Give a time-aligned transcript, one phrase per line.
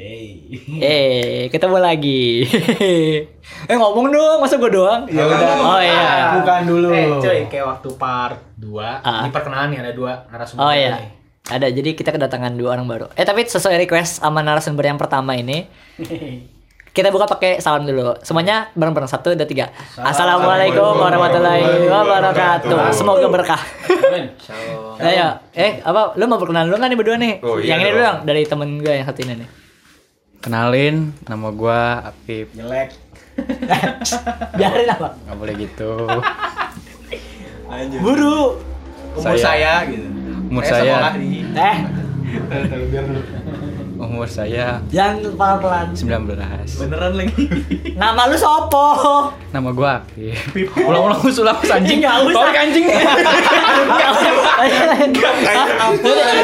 [0.00, 0.48] Hey.
[0.80, 2.48] Eh, ketemu lagi.
[3.68, 5.04] eh ngomong dong, masa gue doang?
[5.04, 5.60] Ya udah.
[5.60, 6.40] Oh iya.
[6.40, 6.88] Bukan dulu.
[6.88, 9.28] Eh, coy, kayak waktu part 2 Ah.
[9.28, 10.80] Ini perkenalan nih ada dua narasumber Oh nih.
[10.80, 10.96] iya.
[11.52, 13.06] Ada, jadi kita kedatangan dua orang baru.
[13.12, 15.68] Eh tapi sesuai request sama narasumber yang pertama ini,
[16.96, 18.16] kita buka pakai salam dulu.
[18.24, 19.68] Semuanya bareng-bareng satu, dua, tiga.
[20.00, 22.96] Assalamualaikum warahmatullahi wabarakatuh.
[22.96, 23.60] Semoga berkah.
[24.40, 24.96] Shalom.
[25.04, 26.16] Ayo, eh apa?
[26.16, 27.34] Lu mau perkenalan dulu nggak nih berdua nih?
[27.44, 27.92] Oh, iya yang ini dong.
[27.92, 29.48] dulu dong dari temen gue yang satu ini nih.
[30.40, 32.48] Kenalin, nama gua Apip.
[32.56, 32.96] Jelek.
[34.56, 35.12] Biarin apa?
[35.12, 35.92] Gak boleh gitu.
[37.68, 38.00] Lanjut.
[38.00, 38.40] Buru.
[39.20, 40.08] Umur saya, gitu.
[40.48, 41.76] Umur Saya saya, di Eh,
[42.88, 43.20] biar dulu.
[44.00, 45.92] Umur saya jangan pelan-pelan.
[45.92, 46.80] 19.
[46.80, 47.44] beneran lagi.
[47.92, 48.88] Nama lu sopo?
[49.52, 50.32] Nama gua Apip.
[50.80, 52.00] Ulang-ulang usul apa anjing?
[52.00, 52.52] Nggak usah.
[52.60, 52.86] Anjing.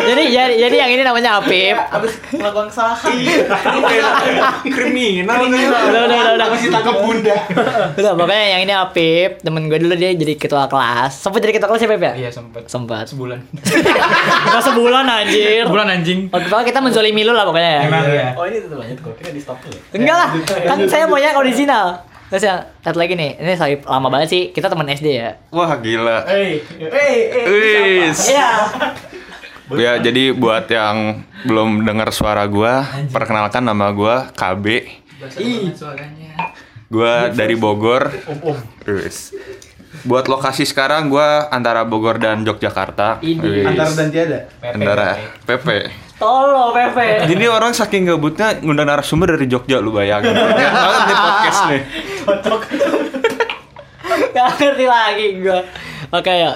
[0.04, 1.76] jadi jadi jadi yang ini namanya Apip.
[1.76, 3.12] Habis melakukan kesalahan.
[4.66, 6.46] kriminal Udah udah udah udah.
[6.52, 7.36] Masih tangkap bunda.
[7.96, 11.16] Udah pokoknya yang ini Apip, temen gue dulu dia jadi ketua kelas.
[11.16, 12.12] Sempat jadi ketua kelas ya Pip ya?
[12.26, 12.68] Iya sempet.
[12.68, 13.08] Sempat.
[13.08, 13.38] Sebulan.
[14.46, 15.64] Enggak sebulan anjir.
[15.64, 16.20] Sebulan anjing.
[16.28, 17.82] Oke, pokoknya kita menzolimi lu lah pokoknya ya.
[17.86, 18.28] Emang ya.
[18.34, 19.14] Oh, ini tuh lanjut kok.
[19.22, 19.78] Kita di stop dulu.
[19.94, 20.30] Enggak lah,
[20.66, 21.86] kan saya maunya yang original.
[22.26, 25.38] Terus yang satu lagi nih, ini saya lama banget sih, kita teman SD ya.
[25.54, 26.26] Wah gila.
[26.26, 27.46] Hey, hey, hey.
[28.10, 28.34] Wis.
[28.34, 28.50] Iya.
[29.70, 32.82] Ya jadi buat yang belum dengar suara gua,
[33.14, 34.66] perkenalkan nama gua KB.
[35.38, 36.50] Ih, suaranya.
[36.90, 38.10] Gua dari Bogor.
[38.26, 38.58] Om om.
[38.90, 39.30] Wis.
[40.06, 43.18] Buat lokasi sekarang gua antara Bogor dan Yogyakarta.
[43.20, 43.42] Ini.
[43.42, 43.66] Wis.
[43.66, 44.38] Antar dan tiada.
[44.62, 45.08] Antara
[45.42, 45.66] PP.
[46.16, 47.28] Tolo Pepe.
[47.28, 50.32] Jadi orang saking gabutnya ngundang narasumber dari Jogja lu bayangin.
[50.32, 51.82] Lihat banget nih podcast nih.
[54.32, 55.60] Gak ngerti lagi gue.
[56.08, 56.52] Oke ya.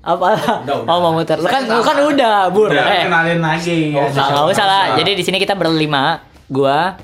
[0.00, 0.28] Apa?
[0.34, 0.76] Udah, udah.
[0.84, 1.36] Oh mau muter.
[1.36, 2.68] Lu kan lu kan udah, Bur.
[2.68, 3.04] Udah, Eh.
[3.04, 3.92] kenalin lagi.
[3.92, 4.08] ya.
[4.08, 4.84] Nggak nggak usah lah.
[4.96, 6.24] Jadi di sini kita berlima.
[6.50, 6.98] Gua,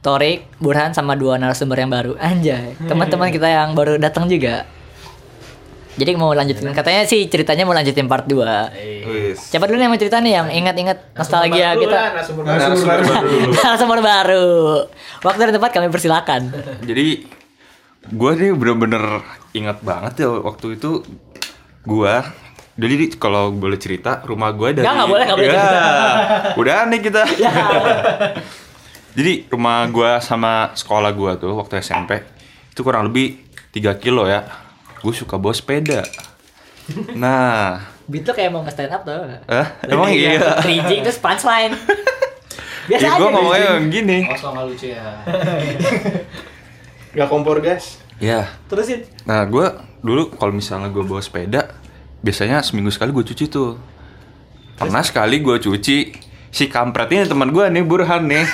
[0.00, 2.12] Torik, Burhan sama dua narasumber yang baru.
[2.18, 2.76] Anjay.
[2.82, 4.66] Teman-teman kita yang baru datang juga.
[5.98, 8.36] Jadi mau lanjutin katanya sih ceritanya mau lanjutin part 2.
[9.10, 9.38] Wis.
[9.50, 11.98] Siapa dulu nih yang mau cerita nih yang ingat-ingat nostalgia kita?
[12.14, 13.04] Narasumber Narasumber baru.
[13.10, 13.30] baru.
[13.58, 14.48] Narasumber baru.
[15.20, 16.40] Waktu dan tempat kami persilakan.
[16.86, 17.06] Jadi
[18.14, 19.04] gua nih bener-bener
[19.52, 21.02] ingat banget ya waktu itu
[21.84, 22.22] gua
[22.80, 25.80] jadi kalau boleh cerita rumah gua dari Nggak, nggak boleh, nggak boleh Ya, cerita.
[26.56, 27.22] Udah nih kita.
[27.44, 27.52] Ya.
[29.10, 32.22] Jadi rumah gua sama sekolah gua tuh waktu SMP
[32.70, 33.42] itu kurang lebih
[33.74, 34.46] 3 kilo ya.
[35.00, 36.04] Gue suka bawa sepeda.
[37.14, 39.22] Nah, Beat tuh kayak mau nge-stand up tuh.
[39.46, 40.58] eh, emang iya.
[40.58, 41.72] Bridging terus punchline.
[42.90, 43.18] Biasa Ya, aja.
[43.18, 44.18] gue ngomongnya gini.
[44.26, 45.04] Oh, nggak lucu ya.
[47.10, 48.02] Gak kompor gas.
[48.18, 49.06] Ya, Terusin.
[49.22, 49.66] Nah, gue
[50.00, 51.72] dulu kalau misalnya gue bawa sepeda,
[52.20, 53.80] biasanya seminggu sekali gue cuci tuh.
[54.74, 55.96] Pernah sekali gue cuci,
[56.46, 58.44] si kampret ini teman gue nih, Burhan nih.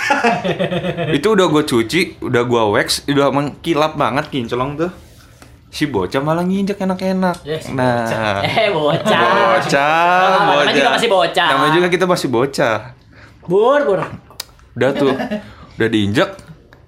[1.17, 4.91] itu udah gue cuci, udah gue wax, udah mengkilap banget kinclong tuh.
[5.71, 7.43] Si bocah malah nginjek enak-enak.
[7.43, 9.21] Yes, nah, Eh bocah.
[9.59, 11.49] bocah, Namanya juga masih bocah.
[11.53, 12.77] Namanya juga kita masih bocah.
[13.45, 14.01] Bur, bur.
[14.79, 15.13] Udah tuh,
[15.77, 16.31] udah diinjek.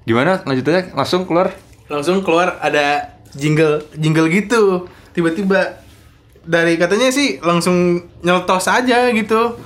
[0.09, 0.95] Gimana lanjutannya?
[0.95, 1.53] Langsung keluar?
[1.89, 4.85] langsung keluar ada jingle jingle gitu
[5.17, 5.81] tiba-tiba
[6.45, 9.57] dari katanya sih langsung nyeletos aja gitu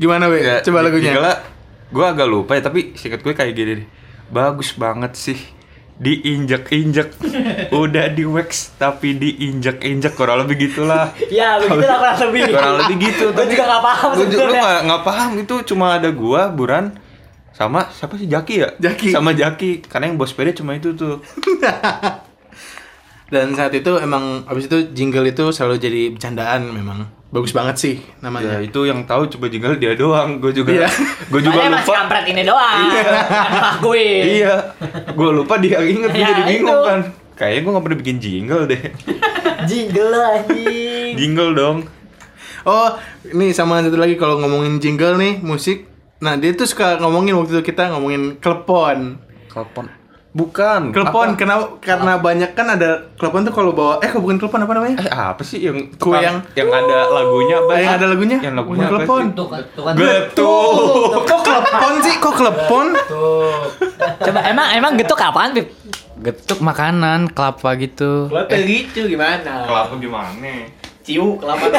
[0.00, 1.12] gimana we Ya, coba lagunya
[1.88, 3.88] gue agak lupa ya, tapi singkat gue kayak gini deh.
[4.28, 5.40] Bagus banget sih.
[5.98, 7.18] Diinjek-injek.
[7.74, 11.10] Udah di wax tapi diinjek-injek kurang lebih gitulah.
[11.26, 12.42] Ya begitu lah kurang lebih.
[12.54, 13.24] Kurang lebih gitu.
[13.34, 14.62] Gue juga gak paham Gue juga sebetulnya.
[14.62, 16.94] gak, nggak paham itu cuma ada gua, Buran,
[17.50, 18.68] sama siapa sih Jaki ya?
[18.78, 19.10] Jaki.
[19.10, 19.82] Sama Jaki.
[19.90, 21.18] Karena yang bos sepeda cuma itu tuh.
[23.34, 27.94] dan saat itu emang abis itu jingle itu selalu jadi bercandaan memang bagus banget sih
[27.98, 30.38] Ya namanya itu yang tahu coba jingle dia doang.
[30.38, 30.88] Gue juga Iya.
[31.26, 31.98] gue juga Soalnya masih lupa.
[31.98, 32.78] kampret ini doang.
[33.48, 34.22] Ngakuin.
[34.24, 34.54] Iya,
[35.18, 37.00] gue lupa dia inget gue Ya, jadi bingung kan.
[37.34, 38.82] Kayaknya gue gak pernah bikin jingle deh.
[39.68, 41.12] Jingle anjing.
[41.14, 41.78] jingle dong.
[42.64, 42.88] oh
[43.26, 45.84] ini sama satu lagi kalau ngomongin jingle nih musik
[46.18, 49.90] nah dia tuh suka ngomongin waktu itu kita ngomongin klepon Telepon.
[50.38, 50.94] Bukan.
[50.94, 51.36] klepon Apa?
[51.36, 54.96] kenapa karena banyak kan ada klepon tuh kalau bawa eh kok bukan klepon apa namanya
[54.96, 57.70] Eh apa sih yang Kue yang- yang ada lagunya apa?
[57.74, 59.94] Eh, yang ada lagunya Yang lagunya apa klepon kan, kan.
[59.98, 61.10] Getuk.
[61.26, 62.86] kok klepon sih kok klepon.
[64.18, 65.74] Coba emang emang getuk apaan, Pip?
[66.18, 68.26] Getuk makanan, kelapa gitu.
[68.46, 69.66] Kayak gitu gimana?
[69.66, 70.54] Kelapa gimana?
[71.08, 71.64] Ciu kelapa.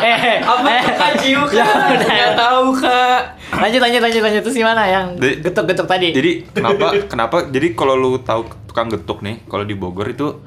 [0.00, 1.92] eh, Apa eh, tuh Kak Ciu Ya, kan?
[2.00, 3.20] Nggak tahu kak.
[3.52, 6.08] Lanjut lanjut lanjut lanjut terus gimana yang Di- getuk-getuk tadi?
[6.10, 10.40] Jadi kenapa kenapa jadi kalau lu tahu tukang getuk nih, kalau di Bogor itu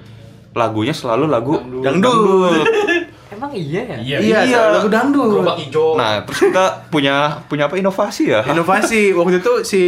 [0.53, 2.65] lagunya selalu lagu Dangdut.
[3.33, 3.97] Emang iya ya?
[3.97, 4.17] Iya.
[4.21, 4.61] Iya, Iya.
[4.71, 5.25] lagu dangdut.
[5.27, 5.97] Gerobak hijau.
[5.97, 8.45] Nah, terus kita punya punya apa inovasi ya?
[8.45, 9.81] Inovasi waktu itu si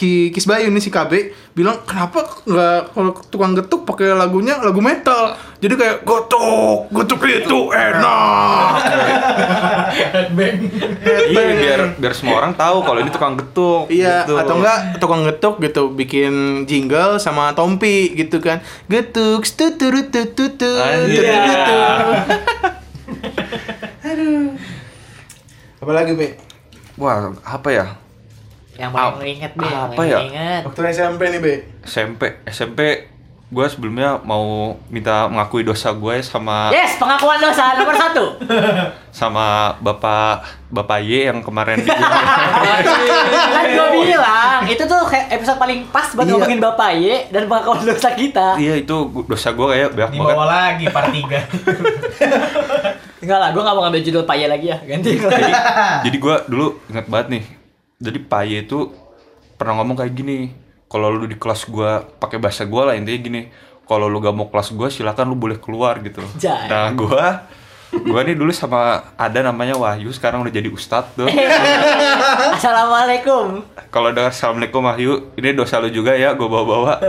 [0.00, 4.80] Ki Kis Bayu nih si KB bilang kenapa nggak kalau tukang getuk pakai lagunya lagu
[4.80, 5.36] metal.
[5.60, 8.80] Jadi kayak gotuk, gotuk itu enak.
[11.28, 13.92] Iya, biar biar semua orang tahu kalau ini tukang getuk.
[13.92, 14.40] Iya, gitu.
[14.40, 18.64] atau enggak tukang getuk gitu bikin jingle sama Tompi gitu kan.
[18.88, 20.80] Getuk tuturut tutut.
[20.80, 21.28] Anjir.
[24.00, 24.56] Aduh.
[25.84, 26.40] Apalagi, Be?
[26.96, 27.86] Wah, apa ya?
[28.80, 30.18] Yang paling inget deh, yang apa paling ya?
[30.24, 30.60] inget.
[30.64, 31.52] Waktu SMP nih, Be.
[31.82, 32.78] SMP, SMP
[33.46, 38.24] gue sebelumnya mau minta mengakui dosa gue sama Yes, pengakuan dosa nomor satu.
[39.10, 40.40] sama bapak
[40.70, 41.88] bapak Y yang kemarin di
[43.50, 46.30] kan gue bilang, itu tuh kayak episode paling pas buat Iya.
[46.32, 48.54] ngomongin Bapak Y dan pengakuan dosa kita.
[48.54, 48.94] iya itu
[49.26, 51.20] dosa gue kayak banyak banget Dibawa lagi part 3.
[53.20, 55.10] Enggak lah, gue gak mau ngambil judul Pak Y lagi ya, ganti.
[55.18, 55.50] jadi
[56.02, 57.42] jadi gue dulu ingat banget nih
[58.00, 58.88] jadi Pak Y itu
[59.60, 60.56] pernah ngomong kayak gini
[60.88, 63.42] kalau lu di kelas gue pakai bahasa gue lah intinya gini
[63.84, 66.66] kalau lu gak mau kelas gue silakan lu boleh keluar gitu Jai.
[66.66, 67.24] nah gue
[67.90, 71.28] gue nih dulu sama ada namanya Wahyu sekarang udah jadi ustadz tuh
[72.56, 73.60] Assalamualaikum.
[73.92, 76.92] kalau dengar assalamualaikum Wahyu ini dosa lu juga ya gue bawa bawa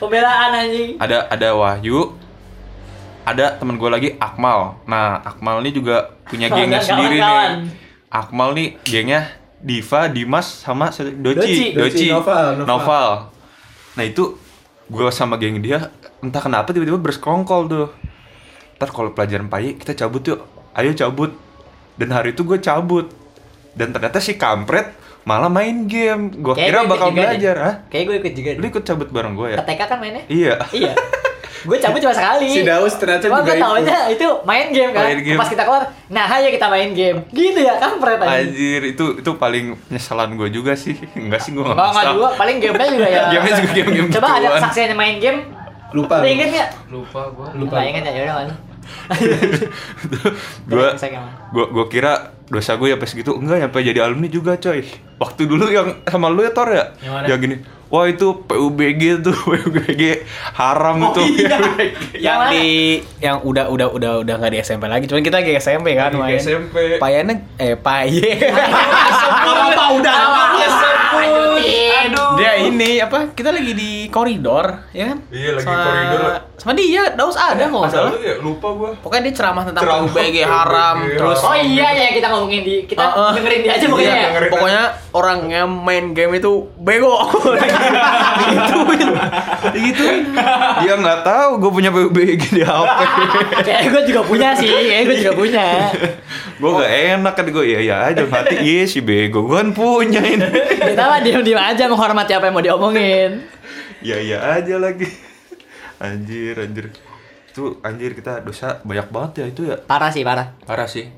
[0.00, 0.96] Pembelaan anjing.
[0.96, 2.16] ada ada Wahyu
[3.28, 8.68] ada teman gue lagi Akmal nah Akmal ini juga punya gengnya sendiri nih Akmal nih
[8.88, 9.28] gengnya
[9.58, 11.12] Diva Dimas sama Doci.
[11.18, 12.66] Doci Doci, Noval, Noval.
[12.66, 13.10] Noval.
[13.98, 14.38] Nah itu
[14.88, 15.92] gue sama geng dia
[16.24, 17.88] entah kenapa tiba-tiba bersekongkol tuh.
[18.78, 20.40] Ntar kalau pelajaran payi kita cabut yuk.
[20.72, 21.34] Ayo cabut.
[21.98, 23.10] Dan hari itu gue cabut.
[23.74, 24.94] Dan ternyata si kampret
[25.26, 26.32] malah main game.
[26.32, 27.74] Gue kira gua bakal belajar ah.
[27.90, 28.50] Kayak gue ikut juga.
[28.56, 29.58] lu ikut cabut bareng gue ya?
[29.60, 30.22] Ketika kan mainnya?
[30.30, 30.54] iya.
[30.72, 30.94] Iya.
[31.64, 32.46] Gue cabut cuma sekali.
[32.50, 35.04] Si Daus ternyata Cuma juga gue taunya itu main game kan.
[35.10, 35.38] Main game.
[35.38, 35.82] Pas kita keluar,
[36.12, 37.18] nah ayo kita main game.
[37.34, 38.38] Gitu ya, kampret aja.
[38.44, 40.94] Anjir, itu itu paling penyesalan gue juga sih.
[41.18, 43.22] Enggak sih gue enggak Enggak, enggak juga, paling gamenya juga ya.
[43.34, 45.40] Gamenya juga game-game Coba ada saksinya main game.
[45.96, 46.14] Lupa.
[46.20, 46.70] Lu inget nggak?
[46.92, 47.48] Lupa gua.
[47.56, 47.74] Lupa.
[47.80, 48.48] Nggak inget ya, yaudah kan.
[50.68, 50.86] gue
[51.52, 54.80] gue gue kira dosa gue ya pas gitu enggak sampai jadi alumni juga coy
[55.20, 57.56] waktu dulu yang sama lu ya Tor ya Yang yang gini
[57.88, 61.22] wah itu PUBG tuh PUBG haram itu
[62.24, 62.52] yang mana?
[62.52, 65.08] di yang udah udah udah udah nggak di SMP lagi.
[65.08, 66.36] Cuman kita lagi SMP kan Lagi main.
[66.36, 67.00] SMP.
[67.00, 68.44] Payane eh paye.
[69.72, 70.16] Apa udah
[71.98, 72.38] Aduh.
[72.38, 73.30] Dia ini apa?
[73.30, 75.18] Kita lagi di koridor, ya kan?
[75.28, 76.20] Iya, lagi Sama- koridor.
[76.54, 78.10] Sama dia, Daus ada kok nggak salah.
[78.18, 82.08] ya lupa gue Pokoknya dia ceramah tentang Ceramah PUBG PUBG haram, terus Oh iya ya
[82.10, 83.30] kita ngomongin di kita Uh, uh.
[83.32, 84.50] dengerin dia aja pokoknya Iya, ya.
[84.50, 87.14] Pokoknya orang yang main game itu bego.
[88.38, 89.08] Digituin.
[89.70, 90.22] Digituin.
[90.78, 92.98] dia nggak tahu gue punya PUBG di HP
[93.62, 95.66] Kayak gue juga punya sih, kayak gue juga punya.
[96.58, 100.18] gue gak enak kan gue iya iya aja mati iya si bego gue kan punya
[100.18, 100.42] ini
[100.74, 103.32] Kita mah diem-diem aja menghormati apa yang mau diomongin.
[104.00, 105.08] iya iya aja lagi
[106.04, 106.86] anjir anjir
[107.48, 110.54] itu anjir kita dosa banyak banget ya itu ya Parah sih, parah.
[110.62, 111.10] parah sih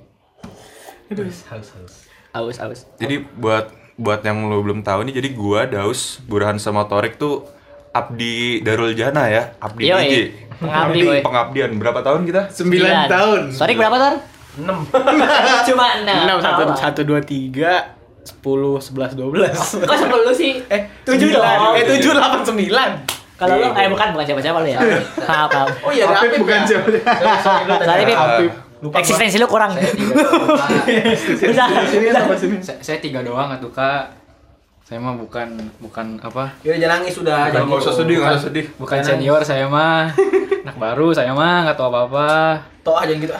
[2.31, 2.87] Aus, aus.
[2.97, 7.43] Jadi buat buat yang lo belum tahu nih, jadi gua Daus, Burhan sama Torik tuh
[7.91, 10.07] abdi Darul Jana ya, abdi Yoi.
[10.07, 10.15] DJ.
[10.61, 11.19] Pengabdi, boy.
[11.27, 12.43] Pengabdian berapa tahun kita?
[12.55, 13.41] Sembilan tahun.
[13.51, 14.15] Sorry berapa Tor?
[14.61, 14.67] 6.
[15.73, 16.07] Cuma 6.
[16.07, 18.00] 6 1 1 2 3
[18.31, 19.83] 10 11 12.
[19.83, 20.63] Kok sebelum lu sih?
[20.75, 21.35] Eh, 7 9.
[21.35, 21.75] dong.
[21.75, 22.71] Eh, 7 8 9.
[23.41, 24.79] Kalau lu eh bukan bukan siapa-siapa lu ya.
[25.25, 25.69] Maaf, maaf.
[25.81, 26.77] Oh iya, Apip bukan ya?
[26.77, 26.89] siapa.
[27.81, 28.17] Sorry, Pip.
[28.17, 28.53] Apip.
[28.81, 29.77] Eksistensi lu kurang.
[29.77, 31.69] Udah?
[32.81, 34.20] Saya, tiga doang atuh kak.
[34.91, 36.51] Saya mah bukan bukan apa?
[36.67, 37.47] Ya jangan nangis sudah.
[37.47, 38.01] Nggak jangan usah gitu.
[38.03, 38.67] sedih, nggak usah sedih.
[38.75, 40.11] Bukan senior saya mah.
[40.67, 42.59] Anak baru saya mah nggak tahu apa-apa.
[42.83, 43.31] Toh aja gitu.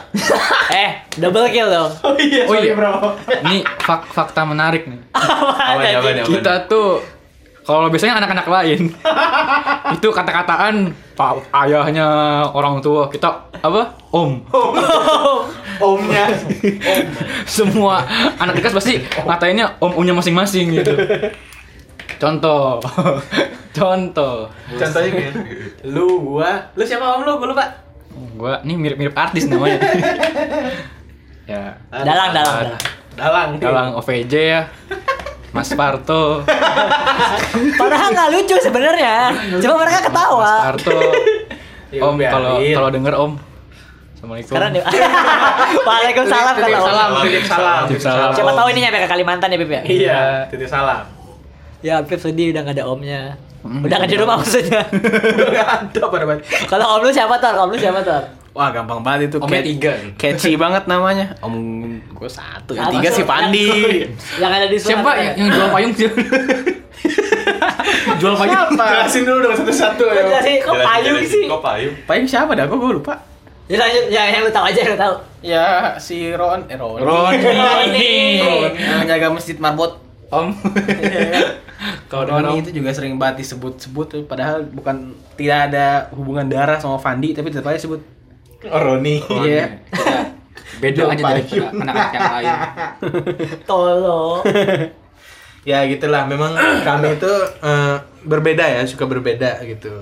[0.71, 1.91] Eh, double kill dong.
[1.99, 2.71] Oh iya, Oh iya.
[2.71, 3.19] bro.
[3.27, 5.03] Ini fak fakta menarik nih.
[5.11, 6.23] Apaan, apaan, anjing?
[6.23, 6.31] apaan?
[6.39, 7.03] Kita tuh
[7.71, 8.81] kalau biasanya anak-anak lain
[9.95, 12.07] itu kata-kataan pak ayahnya
[12.51, 13.29] orang tua kita
[13.61, 14.41] apa om
[15.81, 16.29] Omnya.
[17.57, 18.05] semua
[18.37, 20.93] anak ikas pasti ngatainnya om umnya masing-masing gitu
[22.21, 22.77] contoh
[23.77, 25.29] contoh Contohnya gini.
[25.89, 27.33] Lu gua, lu siapa om lu?
[27.41, 27.65] Gua lupa.
[28.37, 29.79] gua nih mirip-mirip artis namanya
[31.47, 32.79] ya Dalang, dalang, dalang.
[33.17, 33.49] Dalang.
[33.57, 34.61] Galang OVJ ya
[35.51, 36.47] Mas Parto
[37.81, 39.35] Padahal nggak lucu sebenarnya.
[39.59, 40.53] Cuma mereka Mas ketawa.
[40.71, 40.95] Parto
[41.91, 43.31] Ya, Om kalau kalau denger Om
[44.15, 44.83] Assalamualaikum Sekarang dia.
[45.87, 46.87] Waalaikumsalam kata Om.
[46.87, 47.81] salam, titip salam.
[47.91, 48.29] Titip salam.
[48.31, 49.81] Siapa tahu ini nyampe ke Kalimantan ya, Pip ya?
[49.83, 51.03] Iya, titip salam.
[51.83, 53.35] Ya, Pip sedih udah gak ada omnya.
[53.65, 54.87] Udah gak di rumah maksudnya.
[54.87, 56.23] Udah enggak ada pada.
[56.69, 57.59] Kalau om lu siapa, Tor?
[57.59, 58.23] Om lu siapa, Tor?
[58.51, 59.37] Wah gampang banget itu.
[59.39, 59.91] Omnya tiga.
[60.19, 61.31] Catchy banget namanya.
[61.39, 61.55] Om
[62.11, 63.23] gue satu, yang tiga si?
[63.23, 64.03] Pandi.
[64.37, 64.99] Yang ada di surat.
[64.99, 66.07] Siapa yang, yang jual payung sih?
[68.21, 68.57] jual payung.
[68.75, 70.23] Jelasin dulu dong satu-satu Kok ya.
[70.27, 71.45] jelasin, kok payung sih?
[71.47, 71.95] Kok payung?
[72.03, 72.67] Payung siapa dah?
[72.67, 73.15] Kok gue lupa.
[73.71, 75.15] Ya lanjut, ya yang lu tahu aja yang lu tahu.
[75.39, 75.65] Ya
[75.95, 76.99] si Ron, eh Ron.
[76.99, 77.31] Ron.
[77.31, 80.11] Ron, yang jaga masjid Marbot.
[80.31, 80.47] Om.
[82.11, 87.35] Kalau Roni itu juga sering banget disebut-sebut padahal bukan tidak ada hubungan darah sama Fandi
[87.35, 87.99] tapi tetap aja sebut.
[88.69, 89.17] Oh, Roni.
[89.25, 89.81] Iya.
[90.81, 92.55] Beda aja daripada anak-anak yang lain.
[93.69, 94.41] Tolong.
[95.61, 99.93] Ya gitulah, memang kami itu eh, berbeda ya, suka berbeda gitu.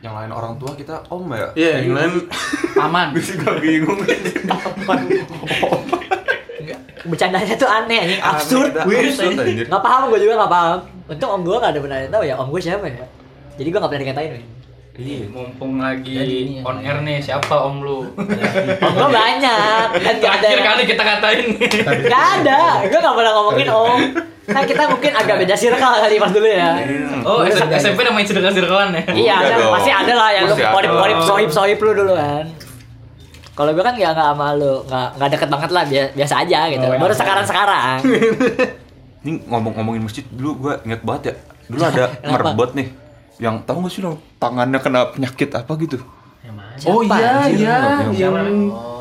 [0.00, 1.52] Yang lain orang tua kita om ya?
[1.52, 2.12] Iya, yang lain
[2.72, 3.12] Paman.
[3.14, 4.00] Gue juga bingung.
[7.04, 8.72] Bercandanya tuh aneh anjing, absurd.
[8.80, 9.68] Absurd, anjir.
[9.68, 10.78] Gak paham gue juga gak paham.
[11.12, 12.34] Untung om gue gak ada benar tahu ya.
[12.40, 13.04] Om gue siapa ya?
[13.60, 14.30] Jadi gue gak pernah dikatain.
[14.40, 14.57] men.
[14.98, 15.30] Iya.
[15.30, 18.02] Mumpung lagi on air nih, siapa om lu?
[18.82, 19.86] Om gue banyak.
[19.94, 20.42] Kan gak ada.
[20.44, 21.46] Terakhir kali kita katain.
[22.04, 22.60] Gak ada.
[22.82, 24.00] Gue gak pernah ngomongin om.
[24.44, 26.82] Kan kita mungkin agak beda circle kali pas dulu ya.
[27.22, 27.78] Oh, S- sadar.
[27.78, 29.02] SMP namanya circle-circlean ya?
[29.14, 32.44] Iya, Udah pasti ada lah yang lu korip-korip sohib-sohib lu dulu kan.
[33.54, 36.60] Kalau gue kan gak, nggak sama lu, nggak nggak deket banget lah, bia- biasa aja
[36.68, 36.82] gitu.
[36.84, 37.18] Oh, Baru iya.
[37.18, 37.96] sekarang-sekarang.
[39.20, 41.34] Ini ngomong-ngomongin masjid dulu gue inget banget ya.
[41.68, 42.02] Dulu ada
[42.32, 42.88] merbot nih.
[43.38, 45.98] Yang tahu gak sih lo tangannya kena penyakit apa gitu?
[46.86, 47.76] Oh Siapa, iya, iya,
[48.08, 48.34] yang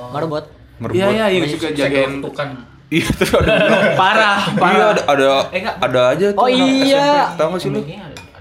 [0.10, 0.46] Marbot.
[0.78, 0.94] Merbot.
[0.94, 2.50] Iya, iya, yang suka jagain Tukan.
[2.88, 3.54] Iya terus ada
[4.00, 7.28] Parah, Iya ada ada, Eh, ada aja tuh Oh, iya.
[7.28, 7.38] SMP.
[7.38, 7.82] Tahu gak sih lu?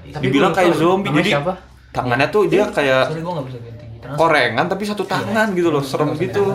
[0.06, 1.52] Tapi Dibilang kayak zombie jadi siapa?
[1.90, 3.56] tangannya tuh dia kayak ganti
[3.90, 4.12] gitar.
[4.14, 6.52] korengan tapi satu tangan gitu loh serem gitu.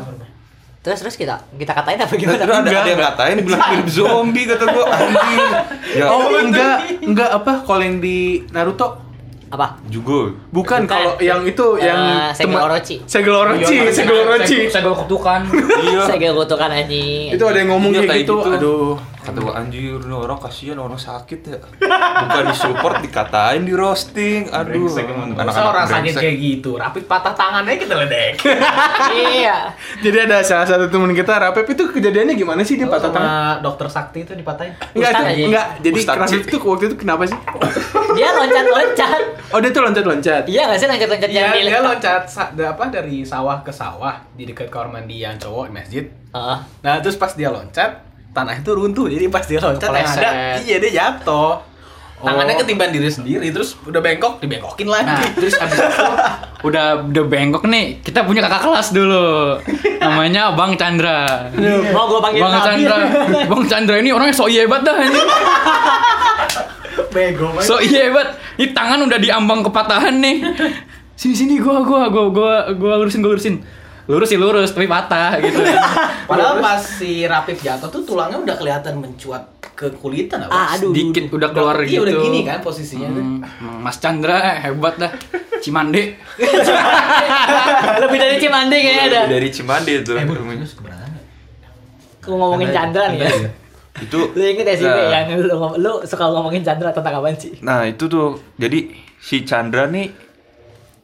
[0.80, 2.42] Terus terus kita kita katain apa Terus gimana?
[2.42, 5.38] ada ada yang ngatain dibilang mirip zombie kata gua anjing.
[6.00, 8.18] Ya Oh enggak, enggak apa kalau yang di
[8.50, 9.11] Naruto
[9.52, 9.76] Apa?
[9.86, 10.32] juga.
[10.48, 10.88] Bukan, Bukan.
[10.88, 12.00] kalau yang itu Eh, yang
[12.32, 12.98] Segel Orochi.
[13.04, 14.58] Segel Orochi, Segel Orochi.
[14.72, 15.42] Saya gue kutukan.
[15.84, 16.02] Iya.
[16.08, 17.36] Saya gak kutukan anjing.
[17.36, 18.36] Itu ada yang ngomong Iya, kayak kayak gitu.
[18.38, 18.52] gitu.
[18.56, 18.92] Aduh.
[19.22, 21.58] Kata gua anjir ini orang kasihan orang sakit ya.
[21.78, 24.50] Bukan disupport dikatain di roasting.
[24.50, 24.90] Aduh.
[25.38, 28.42] Masa orang sakit kayak gitu, rapid patah tangannya kita ledek.
[29.38, 29.70] iya.
[30.02, 33.30] Jadi ada salah satu teman kita Rapep itu kejadiannya gimana sih dia patah tangan?
[33.30, 34.74] Sama dokter Sakti itu dipatahin.
[34.94, 35.46] Enggak, Ustaz itu, aja.
[35.46, 35.66] enggak.
[35.82, 36.40] Jadi sih.
[36.42, 37.38] itu waktu itu kenapa sih?
[38.18, 39.22] Dia loncat-loncat.
[39.54, 40.44] Oh, dia tuh loncat-loncat.
[40.50, 43.72] Iya gak sih loncat-loncat yang Iya, di dia loncat sa- da- apa dari sawah ke
[43.72, 46.06] sawah di dekat kamar mandi yang cowok di masjid.
[46.32, 46.58] Heeh.
[46.82, 49.08] Nah, terus pas dia loncat, tanah itu runtuh.
[49.08, 50.30] Jadi pas dia loncat yang ada,
[50.64, 51.72] iya dia jatuh.
[52.22, 55.10] Tangannya ketiban diri sendiri, terus udah bengkok, dibengkokin lagi.
[55.10, 56.06] Nah, terus abis itu
[56.70, 57.98] udah udah bengkok nih.
[58.06, 59.58] Kita punya kakak kelas dulu.
[59.98, 61.50] Namanya Bang Chandra.
[61.90, 62.62] Mau gue panggil Bang.
[62.62, 62.98] Chandra.
[63.50, 65.22] Bang Chandra ini orangnya so hebat dah ini.
[67.10, 67.66] Bego banget.
[67.66, 68.38] So hebat.
[68.62, 70.38] Ini tangan udah diambang kepatahan nih.
[71.22, 73.62] Sini sini gua gua gua gua gua lurusin gua lurusin.
[74.12, 75.64] Lurus sih lurus tapi patah gitu.
[76.30, 79.40] Padahal pas si Rapif jatuh tuh tulangnya udah kelihatan mencuat
[79.72, 80.52] ke kulitan apa?
[80.52, 80.92] Ah, aduh.
[80.92, 82.04] Dikit udah keluar Iya, gitu.
[82.04, 83.24] udah gini kan posisinya tuh.
[83.24, 85.12] Hmm, Mas Chandra hebat dah.
[85.58, 86.20] Cimande.
[87.98, 89.22] Lebih dari Cimande kayaknya ada.
[89.30, 90.12] Dari Cimande itu.
[92.20, 93.32] Aku ngomongin Chandra nih ya.
[93.98, 95.10] itu Lu inget ya sih Nah.
[95.10, 97.58] Yang lu, lu suka ngomongin Chandra tentang apaan sih?
[97.62, 98.88] Nah itu tuh jadi
[99.18, 100.10] si Chandra nih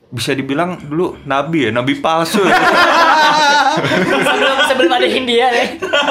[0.08, 2.56] bisa dibilang dulu nabi ya nabi palsu ya.
[4.18, 5.68] sebelum sebelum ada Hindia nih.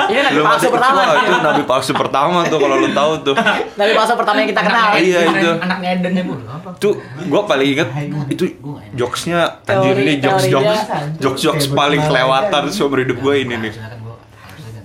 [0.07, 1.01] Ini nabi Belum palsu pertama.
[1.03, 3.35] Wah, itu nabi palsu pertama tuh kalau lu tahu tuh
[3.75, 4.87] Nabi palsu pertama yang kita kenal.
[4.95, 5.51] Iya, itu.
[5.59, 6.35] Anaknya Eden ya, Bu.
[6.77, 7.89] tuh gue paling inget
[8.29, 8.45] itu
[8.93, 10.81] jokesnya anjir ini jokes jokes
[11.17, 13.73] jokes jokes paling kelewatan seumur hidup gue ini nih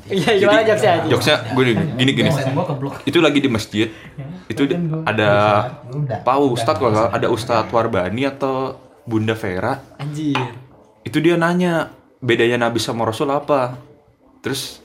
[0.08, 1.08] Iya gimana jokesnya aja?
[1.08, 1.64] jokesnya gue
[1.96, 2.30] gini gini
[3.04, 3.88] itu lagi di masjid
[4.46, 5.30] itu di- ada
[6.20, 9.80] Pak Ustadz kalau ada Ustadz Warbani atau Bunda Vera?
[9.98, 10.38] Anjir.
[11.02, 11.90] itu dia nanya
[12.22, 13.74] bedanya Nabi sama Rasul apa?
[14.46, 14.82] Terus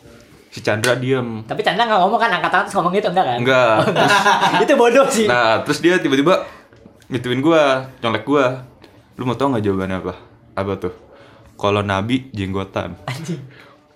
[0.48, 1.44] si Chandra diem.
[1.44, 3.38] Tapi Chandra nggak ngomong kan angkat tangan terus ngomong gitu enggak kan?
[3.44, 3.76] enggak.
[3.92, 5.26] Terus, itu bodoh sih.
[5.28, 6.48] nah terus dia tiba-tiba
[7.12, 8.64] ngituin gua nyolek gua.
[9.20, 10.14] Lu mau tau nggak jawabannya apa?
[10.56, 10.94] Apa tuh?
[11.56, 12.96] Kalau Nabi jenggotan.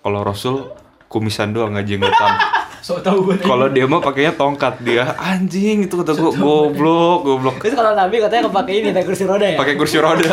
[0.00, 0.73] Kalau Rasul
[1.09, 3.37] kumisan doang nggak jenggotan So tau gue.
[3.41, 8.19] kalau dia mah pakainya tongkat dia anjing itu kata gua goblok goblok Terus kalau Nabi
[8.19, 9.57] katanya kepake ini naik kursi roda ya?
[9.57, 10.33] pakai kursi roda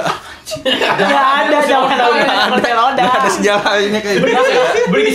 [0.63, 3.03] Nggak ada zaman Nabi naik kursi roda.
[3.03, 4.31] ada sejarahnya kayak gitu
[4.87, 5.13] Beli di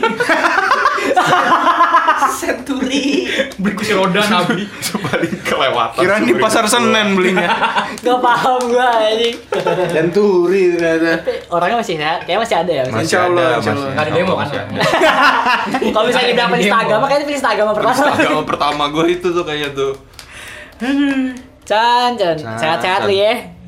[2.30, 2.70] Century.
[2.70, 3.06] Century.
[3.60, 4.62] Beli kursi roda Nabi.
[5.00, 7.50] paling kelewatan Kirain di pasar Senen belinya.
[8.06, 9.36] Gak paham gua anjing.
[9.90, 11.20] Dan turi ternyata.
[11.50, 12.82] Orangnya masih sehat, kayaknya masih ada ya.
[12.86, 12.94] Masih.
[12.94, 13.90] masih ada insya masih Allah.
[13.90, 14.46] Nggak ada demo kan?
[14.48, 14.60] ada.
[15.90, 18.04] Kalau misalnya dibilang penista agama, kayaknya penista agama pertama.
[18.14, 19.92] agama pertama gue itu tuh kayaknya tuh
[20.80, 23.59] Chan, Chan, Chan, sehat-sehat lu ya.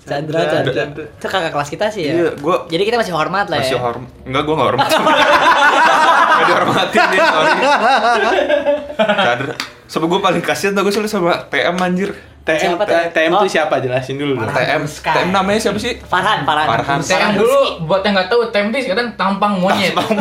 [0.00, 0.72] Chandra, Chandra.
[0.72, 1.04] Chandra.
[1.06, 2.12] Itu kakak kelas kita sih ya.
[2.14, 3.80] Iya, gua- Jadi kita masih hormat lah Masih ya.
[3.80, 4.10] hormat.
[4.22, 4.88] Enggak, gua enggak hormat.
[4.90, 7.50] Enggak dihormatin nih, sorry.
[8.96, 9.54] Chandra.
[9.84, 12.10] Sama gue paling kasihan tau gue selalu sama TM anjir.
[12.40, 12.96] TM, Siapa tuh?
[13.12, 13.40] TM Oh.
[13.40, 13.74] tuh siapa?
[13.76, 14.32] Jelasin dulu.
[14.34, 14.48] dong.
[14.48, 15.98] TM, TM namanya siapa sih?
[16.00, 16.66] Farhan, Farhan.
[16.66, 16.98] Farhan.
[16.98, 19.92] TM dulu buat yang nggak tahu TM itu sekarang tampang monyet.
[19.92, 20.16] Parah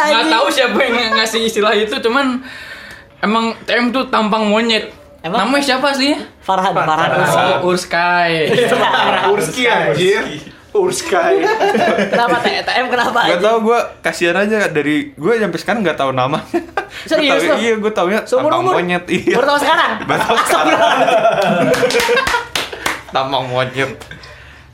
[0.00, 0.28] Nggak anjing.
[0.28, 2.42] tahu siapa yang ng- ngasih istilah itu cuman
[3.20, 4.90] emang TM tuh tampang monyet.
[5.20, 5.38] Emang?
[5.44, 6.16] Namanya siapa sih?
[6.40, 7.08] Farhan, Farhan.
[7.60, 8.48] Oh, Urskai.
[9.36, 10.24] Urski anjir.
[10.70, 11.42] Urskai.
[12.08, 16.14] Kenapa T- TM kenapa Gak tau gue kasihan aja dari gue sampai sekarang gak tahu
[16.14, 16.40] nama.
[17.04, 17.58] Serius lu?
[17.58, 18.74] Iya gue taunya Seumur tampang umur?
[18.80, 19.04] monyet.
[19.10, 19.34] Iya.
[19.36, 19.90] Baru tahu sekarang.
[20.06, 20.78] Baru tahu sekarang.
[23.14, 23.92] tampang monyet.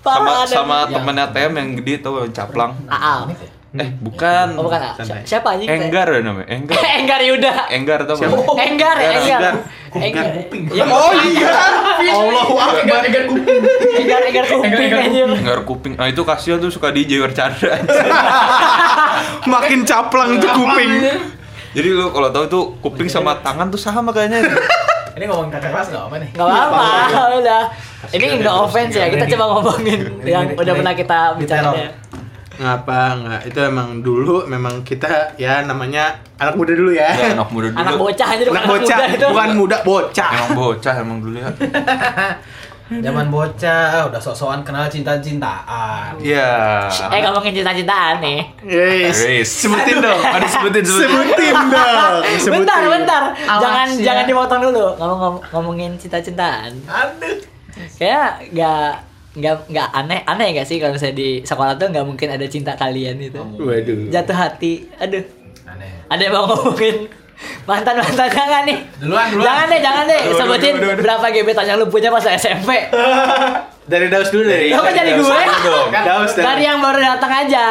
[0.07, 2.73] Sama Parah sama temennya TM yang gede tuh yang caplang.
[2.87, 3.27] Aal.
[3.75, 4.55] Eh bukan.
[4.55, 4.81] Oh bukan.
[4.97, 5.67] Si- Siapa anjing?
[5.67, 6.47] Enggar ya namanya.
[6.49, 6.79] Enggar.
[7.01, 7.53] Enggar Yuda.
[7.69, 8.31] Enggar tau gak?
[8.63, 9.55] Enggar, Enggar.
[9.93, 10.25] Enggar.
[10.71, 11.51] Ya, Oh iya.
[12.09, 13.03] Allahu Akbar.
[13.05, 15.29] Enggar, Enggar kuping anjing.
[15.35, 15.93] Enggar kuping.
[15.95, 17.75] Nah itu kasihan tuh suka DJ bercanda.
[19.47, 20.91] Makin caplang itu kuping.
[21.77, 24.41] Jadi lu kalau tahu tuh kuping sama tangan tuh sama kayaknya.
[25.17, 26.29] Ini ngomongin kakak kelas nggak apa nih?
[26.31, 26.85] Gak apa-apa,
[27.41, 27.63] udah.
[28.13, 31.89] Ini nggak offense ya, kita coba ngomongin yang udah pernah kita bicarain.
[32.57, 33.41] Ngapa enggak?
[33.45, 37.09] Itu emang dulu memang kita ya namanya anak muda dulu ya.
[37.11, 37.79] Ya, anak muda dulu.
[37.79, 39.27] Anak bocah aja bukan Anak bocah, muda itu.
[39.29, 40.31] bukan muda, bocah.
[40.33, 41.49] Emang bocah emang dulu ya.
[42.87, 46.15] Zaman bocah udah sok-sokan kenal cinta-cintaan.
[46.17, 46.87] Iya.
[47.11, 48.47] Eh ngomongin cinta-cintaan nih.
[48.63, 49.19] Yes.
[49.21, 49.51] Yes.
[49.59, 50.15] Sebutin dong.
[50.17, 51.11] Ada sebutin sebutin.
[51.11, 52.15] Sebutin dong.
[52.39, 52.63] Sebutin.
[52.63, 53.23] Bentar, bentar.
[53.35, 54.03] Awas jangan ya.
[54.07, 54.87] jangan dimotong dulu.
[54.97, 56.79] Ngomong ngom- ngomongin cinta-cintaan.
[56.87, 57.43] Aduh.
[57.99, 58.91] Kayak nggak
[59.37, 62.73] nggak nggak aneh aneh gak sih kalau misalnya di sekolah tuh nggak mungkin ada cinta
[62.73, 63.37] kalian itu.
[63.39, 64.09] Waduh.
[64.09, 64.89] Jatuh hati.
[64.97, 65.25] Aduh.
[65.69, 65.91] Aneh.
[66.09, 66.97] Ada yang mau ngomongin
[67.63, 68.79] mantan mantan jangan nih.
[68.97, 69.45] Duluan, duluan.
[69.45, 70.21] Jangan deh, jangan deh.
[70.23, 71.03] Aduh, Sebutin aduh, aduh, aduh.
[71.03, 72.71] berapa gebetan yang lu punya pas SMP.
[73.87, 74.75] Dari Daus dulu dari.
[74.75, 75.23] Lo kok jadi gue?
[75.63, 75.95] dong.
[75.95, 77.67] Daus Dari yang baru datang aja.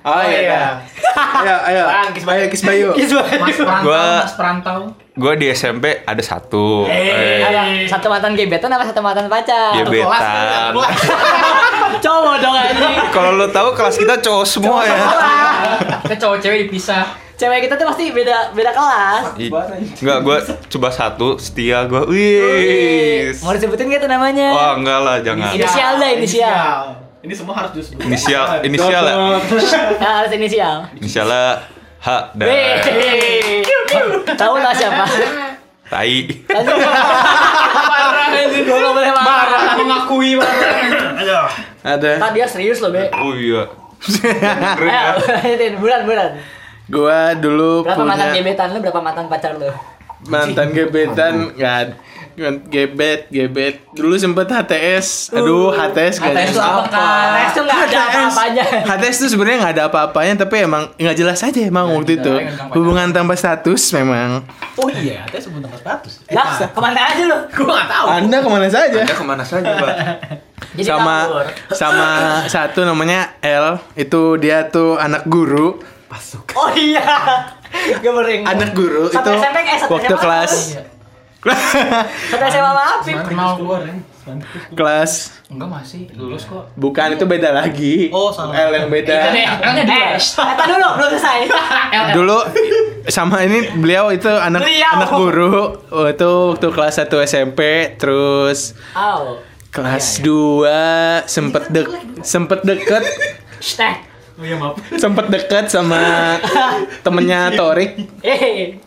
[0.00, 0.80] Oh iya.
[1.38, 1.84] Ayo, ayo.
[1.84, 2.40] Bang, Kis Bayu.
[2.40, 2.88] Ayo, Kis Bayu.
[3.36, 4.78] Mas perantau, Gua- Mas perantau.
[5.12, 6.88] Gue di SMP ada satu.
[6.88, 9.76] Eh, Ada satu mantan gebetan apa satu mantan pacar?
[9.76, 10.72] Gebetan.
[12.04, 12.94] Cowok dong anjing.
[13.10, 14.96] Kalau lo tahu kelas kita cowok semua ya.
[16.00, 17.27] Kita cowok cewek dipisah.
[17.38, 19.38] Cewek kita tuh pasti beda beda kelas.
[20.02, 20.36] Enggak, gue
[20.74, 22.02] coba satu setia gue.
[22.10, 23.30] Wih.
[23.46, 24.50] Mau disebutin gak tuh namanya?
[24.50, 25.54] Wah enggak lah, jangan.
[25.54, 26.78] Inisial dah, inisial.
[27.22, 28.02] Ini semua harus disebut.
[28.10, 29.14] Inisial, inisial ya.
[30.02, 30.90] Nah, harus inisial.
[30.98, 31.62] Inisialnya
[32.02, 32.46] H dan.
[34.34, 35.06] Tahu lah siapa?
[35.86, 36.18] Tai.
[38.66, 39.78] Gue gak boleh marah.
[39.78, 40.42] Mengakui
[41.86, 42.10] Ada.
[42.18, 43.06] Tadi dia serius loh, Be.
[43.14, 43.62] Oh iya.
[44.82, 45.78] Ayo, lanjutin.
[45.78, 46.57] Bulan, bulan.
[46.88, 49.70] Gua dulu Berapa mantan punya gebetan lu, berapa mantan pacar lu?
[50.18, 51.94] mantan gebetan nggak
[52.66, 57.06] gebet gebet dulu sempet HTS aduh HTS gak HTS itu apa?
[57.38, 58.64] HTS tuh gak ada apa-apanya.
[58.82, 62.34] HTS itu sebenarnya nggak ada apa-apanya tapi emang nggak jelas aja emang waktu itu
[62.74, 64.42] hubungan tanpa status memang
[64.74, 66.12] Oh iya, katanya sebut nama status.
[66.30, 67.38] Lah, ke mana aja lu?
[67.58, 68.06] Gua nggak tahu.
[68.08, 69.94] anda ke mana saja Anda ke mana saja, Pak?
[70.78, 71.46] Jadi sama kabur.
[71.74, 72.10] sama
[72.54, 75.78] satu namanya L itu dia tuh anak guru
[76.54, 77.04] Oh iya.
[77.94, 78.48] Gue baru ingat.
[78.50, 80.18] anak guru Satu itu SMP, eh, satu waktu SMA.
[80.18, 80.52] kelas
[82.26, 83.16] Satu SMA sama Afif.
[83.22, 83.50] Kenal
[84.70, 85.12] kelas
[85.48, 86.68] Enggak masih lulus kok.
[86.74, 88.52] bukan itu beda lagi Oh, salah.
[88.52, 90.12] L yang beda L-nya dua.
[90.12, 91.38] Eh, kata dulu, belum selesai.
[92.12, 92.38] dulu
[93.06, 94.92] sama ini beliau itu anak Beliau.
[94.94, 95.56] anak guru
[95.88, 97.60] oh, itu waktu kelas 1 SMP
[97.96, 99.40] terus Au.
[99.70, 101.88] kelas 2 sempet dek
[102.20, 103.04] sempet deket
[104.38, 104.54] Shh,
[104.96, 105.98] sempet deket sama
[107.00, 108.78] temennya Torik Eh,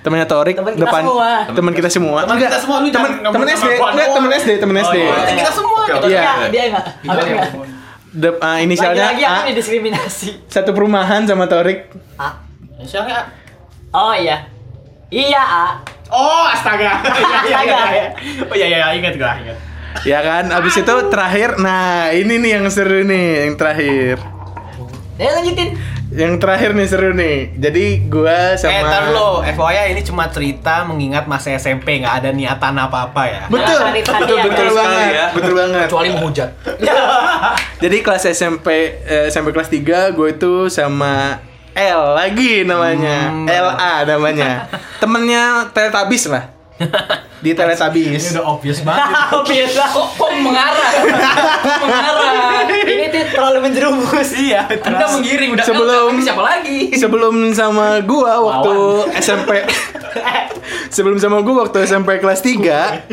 [0.00, 1.30] temennya Torik Temen kita depan semua.
[1.50, 4.96] teman kita semua Teman kita semua, lu temen temen SD enggak temen SD temen SD
[4.96, 5.80] Oh, Berarti kita semua.
[5.82, 6.32] itu Iya.
[6.46, 6.84] dia, enggak.
[8.10, 10.28] De- ah, inisialnya Lagi-lagi aku A didiskriminasi.
[10.46, 12.38] satu perumahan sama Torik A.
[12.76, 13.26] Inisialnya
[13.90, 14.46] Oh iya.
[15.08, 15.66] Iya, A.
[16.08, 17.02] Oh, astaga.
[17.02, 17.78] Iya, iya, iya, Astaga.
[17.88, 18.06] iya.
[18.42, 19.58] Oh iya, iya, ingat gua, ingat.
[20.00, 24.22] ya kan abis itu terakhir nah ini nih yang seru nih yang terakhir
[25.20, 25.76] Ya lanjutin.
[26.10, 30.82] yang terakhir nih seru nih jadi gua sama Eh, ntar lo, FYI ini cuma cerita
[30.82, 33.42] mengingat masa SMP, nggak ada niatan apa-apa ya.
[33.46, 35.26] betul Jangan betul tadi ya, betul banget ya.
[35.30, 36.50] betul banget Kecuali menghujat.
[37.82, 38.66] jadi kelas SMP
[38.98, 39.78] eh, SMP kelas 3
[40.10, 41.38] gue itu sama
[41.70, 43.46] L lagi namanya Hmm.
[43.46, 44.66] LA namanya
[45.00, 46.50] temennya Teletubbies lah
[47.40, 49.08] di Teletubbies Ini udah obvious banget.
[49.48, 49.82] Biasa.
[49.88, 50.92] Kok kok mengarah?
[51.80, 52.64] Kok mengarah?
[52.68, 54.28] Ini tuh terlalu menjerumus.
[54.32, 56.78] Iya, Anda menggiring udah Sebelum- L, siapa lagi?
[56.92, 58.74] sebelum sama gua waktu
[59.16, 59.50] SMP
[60.94, 63.08] sebelum sama gua waktu SMP kelas 3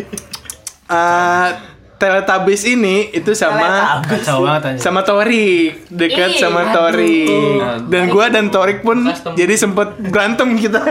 [0.88, 1.47] eh
[1.97, 3.97] Teletubbies ini itu sama
[4.77, 6.69] sama Torik dekat sama.
[6.69, 7.57] Torik
[7.89, 9.33] dan gua dan Torik pun Custom.
[9.33, 10.77] jadi sempet berantem kita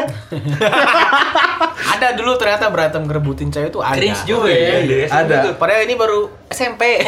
[1.97, 3.97] Ada dulu ternyata berantem ngerebutin cewek itu ada.
[3.97, 5.07] Cringe juga ya.
[5.09, 7.01] ada Padahal ini baru SMP.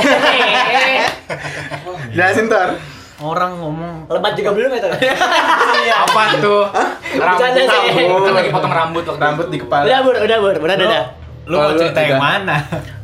[2.15, 2.79] jelasin Tor
[3.19, 4.95] Orang ngomong Lebat juga belum ya tuh?
[6.07, 6.71] Apa tuh?
[7.19, 8.07] Bercanda sih.
[8.07, 11.18] Kan lagi potong rambut waktu rambut di kepala Udah bur, udah bur, udah udah.
[11.49, 12.57] Lu mau Kalau cerita yang mana?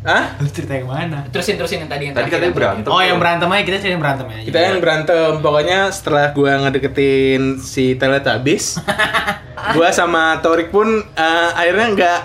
[0.04, 0.24] Hah?
[0.44, 1.18] Lu cerita yang mana?
[1.32, 2.90] Terusin terusin yang tadi yang Tadi katanya berantem.
[2.92, 4.42] Oh yang berantem aja kita cerita yang berantem aja.
[4.44, 8.76] kita yang berantem pokoknya setelah gua ngedeketin si Teletubbies
[9.74, 12.20] gua sama Torik pun eh, akhirnya nggak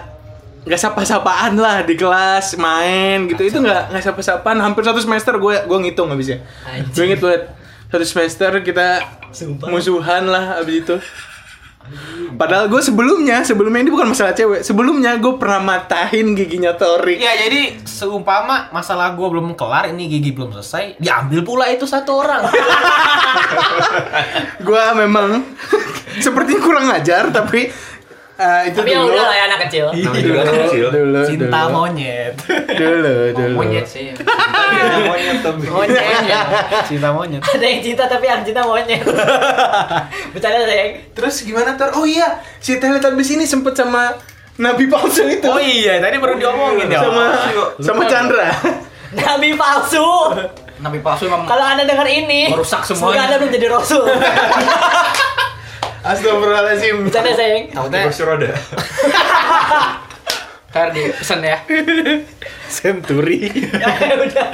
[0.59, 5.55] nggak sapa-sapaan lah di kelas main gitu itu nggak nggak sapa-sapaan hampir satu semester gue
[5.65, 6.43] gue ngitung habisnya
[6.93, 7.47] gue inget banget
[7.89, 9.01] satu semester kita
[9.65, 10.95] musuhan lah abis itu
[12.35, 17.33] padahal gue sebelumnya sebelumnya ini bukan masalah cewek sebelumnya gue pernah matahin giginya Torik Iya
[17.47, 22.47] jadi seumpama masalah gua belum kelar ini gigi belum selesai diambil pula itu satu orang.
[24.67, 25.43] gue memang
[26.23, 27.67] sepertinya kurang ajar tapi
[28.39, 29.85] eh, itu Tapi ya dulu udah lah ya anak kecil.
[29.91, 30.85] Juga anak kecil.
[30.89, 31.75] dulu Cinta dulu.
[31.75, 32.33] monyet.
[32.71, 34.15] dulu dulu Monyet sih.
[35.03, 35.63] Monyet tapi.
[35.67, 36.03] Monyet.
[36.87, 37.41] Cinta monyet.
[37.41, 39.03] Ada yang cinta tapi yang cinta monyet.
[40.33, 40.91] Bercanda sayang.
[41.11, 44.15] terus gimana Tor oh iya si Teletubbies ini sempet sama
[44.55, 46.99] Nabi palsu itu Oh iya tadi baru diomongin ya.
[47.01, 47.23] sama
[47.79, 48.51] sama Chandra
[49.11, 50.05] Nabi palsu.
[50.79, 53.21] Nabi palsu emang Kalau anda dengar ini, Merusak semoga semuanya.
[53.25, 54.03] anda belum jadi rasul.
[56.01, 57.63] Astagfirullahaladzim Bercanda sayang.
[57.69, 58.49] takutnya Kursi roda.
[60.69, 61.57] ntar di pesan ya.
[62.67, 63.49] Century.
[63.73, 64.49] Ya udah.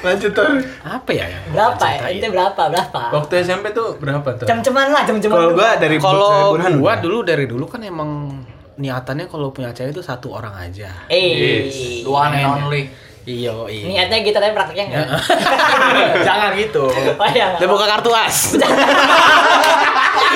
[0.00, 0.46] lanjut Tor
[0.80, 1.26] Apa ya?
[1.26, 2.08] yang Berapa ya?
[2.08, 2.62] Itu berapa?
[2.70, 3.00] Berapa?
[3.12, 5.34] waktu SMP tuh berapa tuh Cem-ceman lah, cem-ceman.
[5.34, 6.96] kalau gua dari Kalau gua udah.
[6.96, 8.40] dulu dari dulu kan emang
[8.78, 10.88] niatannya kalau punya cewek itu satu orang aja.
[11.06, 11.68] Eh,
[12.00, 12.88] Dua and only.
[13.30, 13.84] Iya, iya.
[13.86, 15.06] Niatnya gitu tapi prakteknya enggak.
[16.26, 16.84] Jangan gitu.
[16.90, 17.54] Oh iya.
[17.54, 18.58] Udah buka kartu as.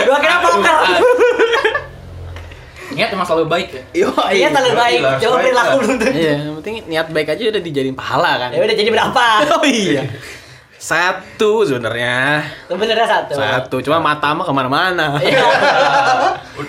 [0.01, 0.77] Gua kira poker.
[2.95, 3.83] Niat emang selalu baik ya.
[4.07, 5.01] Yo, Iya terlalu baik.
[5.03, 6.07] Gila, Coba baik perilaku belum tentu.
[6.15, 8.49] Iya, yang penting niat baik aja udah dijadiin pahala kan.
[8.55, 9.25] Ya udah jadi berapa?
[9.55, 10.03] Oh iya.
[10.75, 12.45] Satu sebenarnya.
[12.69, 13.33] Sebenarnya satu.
[13.35, 15.17] Satu, cuma mata mah ke mana-mana.
[15.25, 15.43] Iya.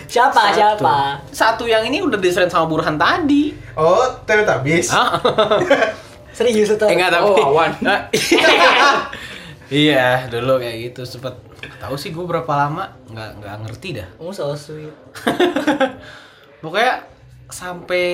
[0.08, 0.50] Siapa?
[0.50, 1.22] Siapa?
[1.30, 3.54] Satu yang ini udah diseren sama Burhan tadi.
[3.76, 5.20] oh Teletubbies Hah?
[6.36, 6.84] Serius itu.
[6.84, 7.32] Eh, enggak tapi.
[7.32, 7.72] Oh, Wawan.
[7.86, 9.10] Ah,
[9.68, 11.34] iya, dulu kayak gitu sempet
[11.80, 14.08] tahu sih gue berapa lama nggak nggak ngerti dah.
[14.20, 14.94] Oh, so sweet.
[16.62, 17.02] Pokoknya
[17.48, 18.06] sampai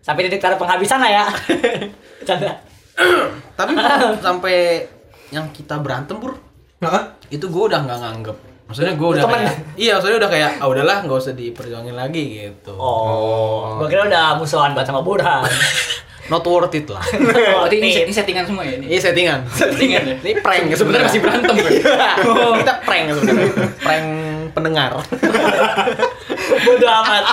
[0.00, 1.24] Sampai titik taruh penghabisan lah ya.
[2.28, 2.54] Canda.
[3.52, 3.76] tapi
[4.18, 4.86] sampai
[5.28, 6.32] yang kita berantem pur
[6.78, 7.12] Hah?
[7.28, 9.36] itu gue udah nggak nganggep maksudnya gue udah Temen.
[9.36, 13.76] kayak iya maksudnya udah kayak ah udahlah nggak usah diperjuangin lagi gitu Oh.
[13.76, 15.44] Gua kira udah musuhan banget sama Burhan.
[16.28, 17.02] Not worth it lah
[17.56, 18.86] Oh, ini, ini settingan semua ya ini.
[18.88, 20.14] ini settingan Settingan ya.
[20.20, 21.72] ini prank Sebenarnya masih berantem kan.
[22.56, 24.06] kita prank sebenarnya prank
[24.52, 24.90] pendengar
[26.64, 27.24] Bodoh amat.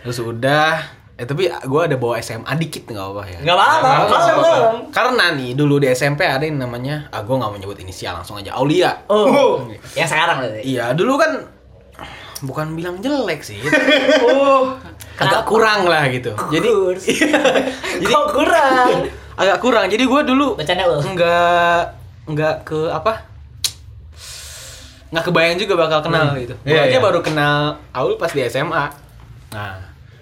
[0.00, 0.80] terus udah
[1.14, 3.90] eh tapi gue ada bawa SMA dikit nggak apa ya Enggak apa-apa.
[4.90, 8.34] Karena nih dulu di SMP ada yang namanya ah gue nggak mau nyebut inisial langsung
[8.34, 9.62] aja Aulia Oh.
[9.92, 10.60] Yang sekarang berarti.
[10.64, 11.46] iya dulu kan
[12.44, 13.58] bukan bilang jelek sih
[14.24, 14.76] Oh.
[15.14, 17.04] agak kurang lah gitu jadi Kurs.
[18.06, 18.88] Kok kurang?
[19.40, 20.98] agak kurang jadi gue dulu Bercanda lu.
[21.00, 21.82] nggak
[22.26, 23.12] nggak ke apa
[25.08, 27.00] nggak kebayang juga bakal kenal gitu gue Iya, aja iya.
[27.00, 28.84] baru kenal Aul pas di SMA
[29.50, 29.78] nah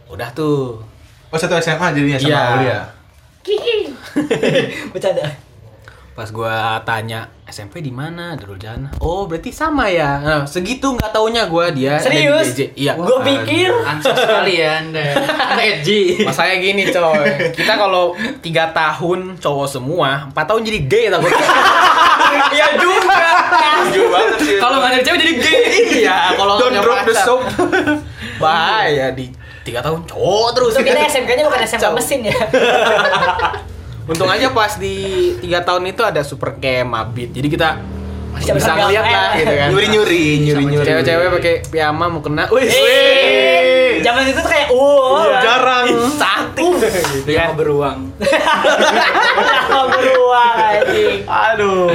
[0.07, 0.81] udah tuh
[1.27, 2.41] oh satu SMA jadinya sama Iya.
[2.51, 2.81] Aulia
[3.43, 3.91] Kihi.
[4.95, 5.27] Bercanda.
[6.13, 11.09] Pas gua tanya SMP di mana Darul Jannah oh berarti sama ya nah, segitu nggak
[11.09, 12.53] taunya gua dia di Serius?
[12.53, 12.61] DJ.
[12.77, 15.05] iya Gua pikir Answer sekali ya Anda.
[15.25, 16.21] Anda edgy.
[16.21, 18.13] Masanya gini coy, kita kalau
[18.45, 21.25] tiga tahun cowok semua, empat tahun jadi gay tau
[22.53, 23.29] Iya juga.
[24.37, 24.57] Sih.
[24.61, 25.61] Kalau nggak ada cewek jadi gay.
[26.05, 27.41] iya, kalau Don't drop the soap.
[28.37, 29.29] Bahaya di
[29.65, 30.73] tiga tahun cowok terus.
[30.77, 32.37] Kita SMK-nya bukan SMK mesin ya.
[34.05, 34.95] Untung aja pas di
[35.39, 37.31] tiga tahun itu ada super cam Mabit.
[37.31, 37.79] Jadi kita
[38.33, 39.69] masih Bisa ngeliat lah gitu kan.
[39.71, 40.85] Nyuri-nyuri, nyuri-nyuri.
[40.85, 42.49] Cewek-cewek pakai piyama mau kena.
[42.49, 45.29] Wih, Eh, zaman itu tuh kayak wow.
[45.39, 45.87] jarang.
[46.17, 46.73] cantik.
[47.13, 47.99] Gitu Dia mau beruang.
[49.93, 51.19] Beruang anjing?
[51.25, 51.89] Aduh.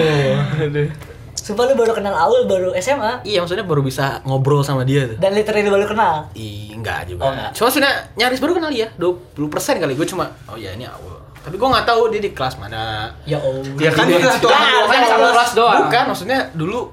[0.57, 0.87] Aduh.
[1.33, 5.15] Sumpah lu baru kenal Aul baru SMA Iya maksudnya baru bisa ngobrol sama dia tuh.
[5.15, 6.27] dan literally baru kenal.
[6.33, 7.23] Ih, enggak juga.
[7.23, 7.51] Oh, enggak.
[7.55, 9.95] Cuma sebenarnya nyaris baru kenal ya, 20% kali.
[9.95, 11.16] Gue cuma oh ya ini awal.
[11.47, 13.07] Tapi gue nggak tahu dia di kelas mana.
[13.23, 13.63] Ya Allah.
[13.79, 15.79] Ya kan itu satu Ya, orang kan Satu kelas doang.
[15.88, 16.91] Bukan, maksudnya dulu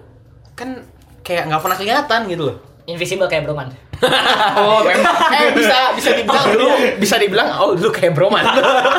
[0.55, 0.79] kan
[1.27, 2.57] kayak nggak pernah kelihatan gitu loh.
[2.87, 3.75] Invisible kayak Broman.
[4.55, 5.17] Oh, memang.
[5.35, 6.69] Eh, bisa bisa dibilang dulu,
[7.03, 8.45] bisa dibilang oh dulu kayak broman.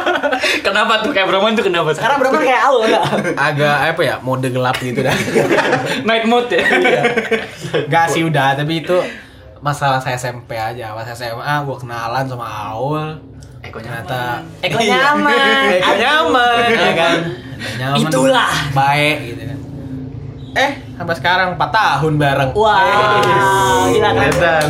[0.67, 1.95] Kenapa tuh kayak Broman tuh kenapa?
[1.95, 3.03] Sekarang Broman kayak Aul enggak?
[3.39, 5.15] Agak apa ya, mode gelap gitu dah.
[6.03, 6.63] Night mode ya.
[7.87, 8.97] Gak sih udah, tapi itu
[9.63, 10.91] masalah saya SMP aja.
[10.91, 13.15] Pas SMA gua kenalan sama Aul.
[13.75, 15.67] Eko ternyata Eko nyaman.
[15.83, 17.17] Eko nyaman, ya kan.
[17.75, 18.51] Nyaman, Itulah.
[18.71, 19.59] baik gitu kan.
[20.55, 22.51] Eh, sampai sekarang 4 tahun bareng.
[22.55, 23.19] Wah,
[23.91, 24.31] gila kan.
[24.31, 24.67] Edan.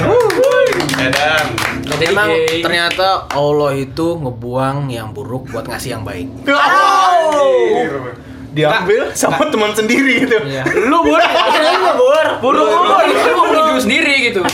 [0.98, 1.46] Edan.
[1.86, 2.66] Jadi Emang gay.
[2.66, 6.26] ternyata Allah itu ngebuang yang buruk buat ngasih yang baik.
[8.56, 10.40] Diambil sama teman sendiri gitu.
[10.88, 11.20] Lu buruk,
[11.84, 14.42] lu bur, buruk, Lu mau beli dulu sendiri gitu.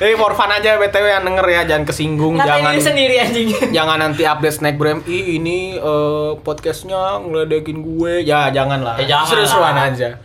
[0.00, 3.48] Eh, for fun aja BTW yang denger ya, jangan kesinggung, Ngatain jangan diri sendiri anjing.
[3.76, 8.24] jangan nanti update snack brem Ih, ini eh, podcastnya ngeledekin gue.
[8.24, 10.16] Ya jangan lah Ya, jangan seru-seruan aja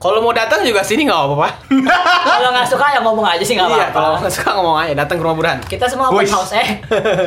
[0.00, 1.48] kalau mau datang juga sini nggak apa-apa
[2.24, 4.24] Kalau nggak suka ya ngomong aja sih nggak iya kalau apa-apa.
[4.24, 6.32] nggak suka ngomong aja datang ke rumah Burhan Kita semua open Wih.
[6.32, 6.80] house eh.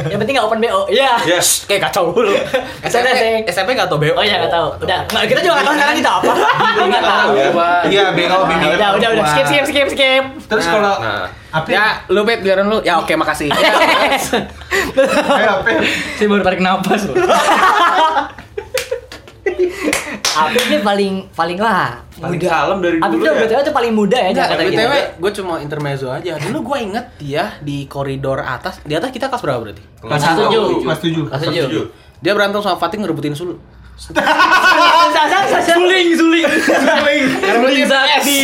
[0.09, 0.81] Yang penting nggak open BO.
[0.89, 1.21] Iya.
[1.23, 1.69] Yes.
[1.69, 2.33] kayak kacau dulu.
[2.89, 3.13] SMP
[3.45, 4.67] SMP nggak tau BO Oh iya nggak tahu.
[4.81, 6.33] Udah, nggak kita juga nggak tahu sekarang kita apa.
[6.89, 7.31] Nggak tahu.
[7.87, 8.67] Iya, BO BO.
[8.73, 9.25] Udah, udah, udah.
[9.29, 10.23] Skip, skip, skip, skip.
[10.49, 13.69] Terus kalau Nah, Apip, ya lu bet biarin lu ya oke makasih ayo
[15.61, 15.77] Apip.
[16.17, 17.13] Saya baru tarik napas loh.
[20.35, 22.01] Apip ini paling paling lah.
[22.13, 22.49] Paling muda.
[22.49, 23.41] kalem dari Apip dulu tuh ya.
[23.43, 25.19] BTW tuh paling muda ya Enggak, Jakarta BTW kita.
[25.19, 29.41] gue cuma intermezzo aja Dulu gue inget dia di koridor atas Di atas kita kelas
[29.41, 29.83] berapa berarti?
[29.97, 30.65] Kelas Kelas tujuh.
[30.81, 31.23] Kelas tujuh.
[31.27, 31.83] Kelas tujuh.
[32.19, 33.59] Dia berantem sama Fatih ngerebutin sul
[35.63, 36.43] Suling, suling.
[36.43, 38.39] Suling sakti.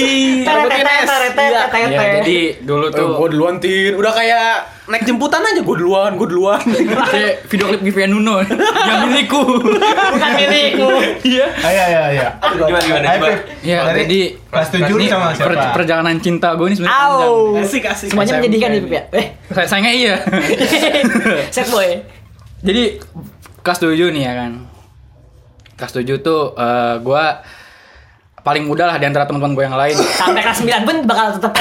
[0.46, 1.10] Es.
[1.10, 1.64] Iya.
[1.90, 3.94] Ya, jadi dulu Tuh, tuh gue duluan tin.
[3.96, 4.50] Udah kayak
[4.86, 5.62] naik jemputan aja.
[5.62, 6.62] Gue duluan, gue duluan.
[7.10, 9.42] kayak video klip Vivian Nuno yang milikku.
[9.42, 10.90] bukan milikmu.
[11.24, 11.46] Iya.
[11.60, 12.28] Ayo, ayo, ayo.
[12.56, 13.08] Gimana, gimana.
[13.20, 13.40] Pip.
[13.62, 15.48] Ya, jadi kelas tujuh sama siapa?
[15.50, 17.64] per- perjalanan cinta gue ini sebenarnya panjang.
[17.66, 18.08] Asik, asik.
[18.14, 19.04] Semuanya menjadikan nih Pip ya.
[19.12, 20.16] Eh, Saya sayangnya iya.
[21.54, 21.90] set boy.
[22.60, 22.84] Jadi
[23.60, 24.52] kelas 7 nih ya kan.
[25.80, 27.40] Kelas 7 tuh eh, gua
[28.40, 29.96] paling muda lah di antara teman-teman gue yang lain.
[30.20, 31.52] Sampai kelas 9 pun bakal tetap.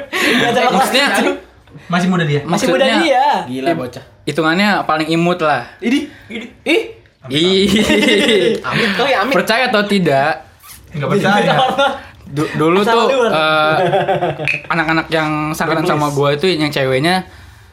[0.76, 1.06] Maksudnya.
[1.86, 2.42] Masih muda dia.
[2.42, 3.46] masih muda dia.
[3.46, 4.04] Gila bocah.
[4.26, 5.70] Hitungannya paling imut lah.
[5.78, 6.82] Ini, ini, ih.
[7.30, 7.68] Ih.
[8.64, 9.34] Amit amit.
[9.36, 10.40] Percaya atau tidak,
[10.90, 11.52] Enggak percaya.
[12.26, 13.76] du- dulu Asal tuh eh,
[14.66, 17.26] anak-anak yang sangkatan sama gue itu yang ceweknya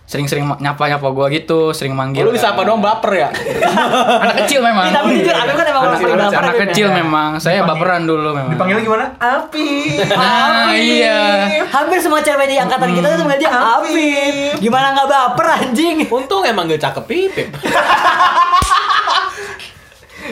[0.08, 2.24] sering-sering nyapa-nyapa gue gitu, sering manggil.
[2.24, 3.30] Lu bisa apa dong baper ya?
[4.24, 4.88] Anak kecil memang.
[4.88, 6.62] Ih, tapi jujur Apip kan emang orang anak, anak, baper, anak ya.
[6.64, 7.30] kecil memang.
[7.44, 8.56] Saya baperan dulu memang.
[8.56, 9.06] Dipanggilnya gimana?
[9.20, 9.68] Api.
[10.08, 11.20] Nah, iya.
[11.68, 14.64] Hampir semua cewek di angkatan kita tuh manggil dia Apip.
[14.64, 16.08] Gimana nggak baper anjing?
[16.08, 17.48] Untung emang gak cakep pipip.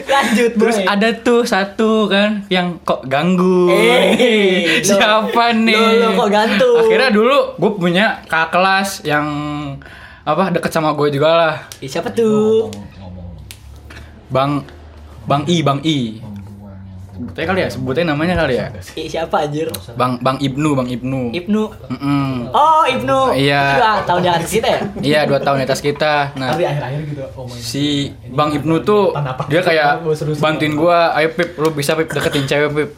[0.14, 3.66] Lanjut, Terus ada tuh satu kan yang kok ganggu.
[3.68, 5.74] Eh, lo- Siapa nih?
[5.74, 6.78] lo- lo kok gantung?
[6.80, 9.26] Akhirnya dulu gue punya kakak kelas yang
[10.22, 11.54] apa deket sama gue juga lah.
[11.78, 12.70] Ih, siapa tuh?
[14.26, 14.62] Bang
[15.24, 16.22] Bang I, Bang I.
[17.16, 18.68] Sebutnya kali ya, sebutnya namanya kali ya.
[18.92, 19.72] Ih, siapa anjir?
[19.96, 21.32] Bang Bang Ibnu, Bang Ibnu.
[21.32, 21.62] Ibnu.
[21.88, 22.52] Mm-mm.
[22.52, 23.32] Oh, Ibnu.
[23.32, 23.80] Iya.
[23.80, 24.80] Dua tahun di atas kita ya?
[25.00, 26.36] Iya, dua tahun di atas kita.
[26.36, 27.24] Nah, akhir-akhir gitu.
[27.56, 29.16] si Bang Ibnu tuh
[29.48, 30.04] dia kayak
[30.36, 32.90] bantuin gua, ayo Pip, lu bisa Pip deketin cewek Pip.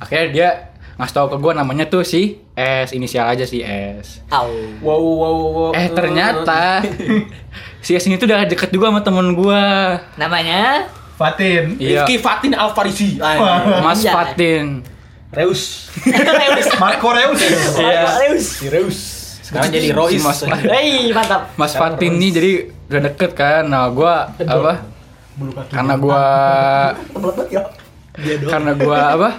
[0.00, 0.48] Akhirnya dia
[0.96, 4.24] ngasih tahu ke gua namanya tuh si S, inisial aja si S.
[4.32, 4.48] Au.
[4.80, 5.70] Wow, wow, wow.
[5.76, 6.80] Eh ternyata
[7.84, 10.00] si S ini tuh udah deket juga sama temen gua.
[10.16, 10.88] Namanya?
[11.20, 11.62] Fatin.
[11.76, 13.20] Iya, Rifki Fatin Alfarisi.
[13.80, 14.12] Mas Iya.
[14.16, 14.64] Fatin.
[15.30, 15.92] Reus.
[16.00, 16.66] Reus.
[16.82, 17.40] Marco Reus.
[17.76, 18.02] Iya.
[18.18, 18.46] Reus.
[18.56, 18.98] Si Reus.
[19.44, 20.22] Sekarang jadi Si Rois.
[20.22, 21.52] Mas, Hei, mantap.
[21.54, 22.52] Mas Fatin nih jadi
[22.88, 23.62] udah deket kan.
[23.66, 24.86] Nah, gua apa?
[25.68, 26.22] Karena gua
[28.46, 29.30] karena gua apa?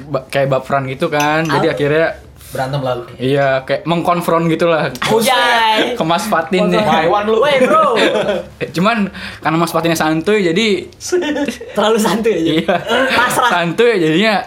[0.00, 1.44] ba- kayak baperan gitu kan.
[1.44, 2.06] Jadi akhirnya
[2.50, 3.06] Berantem lalu.
[3.16, 4.90] iya kayak mengkonfront gitu lah.
[5.06, 5.94] Ujay.
[5.98, 6.82] ke Mas Fatin nih.
[6.82, 7.38] Taiwan lu.
[7.38, 7.94] Woi, bro.
[8.62, 9.06] Eh, Cuman
[9.38, 10.90] karena Mas Fatinnya santuy jadi
[11.76, 12.50] Terlalu santuy aja.
[12.52, 12.76] iya
[13.08, 13.48] Pasrah.
[13.48, 14.42] santuy jadinya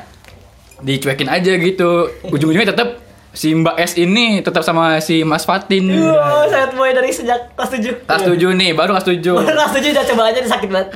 [0.79, 2.11] dicuekin aja gitu.
[2.27, 2.99] Ujung-ujungnya tetap
[3.31, 5.87] si Mbak S ini tetap sama si Mas Fatin.
[5.89, 8.03] Wow, sangat boy dari sejak kelas 7.
[8.03, 9.23] Kelas 7 nih, baru kelas 7.
[9.47, 10.89] kelas 7 udah coba aja sakit banget.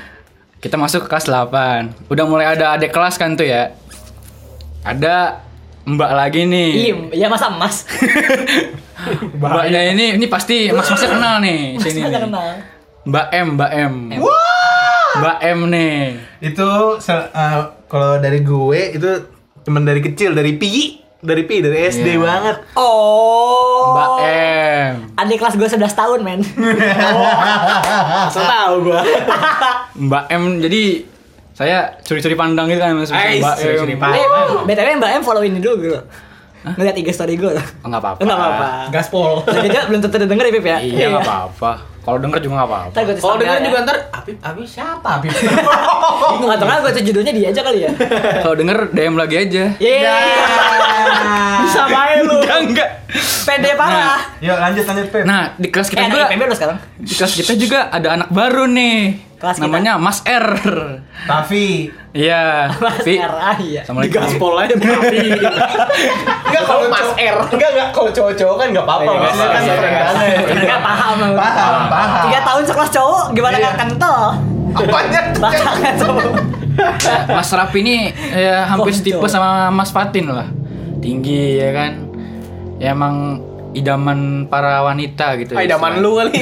[0.57, 2.11] Kita masuk ke kelas 8.
[2.11, 3.71] Udah mulai ada adik kelas kan tuh ya.
[4.83, 5.46] Ada
[5.87, 6.69] Mbak lagi nih.
[6.83, 7.87] Iya, iya masa emas.
[9.39, 12.21] Mbaknya ini ini pasti mas-masnya kenal nih sini Masa nih.
[12.21, 12.47] kenal.
[13.07, 13.93] Mbak M, Mbak M.
[15.17, 15.97] Mbak M nih.
[16.43, 16.67] Itu
[16.99, 19.09] eh, kalau dari gue itu
[19.63, 22.19] teman dari kecil dari Pi, dari Pi dari SD Iya.
[22.19, 22.57] banget.
[22.75, 23.95] Oh.
[23.95, 24.93] Mbak M.
[25.15, 26.43] Adik kelas gue 11 tahun, men.
[28.27, 29.01] Asal tahu gua.
[29.95, 30.81] Mbak M jadi
[31.57, 33.41] saya curi-curi pandang gitu kan mas Mbak M.
[33.57, 34.21] curi-curi pandang.
[34.21, 35.99] Eh, BTW Mbak M follow ini dulu gitu.
[36.67, 37.49] ngeliat IG story gue
[37.81, 38.19] Enggak apa-apa.
[38.21, 38.67] Enggak apa-apa.
[38.91, 39.39] Gaspol.
[39.41, 40.77] Lagi aja belum tentu denger ya, Pip ya?
[40.77, 41.71] Iya, enggak apa-apa.
[42.03, 42.91] Kalau denger juga enggak apa-apa.
[42.91, 43.17] Kalau denger
[43.55, 43.85] thumbnail juga ya.
[43.87, 45.31] ntar Apip, Apip siapa Apip?
[45.31, 47.91] Bingung atau nggak gue judulnya dia aja kali ya?
[48.43, 49.63] Kalau denger DM lagi aja.
[49.79, 50.27] Yeay.
[51.63, 52.35] Bisa main lu.
[52.37, 52.89] Enggak, enggak.
[53.47, 54.19] Pede parah.
[54.37, 55.23] Yuk lanjut lanjut Pep.
[55.23, 56.77] Nah, di kelas Eh, kita anak juga IPB lu sekarang?
[56.99, 58.99] di kelas kita juga ada anak baru nih.
[59.37, 59.69] Kelas kita?
[59.69, 60.47] Namanya Mas R.
[61.23, 61.93] Tavi.
[62.09, 62.73] Iya.
[62.73, 63.81] Mas Tapi R, ah, iya.
[63.85, 64.17] Assalamualaikum.
[64.17, 65.17] Gaspol aja Tapi.
[66.41, 67.37] Enggak kalau Mas R.
[67.47, 69.05] Enggak enggak kalau cowok-cowok kan enggak apa-apa.
[69.05, 69.77] Iya, nggak Maksudnya kan apa-apa.
[69.77, 70.57] keren banget.
[70.57, 71.15] Enggak paham.
[71.37, 72.23] Paham, paham.
[72.25, 73.63] Tiga tahun sekelas cowok gimana Iya.
[73.63, 74.19] nggak kental?
[74.73, 75.21] Apanya?
[75.37, 76.31] Bacangan cowok.
[77.27, 77.95] Mas Rapi ini
[78.31, 78.97] ya hampir Kocok.
[78.99, 80.49] setipe sama Mas Fatin lah.
[80.97, 81.91] Tinggi ya kan.
[82.77, 83.41] Ya emang
[83.77, 85.53] idaman para wanita gitu.
[85.53, 86.41] Ah, idaman lu kali.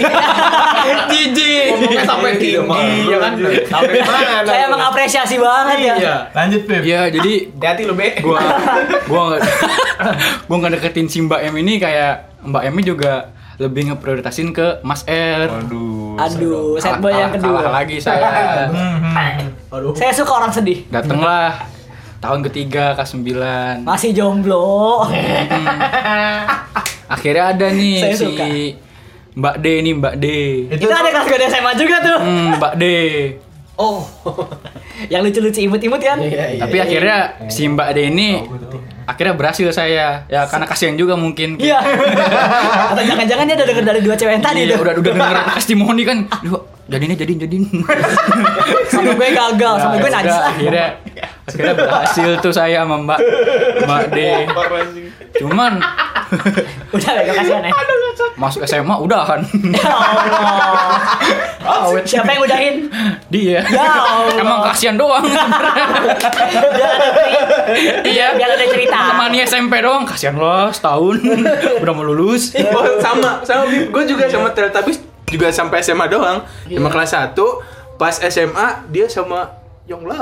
[1.11, 1.75] Jijik.
[1.75, 3.31] Ngomongnya sampai tinggi ya kan.
[3.67, 4.35] Sampai mana?
[4.47, 5.95] Saya mengapresiasi banget ya.
[5.99, 6.15] Iya.
[6.31, 6.81] Lanjut Pep.
[6.81, 8.09] Iya, jadi Hati-hati lu, Be.
[8.23, 8.39] gua
[9.09, 9.41] gua nggak
[10.47, 12.13] gua nggak deketin si Mbak M ini kayak
[12.45, 13.13] Mbak M ini juga
[13.55, 15.47] lebih ngeprioritasin ke Mas R.
[15.47, 16.19] Aduh.
[16.19, 17.59] Aduh, set boy yang kedua.
[17.59, 18.67] kalah lagi saya.
[19.95, 20.83] Saya suka orang sedih.
[20.91, 21.55] Datenglah
[22.19, 23.83] tahun ketiga kelas 9.
[23.87, 25.07] Masih jomblo.
[27.05, 28.45] Akhirnya ada nih Saya si suka.
[29.35, 30.25] Mbak D nih, Mbak D.
[30.71, 32.17] Itu ada kelas gue SMA juga tuh.
[32.17, 32.85] Hmm, Mbak D.
[33.75, 33.99] Oh.
[35.11, 36.17] Yang lucu-lucu imut-imut kan?
[36.17, 36.61] Iya, iya.
[36.63, 38.29] Tapi akhirnya si Mbak D ini
[39.03, 40.23] akhirnya berhasil saya.
[40.25, 41.59] Ya karena kasihan juga mungkin.
[41.59, 41.83] Iya.
[42.95, 44.87] Atau jangan-jangan dia udah denger dari dua cewek yang tadi Iya, tuh.
[44.87, 46.17] udah udah denger testimoni kan.
[46.39, 46.55] Duh,
[46.87, 47.63] jadinya jadiin jadiin.
[48.87, 50.47] Sama gue gagal, sama gue Udah, najis lah.
[50.49, 50.87] Akhirnya
[51.45, 53.19] akhirnya berhasil tuh saya sama Mbak
[53.83, 54.17] Mbak D.
[55.37, 55.73] Cuman
[56.95, 57.71] Udah gak kasihan ya.
[58.35, 59.39] masuk SMA udahan.
[61.65, 62.03] Ya Allah.
[62.05, 62.75] Siapa yang udahin?
[63.33, 63.65] Dia.
[63.65, 64.37] Ya Allah.
[64.37, 65.25] Emang kasihan doang.
[65.25, 68.05] Biar ada cerita.
[68.05, 68.37] iya.
[68.37, 68.97] Biar ada cerita.
[69.09, 71.17] Temani SMP doang, kasihan loh setahun
[71.81, 72.53] udah mau lulus.
[72.59, 76.45] Oh, sama, sama gue juga sama Teletubbies juga sampai SMA doang.
[76.69, 77.33] Sama kelas 1
[77.95, 80.17] pas SMA dia sama yang lain.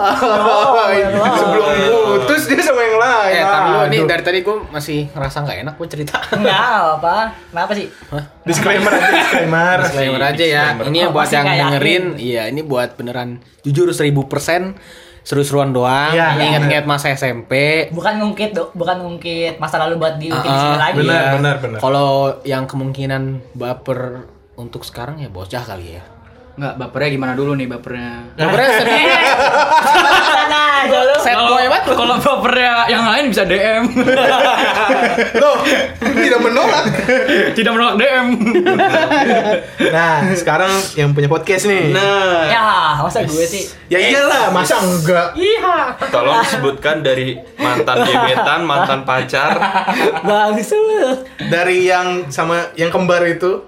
[0.93, 1.35] yang lain.
[1.39, 1.67] Sebelum
[2.05, 3.33] putus dia sama yang lain.
[3.33, 6.19] Eh, dulu nih dari tadi gue masih ngerasa nggak enak gue cerita.
[6.29, 6.59] Enggak
[6.99, 7.15] apa.
[7.47, 7.87] Kenapa sih?
[8.43, 9.77] Disclaimer aja disclaimer.
[9.81, 10.63] Disclaimer aja ya.
[10.77, 13.29] Ini Oh, buat yang nggak dengerin, iya ini buat beneran
[13.61, 14.75] jujur seribu persen
[15.23, 16.11] seru-seruan doang.
[16.11, 17.87] Ini Ingat-ingat masa SMP.
[17.89, 18.75] Bukan ngungkit, Do.
[18.75, 20.95] bukan ngungkit masa lalu buat diungkit di Ah, sini lagi.
[20.99, 21.23] benar.
[21.23, 21.31] iya.
[21.63, 21.79] benar.
[21.79, 22.09] Kalau
[22.43, 26.03] yang kemungkinan baper untuk sekarang ya bocah kali ya.
[26.53, 28.29] Enggak, bapernya gimana dulu nih bapernya?
[28.35, 29.25] Bapernya serius.
[29.81, 31.15] Sana aja lu.
[31.17, 31.83] Set boy banget.
[31.89, 33.83] Kalau bapernya yang lain bisa DM.
[35.41, 35.57] Loh,
[35.97, 36.83] tidak menolak.
[37.51, 38.25] Tidak menolak DM.
[39.89, 41.89] Nah, sekarang yang punya podcast nih.
[41.89, 42.61] Nah, Ya,
[43.01, 43.65] masa gue sih?
[43.87, 45.33] ya iyalah, masa enggak?
[45.33, 45.97] Iya.
[46.09, 49.57] Tolong sebutkan dari mantan gebetan, mantan pacar.
[50.21, 51.17] Bagus lu.
[51.43, 53.65] Dari yang sama yang kembar itu.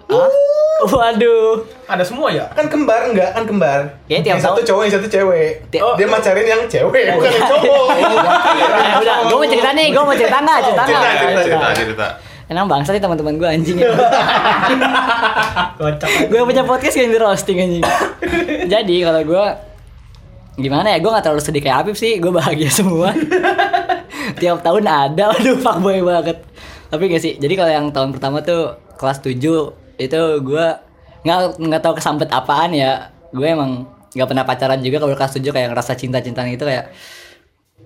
[0.78, 1.64] Waduh.
[1.86, 2.52] Ada semua ya?
[2.52, 3.32] Kan kembar enggak?
[3.32, 3.80] Kan kembar.
[4.06, 5.50] Kayaknya tiap yang satu cowok, yang satu cewek.
[5.70, 7.86] Ti- Oh, dia macarin yang cewek, bukan yang cowok.
[7.96, 10.60] Ya udah, gue mau cerita nih, gue mau cerita nggak?
[10.62, 11.02] Cerita nggak?
[11.02, 12.08] Cerita, cerita, Cerita, cerita.
[12.46, 13.90] Emang bangsa sih teman-teman gue anjing ya.
[16.26, 17.84] gue punya podcast yang di roasting anjing.
[18.66, 19.46] Jadi kalau gue
[20.58, 23.10] gimana ya, gue nggak terlalu sedih kayak Apip sih, gue bahagia semua.
[24.40, 26.38] Tiap tahun ada, aduh fuckboy banget.
[26.86, 29.42] Tapi gak sih, jadi kalau yang tahun pertama tuh kelas 7
[29.98, 30.68] itu gue
[31.26, 33.12] nggak nggak tahu kesambet apaan ya.
[33.34, 36.92] Gue emang nggak pernah pacaran juga kalau kelas 7 kayak ngerasa cinta-cintaan gitu kayak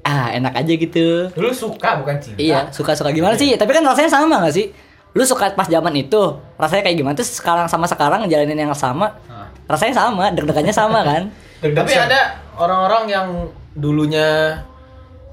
[0.05, 1.07] ah enak aja gitu.
[1.35, 2.39] Lu suka bukan cinta?
[2.39, 3.51] Iya, suka-suka gimana sih?
[3.55, 4.71] Tapi kan rasanya sama gak sih?
[5.17, 6.21] Lu suka pas zaman itu,
[6.55, 7.13] rasanya kayak gimana?
[7.17, 9.17] Terus sekarang sama sekarang ngejalanin yang sama,
[9.65, 11.23] rasanya sama, deg-degannya sama kan?
[11.81, 13.27] Tapi ada orang-orang yang
[13.73, 14.61] dulunya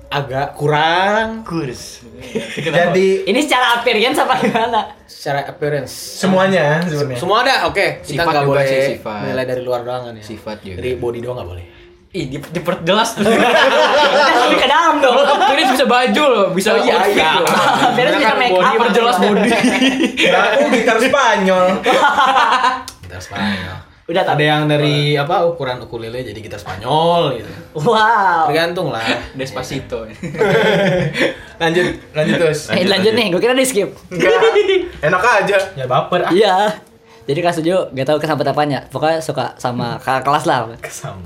[0.08, 2.06] agak kurang Kurs.
[2.56, 4.80] Jadi Ini secara appearance apa gimana?
[5.04, 5.90] secara appearance.
[5.92, 7.18] semuanya sebenarnya.
[7.18, 8.00] Semua ada, oke.
[8.00, 9.20] Kita Sifat nggak boleh sih, sifat.
[9.26, 10.22] nilai dari luar doang kan ya.
[10.22, 10.76] Sifat juga.
[10.76, 11.64] Dari body doang nggak boleh.
[12.08, 13.26] Ih, di, diperjelas tuh.
[13.28, 15.16] Kita lebih ke dalam dong.
[15.20, 17.30] Appearance bisa baju loh, bisa Oh, iya, outfit iya.
[17.36, 17.48] loh.
[17.90, 18.72] Appearance bisa make up.
[18.72, 19.50] Diperjelas body.
[20.24, 21.66] Aku gitar Spanyol.
[23.02, 23.76] Gitar Spanyol.
[24.06, 24.46] Udah Ada tadi.
[24.46, 27.50] yang dari apa ukuran ukulele jadi gitar Spanyol gitu.
[27.74, 28.46] Wow.
[28.46, 29.02] Tergantung lah.
[29.34, 30.06] Despacito.
[31.62, 32.68] Lanjut, lanjut terus.
[32.68, 33.88] Eh, lanjut nih, gue kira di skip.
[34.12, 34.28] Enggak.
[35.08, 35.56] Enak aja.
[35.72, 36.30] Ya baper ah.
[36.30, 36.56] Iya.
[37.26, 38.84] Jadi kelas 7 gak tahu kesambet apanya.
[38.92, 40.70] Pokoknya suka sama kakak kelas lah.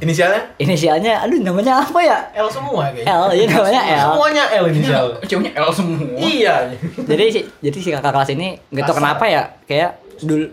[0.00, 0.40] Inisialnya?
[0.56, 2.30] Inisialnya, aduh namanya apa ya?
[2.32, 3.10] L semua kayaknya.
[3.10, 4.08] L, iya namanya L.
[4.14, 5.06] Semuanya L inisial.
[5.26, 6.00] Ceweknya L semua.
[6.16, 6.54] Iya.
[7.04, 10.48] jadi si jadi si kakak kelas ini nggak tahu kenapa ya kayak dul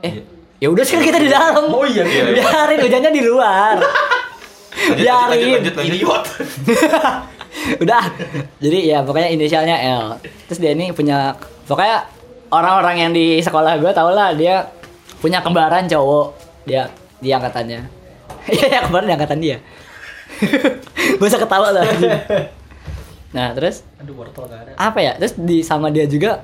[0.00, 2.44] eh ya udah sekarang kita di dalam Oh iya, iya, iya.
[2.44, 3.76] biarin hujannya di luar
[4.70, 6.22] Lanjut, biarin lanjut, lanjut, lanjut.
[7.82, 8.02] Udah.
[8.62, 10.06] Jadi ya pokoknya inisialnya L.
[10.46, 11.34] Terus dia ini punya
[11.66, 12.06] pokoknya
[12.48, 14.70] orang-orang yang di sekolah gue tau lah dia
[15.18, 16.26] punya kembaran cowok.
[16.64, 16.86] Dia
[17.18, 17.80] di angkatannya.
[18.50, 19.58] Iya, kembaran di angkatan dia.
[21.18, 21.84] Gue usah ketawa lah.
[23.30, 24.72] Nah, terus Aduh, wortel gak ada.
[24.78, 25.12] apa ya?
[25.18, 26.40] Terus di sama dia juga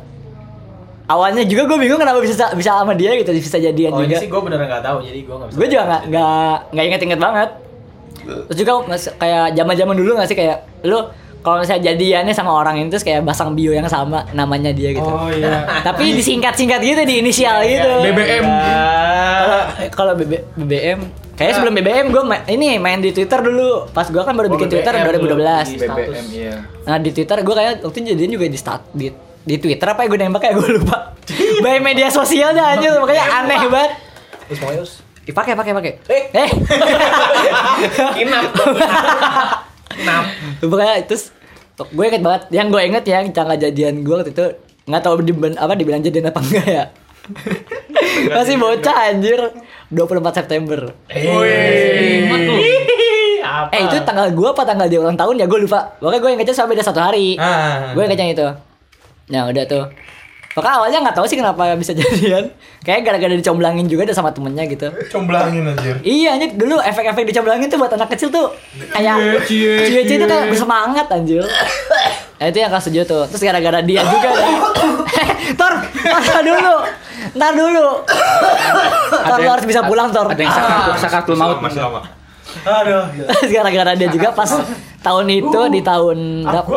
[1.06, 4.18] awalnya juga gue bingung kenapa bisa bisa sama dia gitu bisa jadian Oh, ini juga.
[4.18, 5.56] sih gue beneran gak tahu, jadi gue gak bisa.
[5.56, 7.50] gue juga nggak nggak nggak inget-inget banget.
[8.26, 10.98] Terus juga nggak- kayak zaman zaman dulu nggak sih kayak lu
[11.40, 15.06] kalau misalnya jadiannya sama orang itu terus kayak basang bio yang sama namanya dia gitu.
[15.06, 15.62] Oh iya.
[15.86, 17.86] tapi disingkat-singkat gitu di inisial gitu.
[18.02, 18.42] BBM.
[18.42, 21.00] Kalau- kalau BB BBM
[21.38, 23.86] kayaknya sebelum BBM gue ini main di Twitter dulu.
[23.94, 26.54] Pas gue kan baru bikin Twitter 2012 BBM iya.
[26.82, 29.06] Nah di Twitter gue kayak waktu itu jadian juga di start di,
[29.46, 31.14] di Twitter apa ya gue nembak kayak gue lupa.
[31.62, 33.92] By media sosial dah aja makanya aneh banget.
[34.50, 34.92] Terus mau yus.
[35.26, 35.92] Ih, pakai pakai pakai.
[36.06, 36.22] Eh.
[36.34, 36.50] eh.
[38.26, 38.54] Inap.
[39.98, 40.24] Inap.
[40.62, 41.34] Pokoknya terus
[41.76, 44.46] gue inget banget yang gue inget ya tanggal jadian gue waktu itu
[44.86, 46.84] nggak tahu di apa dibilang jadian apa enggak ya.
[48.38, 49.38] Masih bocah anjir
[49.90, 50.94] 24 September.
[53.74, 55.90] Eh itu tanggal gue apa tanggal dia ulang tahun ya gue lupa.
[55.98, 57.34] Pokoknya gue ingetnya sampai beda satu hari.
[57.34, 57.94] Ah.
[57.98, 58.46] Gue ingetnya itu.
[59.28, 59.84] Nah udah tuh.
[60.56, 62.48] Pokoknya awalnya nggak tahu sih kenapa bisa jadian.
[62.80, 64.88] Kayak gara-gara dicomblangin juga ada sama temennya gitu.
[65.12, 66.00] Comblangin anjir.
[66.00, 68.48] Iya anjir dulu efek-efek dicomblangin tuh buat anak kecil tuh
[68.96, 71.44] kayak cie cie itu kayak bersemangat anjir.
[72.36, 73.22] Nah itu yang kelas tujuh tuh.
[73.28, 74.48] Terus gara-gara dia juga dah.
[75.60, 75.72] Tor,
[76.24, 76.74] ntar dulu.
[77.36, 77.86] Ntar dulu.
[79.12, 80.32] Tor lu harus bisa pulang Tor.
[80.32, 81.58] Ada yang sakaratul sakaratul maut.
[81.60, 82.00] Masih lama.
[82.64, 83.04] Aduh.
[83.12, 84.48] Terus gara-gara dia juga pas
[85.06, 86.18] tahun itu di tahun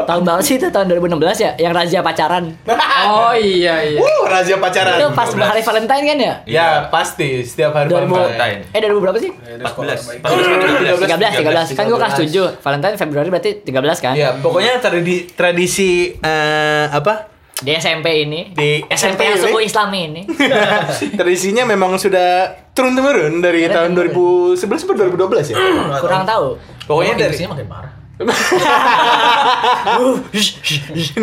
[0.06, 2.54] tahun berapa sih itu tahun 2016 ya yang razia pacaran.
[3.00, 4.00] Oh iya iya.
[4.04, 5.00] Uh, rahasia pacaran.
[5.00, 6.34] Itu pas hari Valentine kan ya?
[6.44, 8.60] Ya, pasti setiap hari 2000 Valentine.
[8.76, 9.32] Eh 2000 berapa sih?
[9.32, 10.20] 14.
[10.20, 11.08] 14.
[11.08, 12.60] 13 13 kan gua kelas 7.
[12.60, 14.14] Valentine Februari berarti 13 kan?
[14.20, 17.32] Ya, pokoknya tradisi tradisi eh, apa?
[17.60, 18.52] Di SMP ini.
[18.52, 19.68] Di SMP yang SMP suku ini?
[19.68, 20.22] Islami ini.
[21.20, 25.58] Tradisinya memang sudah turun temurun dari Iya, tahun 2011 sampai 2012 ya.
[26.00, 26.56] Kurang tahu.
[26.88, 27.99] Pokoknya dari sini makin parah.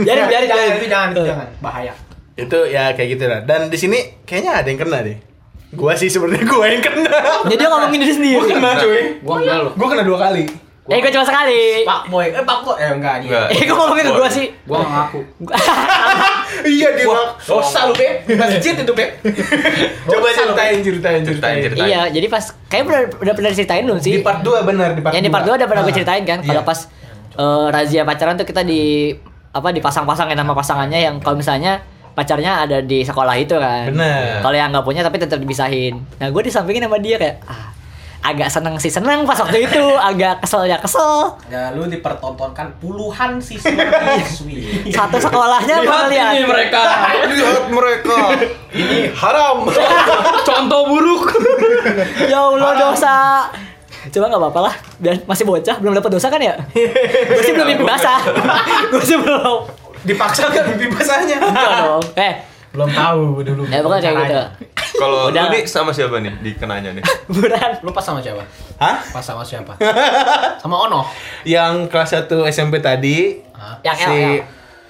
[0.06, 0.80] Biarin biarin jangan, biarin.
[0.80, 1.48] itu jangan, itu jangan.
[1.60, 1.92] Bahaya.
[2.36, 3.40] itu ya kayak gitu lah.
[3.48, 5.16] Dan di sini kayaknya ada yang kena deh.
[5.76, 7.16] Gua sih sebenarnya gua yang kena.
[7.48, 8.36] Jadi dia ngomongin diri sendiri.
[8.36, 9.02] Gua kena cuy.
[9.24, 9.72] Gua enggak loh.
[9.76, 10.44] Gua kena dua kali.
[10.86, 11.82] Eh gue cuma sekali.
[11.82, 13.28] Pak Boy, eh Pak Boy, eh enggak dia.
[13.28, 13.46] Enggak.
[13.50, 14.46] Eh kok ngomongin ke gua sih?
[14.62, 15.20] Gua enggak ngaku.
[16.64, 17.06] Iya dia.
[17.06, 18.22] Wah, dosa lu, Beb.
[18.32, 19.10] Masjid itu, Beb.
[20.04, 21.56] Coba ceritain ceritain Ceritain, ceritain.
[21.60, 21.86] ceritain.
[21.86, 24.12] Iya, jadi pas kayak udah udah pernah diceritain belum sih?
[24.12, 25.96] Di part 2 benar di part yang di part 2 udah pernah gue Ah.
[25.96, 26.66] ceritain kan kalau Iya.
[26.66, 26.78] pas
[27.36, 29.12] eh, razia pacaran tuh kita di
[29.50, 31.82] apa dipasang-pasangin sama pasangannya yang kalau misalnya
[32.12, 33.90] pacarnya ada di sekolah itu kan.
[33.90, 34.40] Bener.
[34.40, 36.00] Kalau yang nggak punya tapi tetap dipisahin.
[36.16, 37.75] Nah, gue disampingin sama dia kayak ah,
[38.26, 41.30] agak seneng sih seneng pas waktu itu, agak kesel ya kesel.
[41.46, 43.70] Ya lu dipertontonkan puluhan siswa
[44.20, 44.90] siswi.
[44.90, 46.32] Satu sekolahnya Lihat lihat.
[46.32, 46.82] ini mereka.
[47.24, 48.18] Lihat mereka.
[48.72, 49.64] Ini haram.
[50.42, 51.30] Contoh buruk.
[52.26, 53.16] Ya Allah dosa.
[54.06, 56.54] Coba nggak apa-apa lah, dan masih bocah belum dapat dosa kan ya?
[56.70, 58.22] gue sih belum mimpi basah.
[58.86, 59.66] gue sih belum.
[60.02, 61.38] Dipaksa kan mimpi basahnya.
[61.40, 62.02] Enggak dong.
[62.14, 62.34] Eh,
[62.70, 63.62] Belum tahu dulu.
[63.66, 64.38] ya pokoknya kayak gitu.
[64.96, 67.04] Kalau lu nih sama siapa nih dikenanya nih?
[67.32, 67.80] Beneran.
[67.84, 68.42] Lu pas sama siapa?
[68.80, 68.96] Hah?
[69.12, 69.76] Pas sama siapa?
[70.62, 71.04] sama Ono.
[71.44, 73.40] Yang kelas 1 SMP tadi
[73.84, 74.42] Yang L, si L.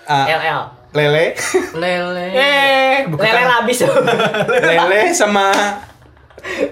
[0.07, 0.61] ah, LL.
[0.97, 1.27] Lele
[1.77, 2.27] Lele.
[2.37, 3.79] Eh, lele labis.
[4.65, 5.53] Lele sama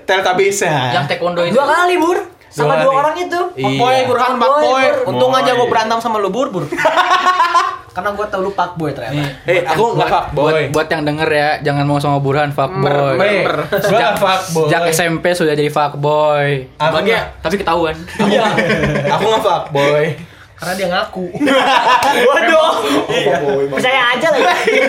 [0.07, 1.59] Teletubbies Yang taekwondo itu.
[1.59, 2.18] Dua kali, Bur.
[2.55, 3.41] Sama Dua dua orang itu.
[3.59, 3.66] Iya.
[3.66, 4.85] Pak Boy, Burhan Boy.
[5.11, 6.64] Untung aja gue berantem sama lu Bur, Bur.
[7.95, 9.22] Karena gue tau lu Pak Boy ternyata.
[9.47, 10.64] Eh, aku nggak fuck Buat, boy.
[10.68, 13.14] buat yang denger ya, jangan mau sama Burhan fuckboy.
[13.16, 14.66] Eh, Gua nggak fuck boy.
[14.66, 16.66] Sejak SMP sudah jadi fuckboy.
[16.74, 17.95] Nggak- tapi ketahuan.
[18.26, 18.51] Iya.
[19.09, 20.11] Aku nggak fuck boy.
[20.55, 21.26] Karena dia ngaku.
[22.28, 22.72] Waduh.
[23.70, 24.74] Percaya aja lagi.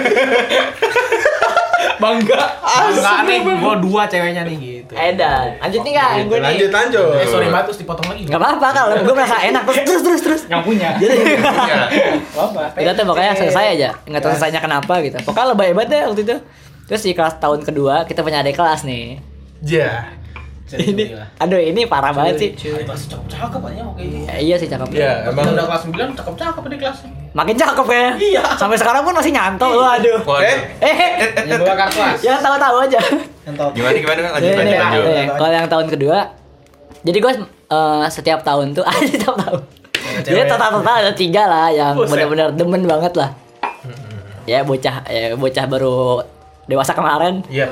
[2.02, 2.42] Bangga.
[2.66, 4.94] Enggak nih, gue dua ceweknya nih gitu.
[4.94, 5.48] Edan.
[5.62, 6.48] Lanjut nih yang gue nih.
[6.50, 7.16] Lanjut lanjut.
[7.22, 8.24] Eh sorry banget terus dipotong lagi.
[8.28, 10.42] Gak apa-apa kalau gue merasa enak terus terus terus terus.
[10.50, 10.90] Yang punya.
[10.98, 11.18] Jadi.
[12.36, 12.62] Apa?
[12.76, 13.90] kita tuh pokoknya selesai aja.
[14.06, 15.18] Nggak tahu selesainya kenapa gitu.
[15.24, 16.36] Pokoknya lebay banget deh waktu itu.
[16.86, 19.18] Terus di kelas tahun kedua kita punya adik kelas nih.
[19.66, 20.25] Ja.
[20.68, 22.50] Ini, aduh ini parah banget sih.
[22.82, 24.26] Masih cakep-cakep aja mau kayak gitu.
[24.26, 24.88] Eh, iya sih cakep.
[24.92, 27.10] Iya, Emang emang udah kelas 9 cakep-cakep di kelasnya.
[27.32, 28.08] Makin cakep ya.
[28.18, 28.44] Iya.
[28.56, 29.78] Sampai sekarang pun masih nyantol.
[29.78, 30.26] Waduh.
[30.26, 30.58] Waduh.
[30.82, 32.20] Eh, Eh, Yang bawa kartu kelas.
[32.20, 33.00] ya tahu-tahu aja.
[33.44, 33.70] Yang tahu.
[33.72, 35.04] Gimana gimana lanjut Nih, lanjut lanjut.
[35.06, 36.18] nih, Kalau yang tahun kedua,
[37.04, 37.34] jadi gue
[37.68, 39.62] eh, setiap tahun tuh, aja setiap tahun.
[40.18, 43.30] Jadi total-total ada tiga lah yang benar-benar demen banget lah.
[44.46, 46.22] Ya bocah, ya bocah baru
[46.66, 47.70] dewasa kemarin Iya.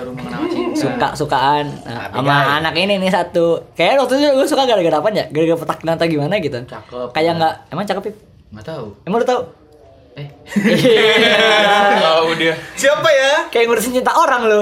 [0.74, 2.58] suka sukaan nah, sama guys.
[2.62, 6.06] anak ini nih satu kayak waktu itu gue suka gara-gara apa ya gara-gara petak atau
[6.06, 7.10] gimana gitu Cakep.
[7.10, 8.16] kayak nggak emang cakep Pip?
[8.54, 8.86] Nggak tahu.
[9.04, 9.42] Emang lu tahu?
[10.14, 10.30] Eh.
[12.06, 12.54] Tahu dia.
[12.78, 13.50] Siapa ya?
[13.50, 14.62] Kayak ngurusin cinta orang lu.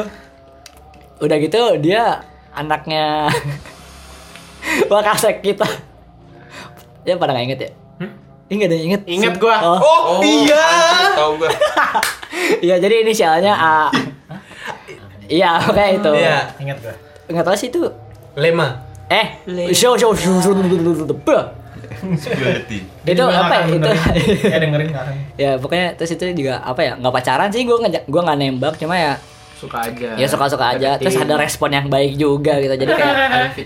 [1.19, 2.23] Udah gitu dia
[2.55, 3.27] anaknya
[4.91, 5.67] Wakasek kita.
[7.03, 7.71] Ya pada nggak inget ya?
[8.51, 9.01] Ingat deh, inget.
[9.07, 9.55] Ingat gua.
[9.63, 9.79] Oh.
[9.79, 10.63] Oh, iya.
[11.15, 11.51] Tahu gua.
[12.61, 13.91] Iya, jadi inisialnya A.
[15.31, 16.11] Iya, kayak itu.
[16.13, 16.37] Iya.
[16.59, 16.93] Ingat gua.
[17.27, 17.81] Nggak tahu sih itu.
[18.35, 18.67] Lema.
[19.07, 19.27] Eh,
[19.71, 20.51] show show show show
[23.03, 23.89] itu apa ya itu
[24.47, 25.05] Ya dengerin kan.
[25.35, 28.73] ya pokoknya terus itu juga apa ya nggak pacaran sih gue nggak gue nggak nembak
[28.77, 29.13] cuma ya
[29.53, 30.17] Suka aja.
[30.17, 33.17] ya suka suka aja terus ada respon yang baik juga gitu jadi kayak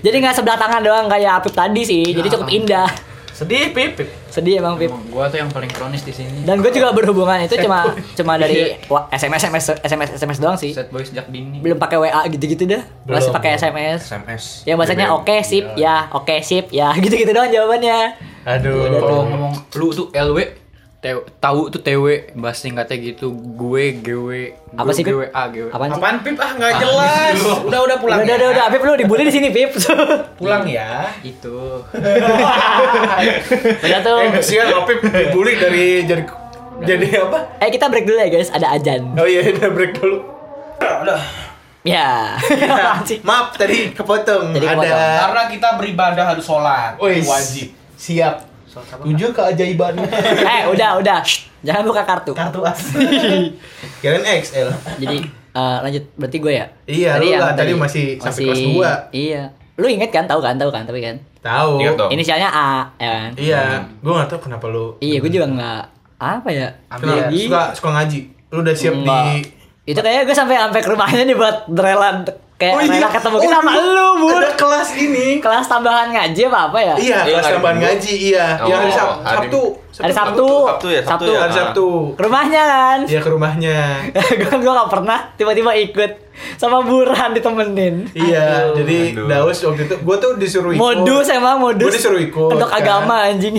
[0.01, 2.89] jadi nggak sebelah tangan doang kayak Apip tadi sih jadi cukup indah
[3.31, 3.99] Sedih, Pip.
[4.35, 6.43] Sedih emang Pip Emang Gua tuh yang paling kronis di sini.
[6.43, 10.69] dan gue juga berhubungan itu cuma cuma dari wa- SMS SMS SMS SMS doang sih
[10.69, 11.57] Set boy sejak dini.
[11.57, 13.55] belum pakai WA gitu-gitu dah masih Belum, pakai.
[13.55, 14.43] SMS SMS.
[14.63, 18.99] ya bahasanya oke sip ya oke sip ya gitu-gitu doang jawabannya Aduh.
[18.99, 20.64] Kalau ngomong lu tuh LW
[21.05, 24.29] Tew, tahu tuh TW bahas singkatnya gitu gue GW
[24.73, 25.13] Apa sih, Pip?
[25.13, 26.35] GW A GW apaan sih Apaan Pip?
[26.35, 27.37] Ah, nggak jelas.
[27.61, 28.17] Udah, udah pulang.
[28.19, 28.35] udah ya.
[28.35, 29.77] udah udah Apip lu dibully di sini Pip
[30.41, 31.13] Pulang ya.
[31.21, 31.85] itu
[33.85, 36.25] udah tuh Eh, kasihan loh, Pip dibully dari jadi
[36.75, 37.61] jadi apa?
[37.61, 39.15] Eh kita break dulu ya guys, ada ajan.
[39.15, 40.17] Oh iya, udah break dulu.
[41.85, 42.35] Ya.
[42.67, 43.21] Apaan sih?
[43.21, 44.51] Maaf tadi kepotong.
[44.51, 45.17] Jadi ada kepotong.
[45.21, 46.97] Karena kita beribadah harus sholat.
[46.97, 47.69] Wih, Wajib.
[47.95, 48.54] Siap.
[48.83, 49.93] Tujuh keajaiban.
[50.55, 52.31] eh udah udah, Shh, jangan buka kartu.
[52.35, 52.91] Kartu as.
[54.01, 54.69] Kirain XL.
[54.99, 55.17] Jadi
[55.55, 56.65] eh, lanjut, berarti gue ya.
[56.85, 58.91] Iya, lu yang lah, tadi masih sampai kelas dua.
[59.15, 59.43] Iya.
[59.75, 61.15] Lu inget kan, tahu kan, tahu kan, tapi kan.
[61.39, 61.83] Tahu.
[62.11, 63.31] Inisialnya A, ya kan?
[63.35, 63.61] Iya,
[64.01, 64.95] gua nggak tahu kenapa lu.
[65.03, 65.81] Iya, gue juga nggak
[66.15, 66.67] apa ya.
[66.89, 67.27] Kenapa?
[67.27, 68.19] Jadi, Suka suka ngaji.
[68.49, 69.23] Lu udah siap Enggak.
[69.27, 69.35] di
[69.85, 72.25] itu kayaknya gue sampai sampai ke rumahnya nih buat drelan
[72.55, 73.07] kayak Oh iya.
[73.09, 74.31] ketemu Oh, kita sama dulu lu, Bun.
[74.33, 75.27] Ada kelas ini.
[75.37, 76.95] Kelas tambahan ngaji apa apa ya?
[76.95, 77.87] Iya, Iya, kelas hari tambahan Minggu.
[77.91, 78.45] ngaji, iya.
[78.55, 79.61] Oh, Yang hari Sab- hari- Sabtu.
[79.95, 80.47] Hari Sabtu.
[80.65, 81.39] Sabtu ya, Sabtu ya.
[81.41, 81.87] Hari Sabtu.
[82.13, 82.99] Ke rumahnya kan?
[83.05, 83.77] Iya ke rumahnya.
[84.39, 86.11] gue gue gak pernah tiba-tiba ikut
[86.55, 89.23] sama Burhan ditemenin Iya, jadi Aduh.
[89.25, 90.79] Daus waktu itu gua tuh disuruh ikut.
[90.81, 92.51] modus emang modus Gua disuruh ikut.
[92.51, 92.79] untuk kan.
[92.81, 93.55] agama anjing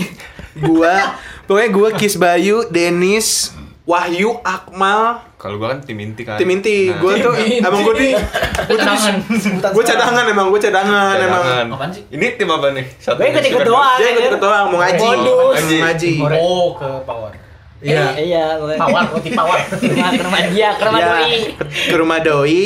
[0.55, 6.41] Gua pokoknya gua Kis Bayu, Denis, Wahyu, Akmal, Kalau gua kan tim inti kan.
[6.41, 6.89] tim inti.
[6.89, 9.13] Nah, Gua tuh emang gua di gua tuh Cadangan.
[9.77, 11.43] gua cadangan emang gua cadangan emang.
[11.77, 12.03] Apaan sih?
[12.09, 12.85] Ini tim apa nih?
[12.97, 13.97] Satu Gue ikut-ikut Super doang.
[14.01, 15.07] Dia ikut ikut doang mau ngaji.
[15.77, 16.13] Ngaji.
[16.41, 17.29] Oh, ke power.
[17.77, 18.17] Iya.
[18.17, 18.57] Eh, iya.
[18.57, 19.59] Power, roti power.
[19.69, 22.61] ke rumah, ke rumah dia ke rumah Iya, doi ke rumah doi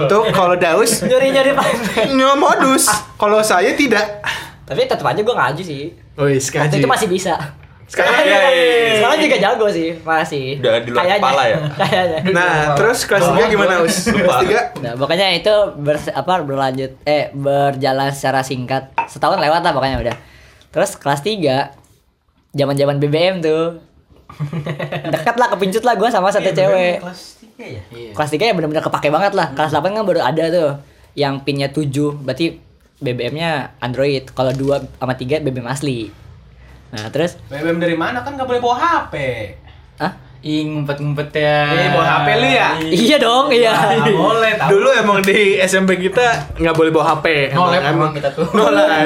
[0.00, 1.68] untuk kalau Daus nyuri nyuri pak
[2.16, 2.88] nyo modus
[3.20, 4.24] kalau saya tidak
[4.64, 5.82] tapi tetap aja gue ngaji sih
[6.16, 7.36] Wih, waktu itu masih bisa
[7.90, 8.94] sekarang Iya, iya, iya.
[8.96, 11.18] sekarang juga jago sih masih Udah di luar Kayaknya.
[11.20, 11.58] kepala ya?
[11.80, 14.38] kayaknya nah terus kelas 3 gimana us kelas
[14.78, 18.88] 3 Nah, pokoknya itu ber, apa berlanjut eh berjalan secara singkat.
[19.04, 20.16] Setahun lewat lah pokoknya udah.
[20.70, 21.74] Terus kelas 3
[22.52, 23.82] zaman-zaman BBM tuh.
[25.12, 27.02] Dekat lah kepincut lah gue sama satu cewek.
[27.02, 27.20] Kelas
[27.58, 27.82] 3 ya?
[28.14, 29.50] Kelas 3 ya bener-bener kepake banget lah.
[29.52, 30.70] Kelas 8 kan baru ada tuh
[31.12, 31.90] yang pinnya 7.
[32.16, 32.56] Berarti
[32.98, 34.30] BBM-nya Android.
[34.30, 36.08] Kalau 2 sama 3 BBM asli.
[36.90, 39.14] Nah, terus BBM dari mana kan nggak boleh bawa HP.
[39.98, 41.68] ah Ih, ngumpet-ngumpet ya.
[41.68, 42.68] Eh, bawa HP lu ya?
[42.80, 43.76] Iya dong, iya.
[43.92, 44.68] Nggak boleh, tahu.
[44.72, 46.24] dulu emang di SMP kita
[46.56, 48.48] nggak boleh bawa HP No Emang- life emang kita tuh.
[48.56, 49.04] no life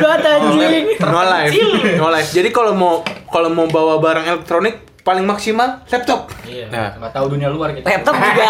[1.03, 1.51] no life
[1.99, 6.71] no life jadi kalau mau kalau mau bawa barang elektronik paling maksimal laptop Iya.
[6.71, 7.83] Nah, Nggak tahu dunia luar gitu.
[7.83, 8.47] Laptop juga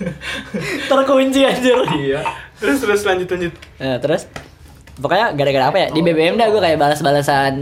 [0.88, 1.78] terkunci anjir.
[1.90, 2.20] Iya.
[2.54, 4.28] terus terus lanjut lanjut Nah, terus
[5.00, 5.88] pokoknya gara-gara apa ya?
[5.90, 7.52] Di BBM dah gue kayak balas-balasan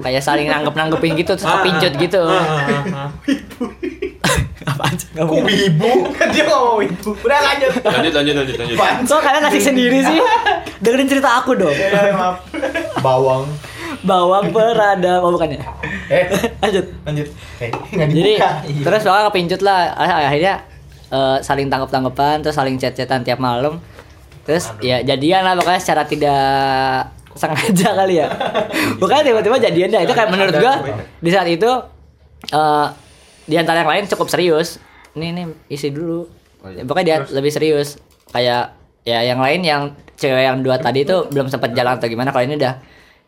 [0.00, 2.22] kayak saling nanggep-nanggepin gitu terus kepincut gitu.
[2.22, 3.10] Ah, ah, ah.
[4.66, 5.92] apaan sih nggak mungkin Ibu.
[6.14, 7.10] Kan dia ngomong ibu.
[7.22, 7.72] Udah lanjut.
[7.82, 8.76] lanjut lanjut lanjut lanjut.
[9.06, 10.18] so kalian asik sendiri sih?
[10.82, 11.74] Dengerin cerita aku dong.
[11.74, 12.42] Ya, maaf.
[13.02, 13.46] Bawang.
[14.06, 15.18] bawang perada.
[15.18, 15.62] Oh bukan ya
[16.06, 16.30] Eh,
[16.62, 16.84] lanjut.
[17.02, 17.28] Lanjut.
[17.58, 18.32] Eh, nggak jadi
[18.86, 19.94] terus pokoknya kepincut lah.
[19.98, 20.54] Ah, akhirnya
[21.10, 23.78] eh, saling tangkap-tangkapan terus saling chat-chatan tiap malam
[24.46, 28.26] terus ya jadian lah pokoknya secara tidak sengaja kali ya.
[29.00, 30.02] Pokoknya tiba-tiba jadian dah.
[30.02, 30.74] Itu kayak menurut gua
[31.20, 31.68] di saat itu
[32.50, 32.86] eh
[33.46, 34.80] di antara yang lain cukup serius.
[35.12, 36.26] Ini nih isi dulu.
[36.64, 38.00] Pokoknya dia lebih serius.
[38.32, 38.74] Kayak
[39.06, 39.82] ya yang lain yang
[40.16, 42.32] cewek yang dua tadi itu belum sempat jalan atau gimana.
[42.32, 42.74] Kalau ini udah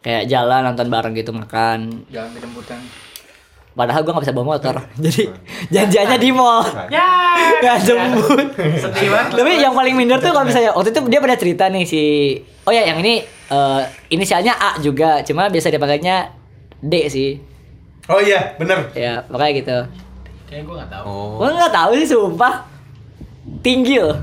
[0.00, 2.08] kayak jalan nonton bareng gitu makan.
[2.08, 2.80] Jangan kejemputan.
[3.78, 5.30] Padahal gue gak bisa bawa motor Jadi
[5.70, 7.06] janjiannya di mall Ya.
[7.64, 9.38] Gak jemput Sedih banget.
[9.38, 12.02] Tapi yang paling minder tuh kalau misalnya Waktu itu dia pernah cerita nih si
[12.66, 16.34] Oh ya yang ini eh, Inisialnya A juga Cuma biasa dipanggilnya
[16.82, 17.38] D sih
[18.10, 19.78] oh iya bener Ya makanya gitu
[20.48, 21.04] Kayak gue nggak tahu.
[21.06, 21.30] Oh.
[21.38, 22.54] Gue gak tahu sih sumpah
[23.62, 24.18] Tinggi loh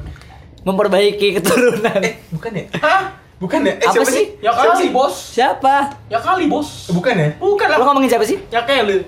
[0.68, 2.02] Memperbaiki keturunan
[2.36, 3.24] bukan ya Hah?
[3.36, 3.76] Bukan ya?
[3.76, 4.26] Eh, Apa siapa sih?
[4.40, 4.90] Ya Siapa kali, sih?
[4.96, 5.16] Bos.
[5.36, 5.76] Siapa?
[6.08, 6.88] Ya kali, Bos.
[6.88, 7.30] Bukan ya?
[7.36, 7.78] Bukan lah.
[7.78, 8.40] Lo ngomongin siapa sih?
[8.48, 9.04] Ya Kelly.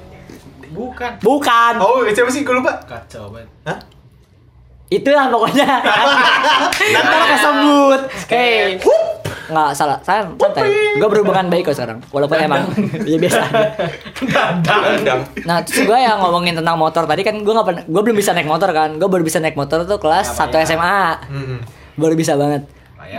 [0.72, 1.12] Bukan.
[1.22, 1.74] Bukan.
[1.80, 2.44] Oh, siapa sih?
[2.44, 2.80] Gue lupa.
[2.84, 3.50] Kacau banget.
[3.64, 3.80] Hah?
[4.88, 5.68] Itulah pokoknya.
[6.72, 8.02] Nanti lo kesebut.
[8.32, 8.80] Hei.
[9.48, 11.00] Nggak salah, saya santai.
[11.00, 12.00] Gue berhubungan baik kok sekarang.
[12.12, 12.68] Walaupun emang
[13.08, 13.40] ya biasa.
[13.48, 13.68] aja.
[14.64, 15.20] Kadang.
[15.44, 18.32] Nah, terus gue yang ngomongin tentang motor tadi kan gue nggak pernah, gue belum bisa
[18.36, 19.00] naik motor kan.
[19.00, 21.00] Gue baru bisa naik motor tuh kelas 1 SMA.
[21.32, 21.60] Mm-mm.
[21.96, 22.68] Baru bisa banget.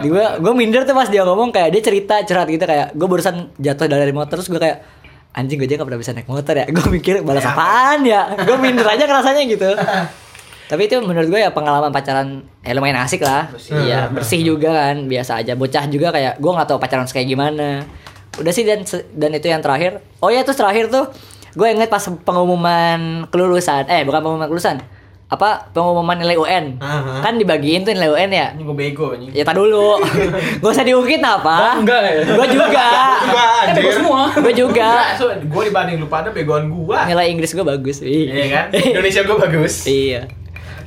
[0.04, 3.48] Gue gue minder tuh pas dia ngomong kayak dia cerita curhat gitu kayak gue barusan
[3.56, 4.84] jatuh dari motor terus gue kayak
[5.38, 6.66] anjing gue aja gak pernah bisa naik motor ya.
[6.74, 8.34] Gue mikir balas apaan ya.
[8.42, 9.70] Gue minder aja rasanya gitu.
[10.70, 13.48] Tapi itu menurut gue ya pengalaman pacaran ya lumayan asik lah.
[13.56, 15.56] Iya, bersih juga kan, biasa aja.
[15.56, 17.88] Bocah juga kayak gue nggak tahu pacaran kayak gimana.
[18.36, 18.84] Udah sih dan
[19.16, 20.04] dan itu yang terakhir.
[20.20, 21.08] Oh ya terus terakhir tuh
[21.56, 23.88] gue inget pas pengumuman kelulusan.
[23.88, 24.84] Eh bukan pengumuman kelulusan.
[25.28, 26.80] Apa pengumuman nilai UN.
[26.80, 27.20] Aha.
[27.20, 28.46] Kan dibagiin tuh nilai UN ya.
[28.56, 29.28] Ini gue bego anjing.
[29.36, 30.00] Ya tar dulu.
[30.64, 31.76] Gak usah diungkit apa.
[31.76, 32.12] enggak ya?
[32.32, 32.88] Gue juga.
[33.36, 33.92] Wah, anjir.
[33.92, 34.32] semua.
[34.32, 35.12] Gue juga.
[35.20, 37.04] So, gue dibanding lu pada begoan gua.
[37.04, 38.00] Nilai Inggris gue bagus.
[38.00, 38.66] Iya kan?
[38.96, 39.84] Indonesia gue bagus.
[39.84, 40.32] Iya.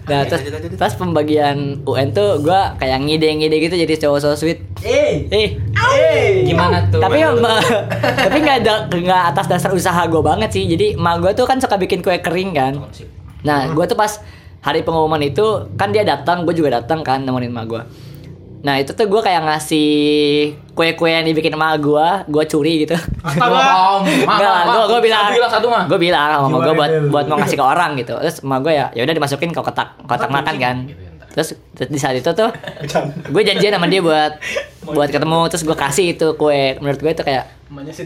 [0.10, 0.42] Nah, terus
[0.82, 4.58] pas pembagian UN tuh gue kayak ngide-ngide gitu jadi cowok so sweet.
[4.82, 5.30] Eh.
[5.30, 5.62] Eh,
[6.50, 6.98] Gimana tuh?
[6.98, 10.66] tapi tapi nggak ada nggak atas dasar usaha gue banget sih.
[10.66, 12.74] Jadi emak gue tuh kan suka bikin kue kering kan.
[13.42, 14.22] Nah, gue tuh pas
[14.62, 17.84] hari pengumuman itu kan dia datang, gue juga datang kan nemenin emak gue.
[18.62, 19.90] Nah itu tuh gue kayak ngasih
[20.78, 22.94] kue-kue yang dibikin emak gue, gue curi gitu.
[23.26, 24.06] Astaga.
[24.06, 25.90] Enggak lah, gue gue bilang, bilang satu mah.
[25.90, 28.14] gue bilang sama gue buat buat mau ngasih ke orang gitu.
[28.22, 30.76] Terus emak gue ya, ya udah dimasukin ke kotak kotak makan kan.
[31.32, 32.50] Terus di saat itu tuh
[33.32, 34.36] gue janjian sama dia buat
[34.84, 36.76] buat ketemu terus gue kasih itu kue.
[36.84, 37.46] Menurut gue itu kayak.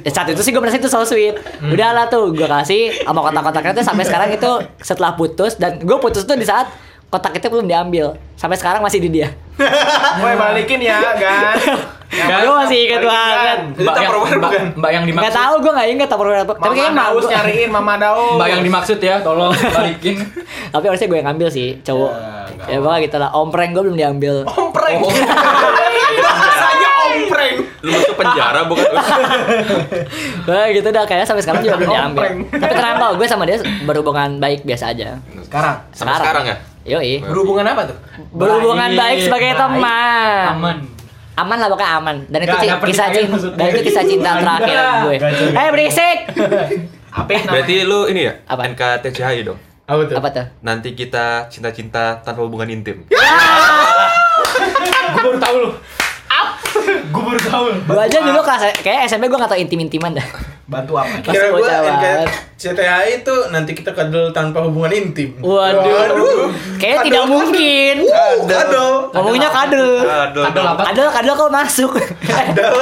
[0.06, 1.34] Ya, saat itu sih gue merasa itu so sweet.
[1.62, 5.98] Udah lah tuh gue kasih sama kotak-kotaknya tuh sampai sekarang itu setelah putus Dan gue
[5.98, 6.70] putus tuh di saat
[7.10, 8.14] kotak itu belum diambil.
[8.38, 9.32] Sampai sekarang masih di dia.
[10.20, 11.56] Gue balikin ya, kan.
[12.16, 14.66] Gue masih inget banget Itu Mbak yang, Tupperware mbak, bukan?
[14.76, 17.70] mbak yang Gak dimaksud tau gue gak inget Tapi Mama kayaknya emak Daus gua- nyariin
[17.70, 18.36] Mama Daus.
[18.36, 20.16] Mbak yang dimaksud ya, tolong balikin.
[20.70, 22.11] Tapi harusnya gue yang ngambil sih cowok
[22.66, 24.97] Ya pokoknya gitu lah Ompreng gue belum diambil Ompreng.
[24.99, 25.11] Oh.
[26.18, 27.55] Bahasanya ompreng.
[27.80, 28.86] Lu masuk penjara bukan?
[30.45, 32.24] Nah gitu dah kayaknya sampai sekarang juga belum diambil.
[32.49, 35.76] Tapi kok gue sama dia berhubungan baik biasa aja Sekarang.
[35.91, 36.55] Sekarang ya?
[36.86, 37.97] Yoi Berhubungan apa tuh?
[38.30, 39.59] Berhubungan baik, sebagai baik.
[39.59, 40.78] teman Aman.
[41.36, 43.36] Aman lah pokoknya aman Dan itu ada kisah cinta.
[43.56, 45.16] Dan itu kisah cinta terakhir gue
[45.52, 46.18] Eh berisik
[47.16, 48.34] Apa Berarti lu ini ya?
[48.44, 48.68] Apa?
[48.68, 49.56] NKTCHI dong?
[49.88, 50.16] Apa tuh?
[50.20, 50.46] Apa tuh?
[50.66, 53.08] Nanti kita cinta-cinta tanpa hubungan intim.
[53.08, 53.16] Gue
[55.24, 55.70] baru tahu lu.
[57.12, 57.66] Gue baru tahu.
[57.86, 60.28] Gue aja dulu kelas Kayak SMP gue gak tau intim-intiman dah
[60.66, 61.22] Bantu apa?
[61.22, 61.62] Kira gue.
[62.58, 65.38] CTHI itu nanti kita kadal tanpa hubungan intim.
[65.38, 66.49] Waduh
[66.82, 67.95] Kayaknya tidak mungkin
[68.49, 69.14] Kadal.
[69.14, 70.82] Ngomongnya kadel Aduh, Kadal apa?
[70.89, 71.91] Kadel, kadel kok masuk
[72.26, 72.76] Kadal.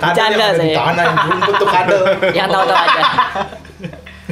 [0.00, 0.76] Bercanda Kadal yang ada di saya.
[0.80, 2.02] Tanah yang tuh kadal.
[2.32, 3.02] Yang tahu-tahu aja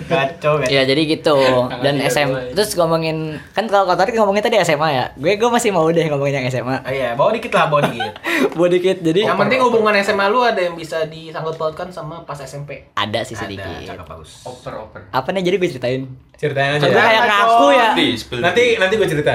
[0.05, 0.61] Kacau.
[0.65, 1.37] Ya jadi gitu
[1.75, 2.55] Dan Tangan SM dia dua.
[2.55, 3.17] Terus ngomongin
[3.51, 6.47] Kan kalau kau tadi ngomongin tadi SMA ya Gue gue masih mau deh ngomongin yang
[6.47, 8.13] SMA Oh iya, bawa dikit lah, bawa dikit.
[8.57, 12.37] Buat dikit Jadi Yang penting hubungan SMA lu ada yang bisa disangkut pautkan sama pas
[12.37, 12.85] SMP.
[12.93, 14.45] Ada sih Ada, sedikit cakep bagus.
[14.45, 15.01] Oper oper.
[15.09, 16.03] Apa nih jadi gue ceritain
[16.35, 16.95] Ceritain Kan aja.
[16.95, 17.89] kayak ngaku ya.
[18.41, 19.35] Nanti nanti gue cerita.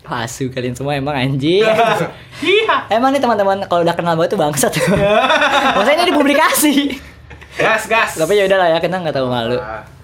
[0.00, 1.62] Pasu kalian semua emang anjing
[2.42, 2.76] Iya.
[2.90, 4.72] Emang nih teman-teman kalau udah kenal banget tuh bangsat
[5.76, 6.74] Maksudnya ini dipublikasi
[7.54, 8.10] Gas, gas.
[8.16, 9.60] Tapi ya udah lah ya kita nggak tahu malu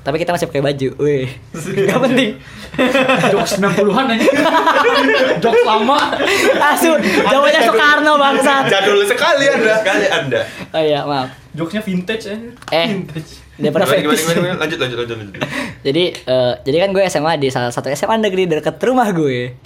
[0.07, 1.27] Tapi kita masih pakai baju Wih
[1.91, 2.31] Gak penting
[3.35, 4.29] Jokes 90-an aja.
[5.43, 5.99] Jokes lama.
[6.71, 9.75] Asu Jawabannya Soekarno bangsat Jadul sekali Anda.
[9.83, 10.41] Sekali Anda.
[10.71, 12.39] Oh iya maaf Jokesnya vintage aja.
[12.71, 13.03] Eh
[13.57, 14.57] Daripada Gimana, gimana, gimana, gimana?
[14.61, 15.35] Lanjut, lanjut, lanjut, lanjut.
[15.81, 19.57] Jadi eh, jadi kan gue SMA di salah satu SMA negeri dekat rumah gue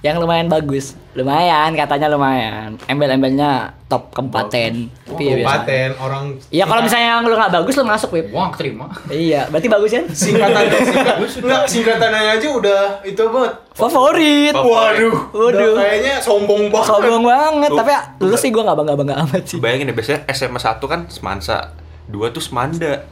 [0.00, 4.88] yang lumayan bagus, lumayan katanya lumayan, embel-embelnya top kabupaten.
[4.88, 5.44] Tapi ya biasa.
[5.44, 8.32] Kabupaten orang Iya kalau misalnya lu nggak bagus lu masuk Wip.
[8.32, 8.88] Wah, terima.
[9.12, 10.04] Iya, berarti bagus kan?
[10.08, 13.52] singkatan singkat, enggak singkatannya aja udah itu banget.
[13.76, 14.54] Favorit.
[14.56, 15.76] Waduh, Waduh.
[15.76, 16.88] kayaknya sombong banget.
[16.96, 19.58] Sombong banget, tapi dulu sih gue nggak bangga bangga amat sih.
[19.60, 21.76] Bayangin ya, biasanya SMA 1 kan Semansa,
[22.08, 23.04] 2 tuh Semanda.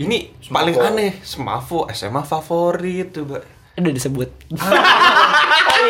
[0.00, 3.59] Ini paling aneh, Semafo, SMA favorit tuh, Mbak.
[3.80, 4.28] Udah disebut.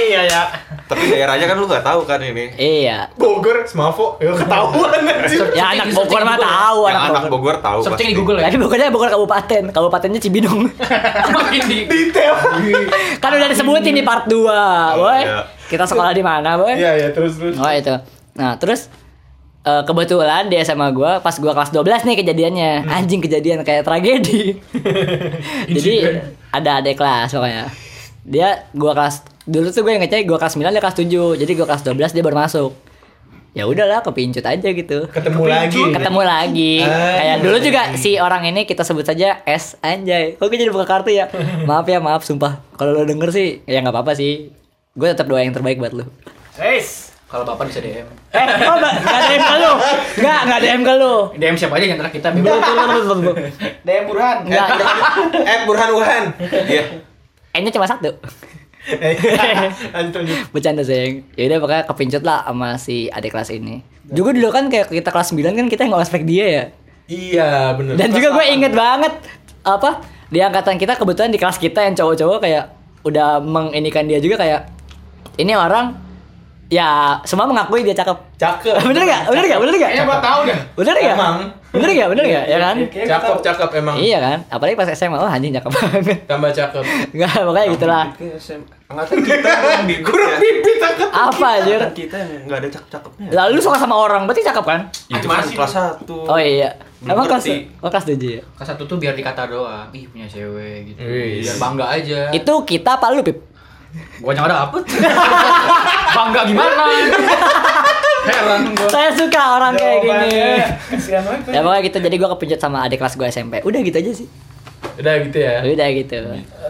[0.00, 0.42] iya ya.
[0.86, 2.54] Tapi daerahnya kan lu nggak tahu kan ini.
[2.54, 3.10] iya.
[3.14, 5.42] Bogor, Smavo, ya ketahuan anjir.
[5.54, 7.54] Ya anak Bogor mah tahu Yang anak anak Bogor.
[7.54, 8.14] Bogor tahu Searching di.
[8.14, 8.46] Google ya.
[8.46, 10.60] Tapi Bogornya Bogor kabupaten, kabupatennya Cibinong.
[11.34, 12.34] Makin di Detail.
[13.22, 14.38] kan udah disebutin di part 2,
[14.98, 15.20] boy.
[15.20, 15.40] iya.
[15.66, 16.74] Kita sekolah di mana, boy?
[16.74, 17.54] Iya, ya terus terus.
[17.58, 17.94] Oh itu.
[18.34, 18.86] Nah terus
[19.64, 22.70] eh, kebetulan di SMA gue pas gue kelas 12 nih kejadiannya.
[22.88, 24.56] Anjing kejadian kayak tragedi.
[25.76, 25.94] Jadi
[26.50, 27.64] ada adik kelas pokoknya.
[28.24, 31.66] Dia gue kelas dulu tuh gue ngecek gue kelas 9 dia kelas 7 jadi gue
[31.66, 32.72] kelas 12 dia baru masuk.
[33.50, 35.10] ya udahlah kepincut aja gitu.
[35.10, 35.82] Ketemu lagi.
[35.90, 36.74] ketemu lagi.
[36.86, 37.18] Ah.
[37.18, 40.38] kayak dulu juga si orang ini kita sebut saja S anjay.
[40.38, 41.26] Kok gue jadi buka kartu ya?
[41.68, 42.62] Maaf ya maaf sumpah.
[42.78, 44.54] Kalau lo denger sih ya nggak apa-apa sih.
[44.94, 46.06] Gue tetap doa yang terbaik buat lo
[47.30, 48.06] Kalau bapak bisa DM.
[48.32, 49.72] eh oh nggak DM ke lo
[50.18, 52.28] nggak nggak DM ke lo DM siapa aja di antara kita.
[52.32, 53.34] Betul, betul, betul, betul.
[53.80, 54.36] DM Burhan.
[54.44, 54.66] nggak
[55.40, 56.24] Eh Burhan Wuhan.
[56.66, 56.82] Iya.
[57.52, 58.10] N-nya cuma satu
[60.50, 64.66] bercanda sayang ya udah pokoknya kepincut lah sama si adik kelas ini juga dulu kan
[64.66, 66.64] kayak kita kelas 9 kan kita nggak ospek dia ya
[67.04, 67.94] Iya bener.
[67.94, 69.12] dan juga gue inget banget
[69.60, 72.64] apa di angkatan kita kebetulan di kelas kita yang cowok-cowok kayak
[73.02, 74.70] udah menginikan dia juga kayak
[75.36, 75.98] ini orang
[76.70, 78.78] ya semua mengakui dia cakep Cakep.
[78.88, 80.58] bener gak bener gak bener gak Kayaknya gua tahu dah.
[80.72, 81.36] bener gak Emang.
[81.70, 83.96] bener gak bener gak ya kan Cakep cakep emang.
[83.98, 86.84] iya kan apalagi pas SMA oh anjing cakep banget Tambah cakep.
[87.10, 88.04] Enggak, makanya gitulah.
[88.90, 90.38] Angkatan kita kurang bibit ya.
[90.40, 91.08] bibit cakep.
[91.10, 91.80] Apa anjir?
[91.92, 92.16] Kita
[92.46, 93.28] nggak ada cakep-cakepnya.
[93.30, 94.80] Lalu lu suka sama orang, berarti cakep kan?
[95.06, 96.10] Itu kan kelas 1.
[96.26, 96.70] Oh iya.
[97.00, 97.44] Emang kelas
[97.78, 98.42] oh, kelas 7 ya?
[98.54, 99.88] Kelas satu tuh biar dikata doang.
[99.90, 101.00] Ih punya cewek gitu.
[101.00, 101.40] Wih.
[101.40, 102.20] Biar bangga aja.
[102.30, 103.38] Itu kita apa lu, Pip?
[104.22, 104.82] Gua yang ada dapet.
[106.16, 106.84] bangga gimana?
[108.28, 108.88] Heran gua.
[108.88, 110.30] Saya suka orang kayak gini.
[111.50, 113.54] Ya pokoknya gitu, jadi gua kepincut sama adik kelas gue SMP.
[113.66, 114.28] Udah gitu aja sih.
[115.00, 115.64] Udah gitu ya.
[115.66, 116.18] Udah gitu.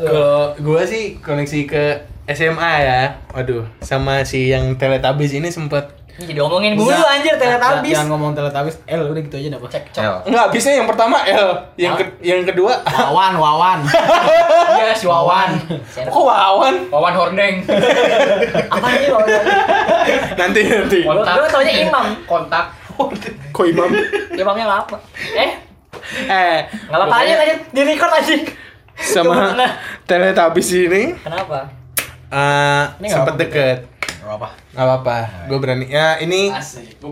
[0.00, 1.84] Kalau gua sih koneksi ke
[2.30, 3.02] SMA ya.
[3.34, 7.92] Waduh, sama si yang Teletubbies ini sempet Jadi ngomongin mulu anjir Teletubbies.
[7.92, 8.76] Jangan ngomong Teletubbies.
[8.84, 9.70] L udah gitu aja dah, Pak.
[9.96, 10.14] L.
[10.24, 13.78] Enggak, habisnya yang pertama L, yang ke- yang kedua Wawan, Wawan.
[14.80, 15.56] Iya si Wawan.
[15.90, 16.74] kok Wawan?
[16.88, 17.54] Wawan Hordeng.
[18.72, 19.18] Apa nih lo?
[20.36, 20.98] Nanti nanti.
[21.02, 21.34] Kontak.
[21.34, 22.06] Gue taunya imam.
[22.24, 22.64] Kontak.
[23.50, 23.88] Kok Imam?
[24.30, 24.98] Imamnya lama.
[25.34, 25.50] Eh,
[26.22, 28.34] Eh, nggak apa-apa aja tadi di record aja.
[28.96, 29.56] sama
[30.04, 31.64] Teletubbies ini Kenapa?
[32.28, 33.42] eh Ini nggak sempet apa-apa.
[33.42, 33.78] deket.
[34.30, 34.50] Gak apa.
[34.70, 35.16] Gak apa-apa,
[35.50, 35.84] gue berani.
[35.90, 36.54] Ya ini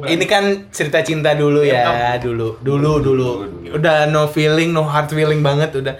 [0.06, 3.30] ini kan cerita cinta dulu ya, dulu, dulu, dulu.
[3.74, 5.98] Udah no feeling, no hard feeling banget, udah,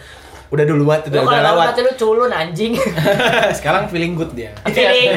[0.55, 1.67] udah dulu banget, udah, udah kalau lewat.
[1.75, 2.79] kata lu culun anjing.
[3.59, 4.55] Sekarang feeling good dia.
[4.63, 5.11] Feeling.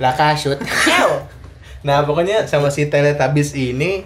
[0.00, 0.56] Lah kasut.
[0.88, 1.10] Ew.
[1.84, 4.00] Nah pokoknya sama si Teletubbies ini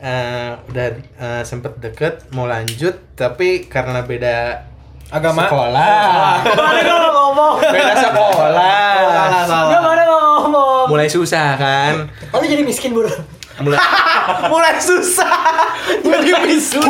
[0.00, 0.86] eh, udah
[1.20, 4.64] eh, sempet deket, mau lanjut, tapi karena beda
[5.10, 5.42] Agama.
[5.44, 7.54] sekolah, mau ngomong.
[7.58, 9.66] beda sekolah, Salah, salah.
[9.66, 10.79] Gua baru mau ngomong.
[10.90, 11.92] Mulai susah kan.
[12.28, 13.06] Oh, lu jadi miskin, Bro.
[13.60, 13.76] mulai
[14.52, 15.36] mulai susah
[16.00, 16.80] jadi bisu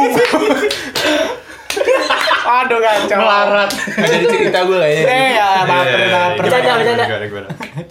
[2.51, 3.70] aduh kacau Melarat.
[3.96, 6.38] Jadi cerita gue kayaknya Eh, ya, baper, Iya, baper.
[6.40, 7.05] Bercanda, bercanda.
[7.05, 7.48] Gimana, gimana?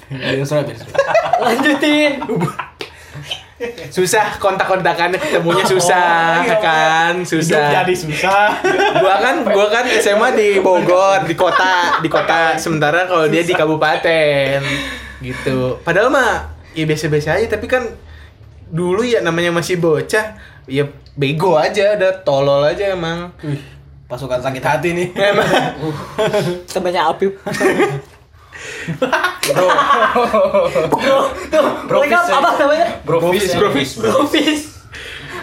[0.10, 0.86] Biasa, biasa.
[1.39, 2.12] Lanjutin.
[3.89, 8.55] susah kontak-kontakannya ketemunya susah kan susah Jadi susah.
[8.95, 13.51] gua kan gua kan SMA di Bogor di kota di kota sementara kalau dia di
[13.51, 14.64] kabupaten
[15.20, 17.84] gitu padahal mah ya biasa-biasa aja tapi kan
[18.70, 20.38] dulu ya namanya masih bocah
[20.70, 20.86] ya
[21.18, 23.60] bego aja udah tolol aja emang Wih,
[24.06, 25.08] pasukan sakit hati nih.
[25.14, 25.50] emang
[26.72, 27.34] Temannya Apip.
[29.50, 29.68] Bro,
[31.50, 32.88] tuh, mereka apa namanya?
[33.08, 33.56] Brofis.
[33.56, 33.90] Brofis.
[33.98, 34.62] Brofis.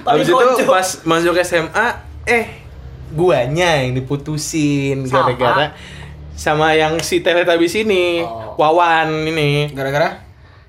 [0.05, 1.87] Paling Habis itu pas masuk SMA,
[2.29, 2.45] eh
[3.11, 5.31] guanya yang diputusin Sama?
[5.31, 5.66] gara-gara
[6.37, 8.55] sama yang si Teletubbies ini, Oh.
[8.57, 10.20] Wawan ini, Gara-gara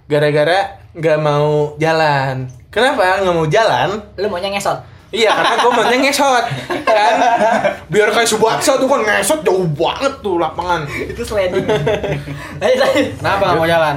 [0.07, 0.59] gara-gara
[0.91, 2.47] nggak mau jalan.
[2.71, 3.99] Kenapa nggak mau jalan?
[4.15, 4.79] lu maunya ngesot.
[5.07, 6.43] Iya karena gue maunya ngesot
[6.83, 7.13] kan
[7.91, 11.63] biar kayak Subaksa tuh kan ngesot jauh banget tuh lapangan Itu sliding.
[11.63, 13.07] Lanjut, lanjut.
[13.15, 13.95] kenapa nggak mau jalan?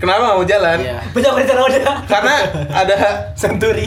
[0.00, 0.96] Kenapa nggak mau jalan Iya.
[1.06, 1.92] Banyak berita roda.
[2.04, 2.34] karena
[2.72, 2.96] ada
[3.34, 3.86] Senturi.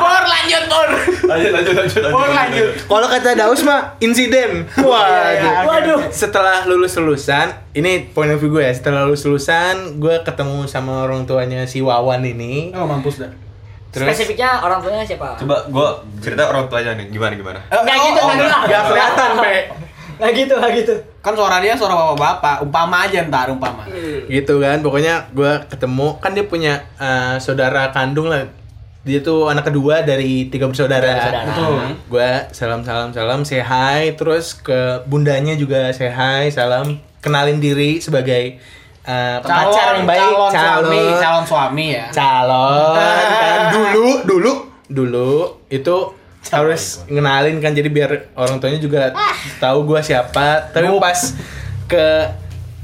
[0.00, 0.88] Por lanjut por
[1.22, 2.02] Lanjut, lanjut, lanjut.
[2.06, 6.00] Por lanjut kalau kata Daus mah insiden waduh Waduh.
[6.10, 11.04] setelah lulus lulusan ini point of view gue ya setelah lulus lulusan gue ketemu sama
[11.04, 13.30] orang tuanya si Wawan ini Oh, mampus dah.
[13.90, 15.34] terus Spesifiknya orang tuanya siapa?
[15.36, 17.58] Coba gua cerita orang tuanya nih, gimana gimana?
[17.68, 18.60] Nggak gitu, nggak dulu lah.
[18.64, 19.54] nggak kelihatan pe
[20.20, 20.94] Nggak gitu, nggak gitu.
[21.24, 22.56] Kan suara dia suara bapak-bapak.
[22.68, 23.88] Umpama aja ntar, umpama.
[24.28, 28.46] gitu kan pokoknya gue ketemu kan dia punya eh, saudara kandung lah
[29.00, 31.48] dia tuh anak kedua dari tiga bersaudara, Tiga bersaudara.
[31.48, 31.80] Betul.
[32.12, 37.96] gue salam salam salam say hi terus ke bundanya juga say hi salam kenalin diri
[37.96, 38.60] sebagai
[39.02, 42.06] eh, pacar yang baik calon, suami, calon suami ya.
[42.12, 44.52] calon kan dulu dulu
[44.86, 45.32] dulu
[45.72, 45.96] itu
[46.48, 49.12] harus ngenalin kan jadi biar orang tuanya juga
[49.60, 51.36] tahu gua siapa tapi pas
[51.84, 52.06] ke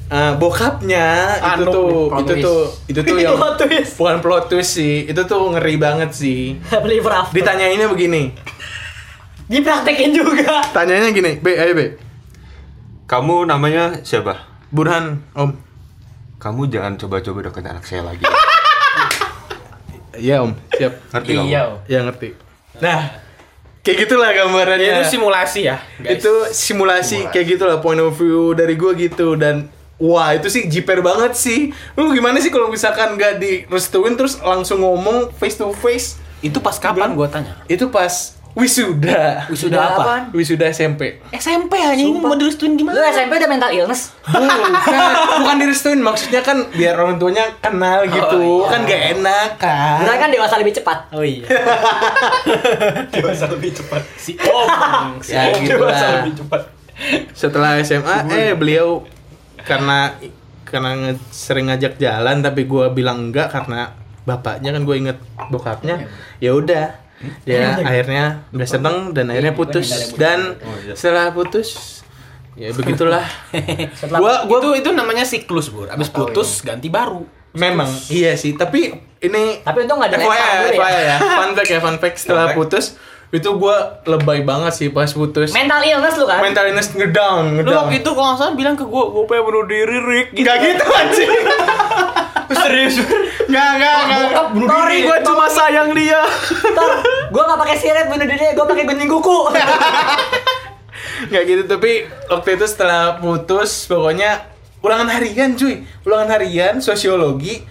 [0.06, 2.44] eh, bokapnya itu Anu, tuh plot itu twist.
[2.44, 3.92] tuh itu tuh yang Plot twist.
[3.96, 6.60] bukan plot twist sih itu tuh ngeri banget sih
[7.36, 8.36] ditanyainnya begini
[9.46, 10.58] Dipraktekin juga.
[10.74, 11.82] tanyanya gini B ayo B
[13.06, 14.42] Kamu namanya siapa?
[14.68, 15.54] Burhan Om
[16.36, 18.20] kamu jangan coba-coba deket anak saya lagi.
[20.16, 20.96] Iya om, siap.
[21.12, 21.32] Ngerti?
[21.44, 21.62] Iya.
[21.84, 22.32] Ya ngerti.
[22.80, 23.12] Nah,
[23.86, 24.90] kayak gitulah gambarannya.
[24.90, 25.78] Ya, itu simulasi ya.
[26.02, 26.18] guys.
[26.18, 29.70] itu simulasi, kayak gitulah point of view dari gue gitu dan
[30.02, 31.70] wah itu sih jiper banget sih.
[31.94, 36.26] Lu gimana sih kalau misalkan gak direstuin terus langsung ngomong face to face?
[36.44, 37.56] itu pas kapan gua tanya?
[37.66, 39.44] Itu pas wisuda.
[39.46, 39.94] Wisuda apa?
[39.94, 40.22] apaan?
[40.32, 41.20] Wisuda SMP.
[41.30, 42.96] SMP aja ini mau direstuin Lu gimana?
[43.06, 44.16] SMP udah mental illness?
[44.24, 44.96] Bukan,
[45.38, 48.64] bukan direstuin maksudnya kan biar orang tuanya kenal gitu.
[48.64, 50.00] Kan gak enak kan.
[50.00, 50.98] Berarti kan dewasa lebih cepat.
[51.10, 51.44] Oh iya.
[53.12, 54.02] Dewasa lebih cepat.
[54.16, 55.20] Si Om.
[55.20, 56.12] Si Ya, Om gitu dewasa lah.
[56.20, 56.62] lebih cepat.
[57.30, 59.04] setelah SMA eh beliau
[59.60, 60.16] karena
[60.64, 63.92] karena nge- sering ngajak jalan tapi gua bilang enggak karena
[64.24, 66.96] bapaknya kan gue inget bokapnya ya udah
[67.42, 70.60] ya akhirnya udah seneng dan akhirnya putus dan
[70.92, 72.00] setelah putus
[72.52, 73.24] ya begitulah
[74.00, 75.88] Setelah gua gua Itu itu namanya siklus, Bur.
[75.88, 77.24] Abis putus ganti baru.
[77.52, 80.76] memang iya sih tapi ini Tapi untung nggak dilempar FYI, dulu ya.
[80.76, 82.86] FYI ya fun fact ya fun fact setelah putus
[83.26, 86.38] itu gua lebay banget sih pas putus mental illness lu kan?
[86.38, 89.42] mental illness ngedown Lu ngedown waktu itu kalau nggak salah bilang ke gua, gua pengen
[89.42, 90.28] bunuh diri, Rick.
[90.32, 90.44] Gitu.
[90.44, 91.30] Gak gitu anjing.
[92.52, 93.20] Serius, Bur.
[93.46, 94.18] Gak, gak, gak.
[94.30, 94.98] Bokap bunuh diri.
[95.06, 96.22] Gua cuma sayang dia.
[96.74, 96.90] Ntar,
[97.30, 99.38] gua gak pakai siret bunuh diri, gua pakai gunting kuku.
[101.32, 104.46] Gak gitu, tapi waktu itu setelah putus, pokoknya
[104.84, 105.82] ulangan harian cuy.
[106.06, 107.66] Ulangan harian, sosiologi.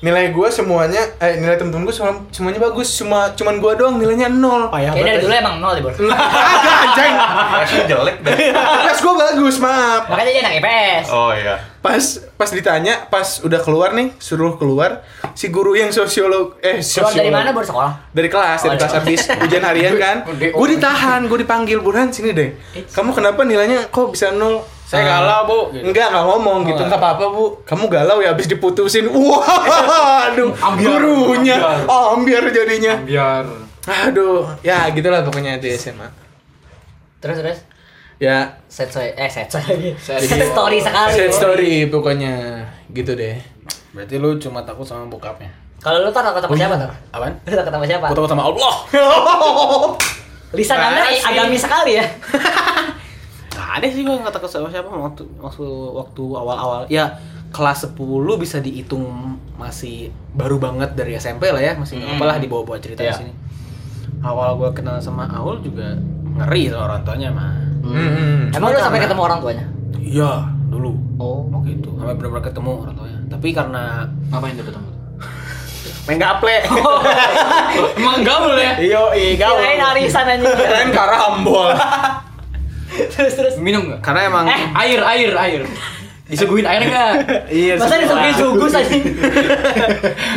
[0.00, 2.88] Nilai gue semuanya, eh nilai temen-temen gue semua, semuanya bagus.
[2.96, 4.72] Cuma cuman gue doang nilainya nol.
[4.72, 5.92] Payah Kayaknya dari dulu emang nol deh, Bor.
[5.92, 7.14] Agak anjing.
[7.52, 8.36] Masih jelek deh.
[8.56, 10.08] Tes gue bagus, maaf.
[10.08, 11.06] Makanya dia anak IPS.
[11.12, 11.60] Oh iya.
[11.80, 11.96] Pas
[12.36, 15.00] pas ditanya, pas udah keluar nih, suruh keluar,
[15.32, 17.64] si guru yang sosiolog eh Keluar dari sosiolog- mana, Bor?
[17.64, 17.92] Sekolah?
[18.10, 20.16] dari kelas dari Oh, kelas dari habis ujian harian kan.
[20.60, 22.52] Gue ditahan gue dipanggil Burhan sini deh.
[22.86, 24.60] Kamu kenapa nilainya kok bisa nol?
[24.84, 25.58] Saya Ah, galau, Bu.
[25.72, 25.86] Gitu.
[25.86, 26.82] enggak nggak ngomong gitu.
[26.82, 27.44] Nggak apa-apa bu.
[27.62, 29.06] Kamu galau ya habis diputusin.
[29.14, 31.56] Wah aduh gurunya.
[31.86, 32.44] Ambiar.
[32.46, 32.98] Jadinya.
[33.00, 33.46] Biar
[33.80, 36.04] aduh ya gitulah pokoknya di SMA
[37.16, 37.58] Terus, terus?
[38.20, 39.90] Ya Sad story, eh sad story lagi.
[39.98, 41.12] Sad story sekali.
[41.18, 41.32] Bor.
[41.32, 42.34] story pokoknya
[42.88, 43.40] gitu deh
[43.90, 45.50] Berarti lu cuma takut sama bokapnya.
[45.78, 46.92] Kalau lu tar takut sama siapa, tar?
[47.10, 47.32] Apaan?
[47.42, 48.06] Lu takut sama siapa?
[48.06, 48.74] Takut sama Allah.
[50.52, 51.24] Lisan Anda sih?
[51.24, 52.04] agamis sekali ya.
[53.50, 56.80] Gak ada sih gua nggak takut sama siapa waktu waktu waktu awal-awal.
[56.86, 57.18] Ya
[57.50, 57.98] kelas 10
[58.36, 59.06] bisa dihitung
[59.56, 63.16] masih baru banget dari SMP lah ya, masih nggak apa lah dibawa-bawa cerita di Iya.
[63.16, 63.32] sini.
[64.20, 65.98] Awal gua kenal sama Aul juga
[66.40, 67.52] ngeri sama orang tuanya mah.
[67.80, 68.54] Hmm.
[68.54, 69.64] Emang lu sampai ketemu orang tuanya?
[70.00, 70.32] Iya,
[70.68, 70.90] dulu.
[71.20, 71.44] Oh.
[71.52, 73.18] Waktu itu sampai benar-benar ketemu orang tuanya.
[73.30, 73.82] Tapi karena
[74.32, 74.88] ngapain tuh ketemu?
[76.08, 76.58] main gaple.
[78.00, 78.72] Emang gaul ya?
[78.82, 79.62] Iyo, iya gaul.
[79.62, 80.48] Kirain arisan anjing.
[80.58, 81.70] keren karambol
[83.14, 83.54] terus terus.
[83.60, 84.00] Minum nggak?
[84.02, 84.60] Karena emang Eh.
[84.74, 85.60] Air, air, air.
[86.30, 87.12] Disuguhin air nggak?
[87.50, 89.02] iya Masa disuguhin sugus anjing?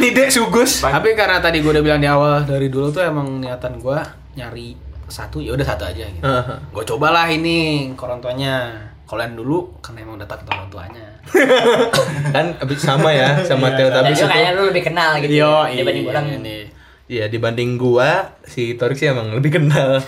[0.02, 3.78] tidak sugus Tapi karena tadi gue udah bilang di awal dari dulu tuh emang niatan
[3.78, 3.98] gue
[4.34, 4.74] nyari
[5.08, 6.24] satu ya udah satu aja gitu.
[6.24, 6.56] Aha.
[6.60, 8.56] gue cobalah ini ke orang tuanya.
[9.04, 11.06] Kalian dulu karena emang udah takut orang tuanya.
[12.36, 15.32] kan abis sama ya sama Iya, Teletubbies Jadi itu kayaknya lu lebih kenal gitu.
[15.34, 16.26] Yo, ya, dibanding orang.
[16.40, 16.58] ini.
[17.04, 18.10] Iya dibanding gua
[18.48, 20.00] si Torik sih emang lebih kenal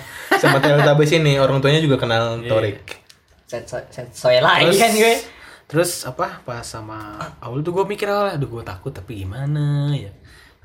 [0.42, 3.04] sama Teletubbies ini orang tuanya juga kenal Torik.
[3.46, 5.16] Set set set soy lagi kan gue.
[5.66, 10.14] Terus apa pas sama Aul tuh gue mikir awalnya, aduh gue takut tapi gimana ya.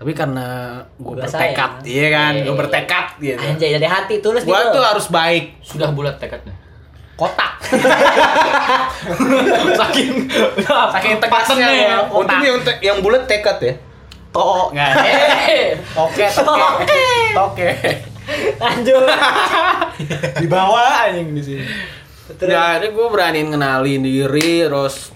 [0.01, 0.49] Tapi karena
[0.97, 1.85] gue Gua bertekad, sayang.
[1.85, 2.57] iya kan, Iya, gue iya.
[2.57, 3.45] bertekad gitu.
[3.45, 4.73] Anjay dari hati tulus Gue gitu.
[4.73, 6.57] tuh harus baik, Sudah bulat tekadnya.
[7.15, 7.61] kotak.
[9.77, 10.11] Saking
[10.65, 11.97] Saking tegasnya Patentnya ya.
[12.09, 13.75] Untung yang te- yang bulat tekad ya.
[14.31, 14.89] To, nggak
[16.07, 17.69] Oke, toke, toke.
[18.57, 19.03] lanjut.
[20.41, 21.65] Di bawah anjing di sini.
[22.41, 25.11] Ya, akhirnya gue beraniin kenalin diri, terus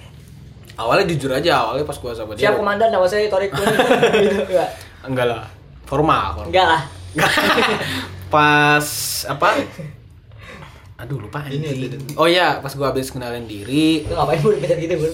[0.75, 2.51] awalnya jujur aja, awalnya pas gue sama dia.
[2.51, 3.79] Siap komandan nama saya Torik Kuning.
[4.25, 4.71] gitu enggak.
[5.05, 5.45] Enggak lah,
[5.87, 6.27] formal.
[6.39, 6.49] formal.
[6.51, 6.83] Enggak lah.
[8.35, 8.87] pas
[9.31, 9.49] apa?
[10.99, 11.99] Aduh lupa anjing.
[12.19, 15.13] Oh iya, pas gue habis kenalin diri, Lu ngapain buru pencet gitu, Bur?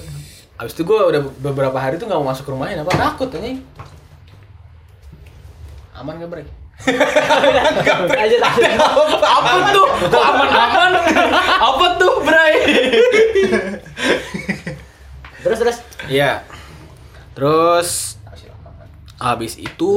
[0.60, 3.64] habis itu gue udah beberapa hari tuh nggak mau masuk rumahnya, apa takut anjing.
[5.96, 6.44] Aman gak bre?
[8.08, 8.72] Lanjut lanjut.
[9.20, 9.88] Apa tuh?
[10.08, 10.92] Kok aman-aman?
[11.60, 12.54] Apa tuh, Bray?
[15.40, 15.76] Terus terus.
[16.06, 16.44] Iya.
[17.32, 17.88] Terus
[19.16, 19.92] habis itu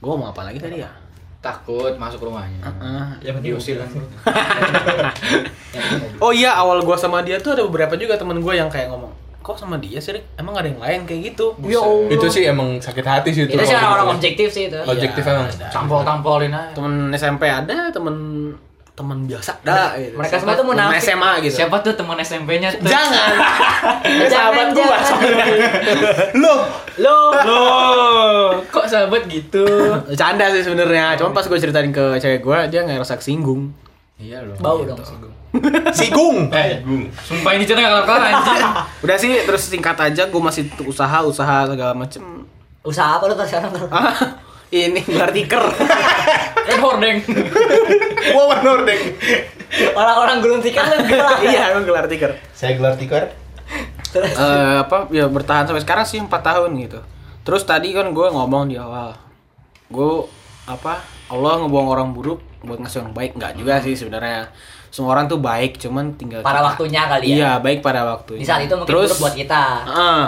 [0.00, 0.90] gue mau apa lagi tadi ya?
[1.40, 2.60] Takut masuk rumahnya.
[2.60, 3.06] Heeh.
[3.24, 3.88] Yang diusir kan.
[6.20, 9.08] Oh iya, awal gua sama dia tuh ada beberapa juga temen gue yang kayak ngomong,
[9.40, 10.36] kok sama dia sih, Rik?
[10.36, 11.56] Emang ada yang lain kayak gitu?
[11.64, 12.12] Ya Allah.
[12.12, 13.56] Itu sih emang sakit hati sih itu.
[13.56, 14.76] Itu sih orang-orang objektif sih itu.
[14.76, 15.46] Objektif Iya, emang.
[15.48, 15.66] ada.
[15.72, 16.74] Tampol-tampolin aja.
[16.76, 18.16] Temen SMP ada, temen
[19.00, 20.14] teman biasa dah gitu.
[20.14, 21.00] Mereka semua tuh munafik.
[21.00, 22.84] SMA gitu Siapa tuh teman SMP-nya tuh?
[22.84, 23.32] jangan
[24.28, 25.48] Jangan, sahabat gua jangan.
[26.36, 26.54] Lo
[26.98, 29.64] Lo Loh, kok sahabat gitu?
[30.12, 33.72] canda sih sebenarnya cuman pas gue ceritain ke cewek gue dia nggak ngerasa kesinggung
[34.14, 34.52] Iya loh.
[34.60, 35.00] bau dong.
[35.90, 36.46] Sigung.
[36.52, 36.84] Eh,
[37.18, 38.60] sumpah ini cerita gak kelar anjing.
[39.04, 42.44] udah sih terus singkat aja gue masih tuh usaha usaha segala macem
[42.80, 43.72] Usaha apa lu sekarang
[44.72, 45.64] ini gelar tiker
[46.62, 47.18] Eh, hordeng.
[48.30, 49.00] Wow, Nordeng.
[49.90, 51.40] Orang-orang gulung tikar lu gelap.
[51.46, 53.32] iya emang gelar tiker Saya gelar tikar.
[54.12, 54.22] Eh,
[54.78, 56.98] apa ya bertahan sampai sekarang sih empat tahun gitu
[57.40, 59.14] terus tadi kan gue ngomong di awal
[59.88, 60.26] gue
[60.66, 64.50] apa Allah ngebuang orang buruk buat ngasih orang baik nggak juga sih sebenarnya
[64.88, 67.32] semua orang tuh baik cuman tinggal pada kita- waktunya kali ya.
[67.32, 69.62] iya baik pada waktunya Di saat itu mungkin terus buruk buat kita.
[69.88, 70.26] ah,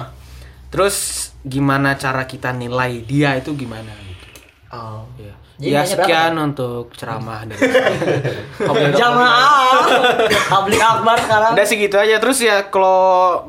[0.68, 0.96] terus
[1.42, 4.11] gimana cara kita nilai dia itu gimana gitu
[4.72, 5.04] Oh.
[5.20, 5.28] ya,
[5.60, 7.60] Jadi ya nilainya berapa, sekian untuk ceramah dari
[8.96, 9.84] Jamaah.
[10.48, 11.52] Publik akbar sekarang.
[11.52, 12.96] Udah sih gitu aja terus ya kalau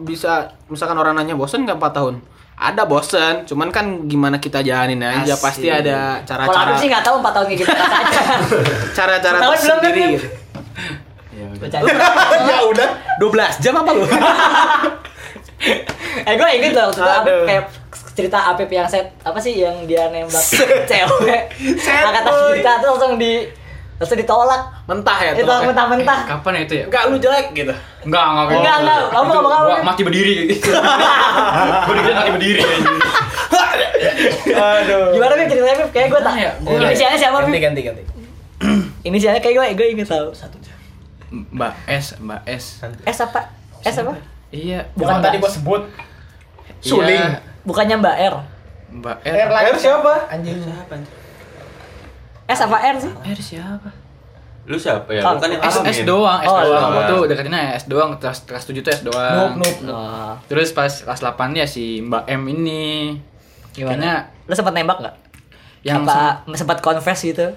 [0.03, 2.15] bisa misalkan orang nanya bosen nggak 4 tahun
[2.53, 5.41] ada bosen cuman kan gimana kita jalanin aja Asik.
[5.41, 8.45] pasti ada Kalau cara-cara Habib sih nggak tahu 4 tahun gimana rasanya.
[8.99, 10.11] cara-cara belum kan, Bib?
[10.11, 10.27] gitu.
[11.55, 11.87] Bercanda.
[12.51, 12.89] ya udah.
[13.15, 14.03] 12 jam apa lu?
[16.23, 17.63] eh gue inget loh kayak
[18.13, 20.43] cerita Apip yang set apa sih yang dia nembak
[20.89, 21.41] cewek
[21.83, 23.49] angkatan kita tuh langsung di
[23.95, 25.63] langsung ditolak Mentah ya itu tuh.
[25.63, 26.85] mentah-mentah Kapan ya itu ya?
[26.85, 27.71] Enggak lu jelek gitu.
[28.03, 28.45] Enggak, enggak.
[28.51, 28.99] Enggak, enggak.
[29.07, 29.85] Kamu ngomong apa, gua Bib?
[29.85, 30.69] mati berdiri gitu.
[31.87, 32.61] Gua dikira mati berdiri.
[34.53, 35.05] Aduh.
[35.13, 38.03] gimana Bip ceritanya Bip kayak gue tak Ya, gua- inisialnya siapa Ganti Bip ganti ganti.
[39.07, 40.57] inisialnya kayak gue gue inget tahu satu
[41.31, 42.63] Mbak S, Mbak S.
[43.03, 43.39] S apa
[43.81, 44.13] S apa
[44.51, 44.85] Iya.
[44.93, 45.81] Bukan tadi gua sebut.
[46.77, 47.15] Suling.
[47.15, 48.35] Iya, bukannya Mbak R
[48.93, 49.49] Mbak R.
[49.49, 50.13] R siapa?
[50.29, 51.13] Anjing siapa anjing?
[52.43, 53.89] S apa R sih R siapa?
[54.63, 55.19] Lu siapa ya?
[55.19, 55.75] Kang, Lu kan yang S.
[55.75, 56.91] S doang, S Oh, doang.
[56.91, 59.59] Gua tuh deketinnya S doang, kelas kelas 7 tuh S doang.
[59.59, 62.83] oh, Terus pas kelas 8 ya si Mbak M ini
[63.73, 65.15] gimana lu sempat nembak nggak
[65.81, 67.49] yang apa sempat confess gitu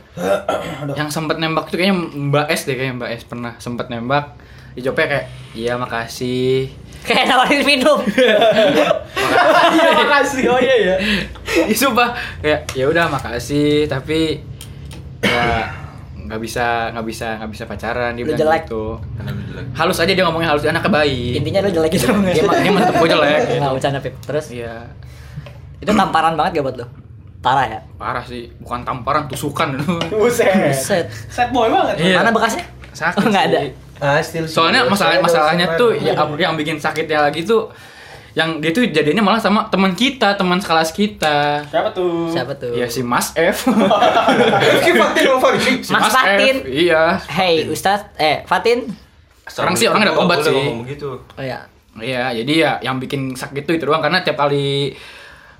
[0.99, 1.95] yang sempat nembak tuh kayaknya
[2.33, 4.33] Mbak S deh kayaknya Mbak S pernah sempat nembak
[4.75, 6.73] dijawabnya kayak iya makasih
[7.07, 7.99] kayak nawarin minum.
[9.67, 10.45] Iya makasih.
[10.51, 10.95] Oh iya ya.
[11.73, 12.15] Sumpah.
[12.43, 13.87] Kayak ya udah makasih.
[13.87, 14.43] Tapi
[15.23, 15.71] ya
[16.27, 18.11] nggak bisa nggak bisa nggak bisa pacaran.
[18.15, 18.63] Dia Lu bilang jelek.
[18.67, 18.85] gitu.
[19.73, 20.67] Halus aja dia ngomongnya halus.
[20.67, 22.07] Anaknya baik intinya lu jelek gitu.
[22.11, 23.41] Dia mah dia mantep gue jelek.
[23.47, 23.55] Gitu.
[23.63, 24.15] nggak bercanda Pip.
[24.23, 24.47] Terus?
[24.51, 24.75] Iya.
[25.77, 26.87] Itu tamparan banget gak buat lu?
[27.45, 27.81] Parah ya?
[27.95, 28.51] Parah sih.
[28.59, 29.77] Bukan tamparan tusukan.
[30.11, 30.73] Buset.
[30.75, 32.03] set Sad boy banget.
[32.03, 32.17] Iya.
[32.19, 32.65] mana bekasnya?
[32.91, 33.61] Sakit Oh, nggak ada.
[33.97, 37.73] Ah, still soalnya masalah masalahnya tuh ya, yang bikin sakitnya lagi tuh
[38.37, 41.65] yang dia tuh jadinya malah sama teman kita teman sekelas kita.
[41.65, 42.29] Siapa tuh?
[42.29, 42.77] siapa tuh?
[42.77, 43.65] Ya si Mas F.
[44.61, 45.25] Rifki Fatin
[45.81, 46.55] si Mas F, Fatin.
[46.69, 47.17] iya.
[47.25, 48.93] Hey Ustadz eh Fatin?
[49.49, 50.53] Sekarang sih orang ada Gua obat sih.
[50.53, 51.17] ngomong begitu.
[51.17, 51.65] oh ya
[51.97, 54.93] Iya, jadi ya yang bikin sakit tuh itu doang karena tiap kali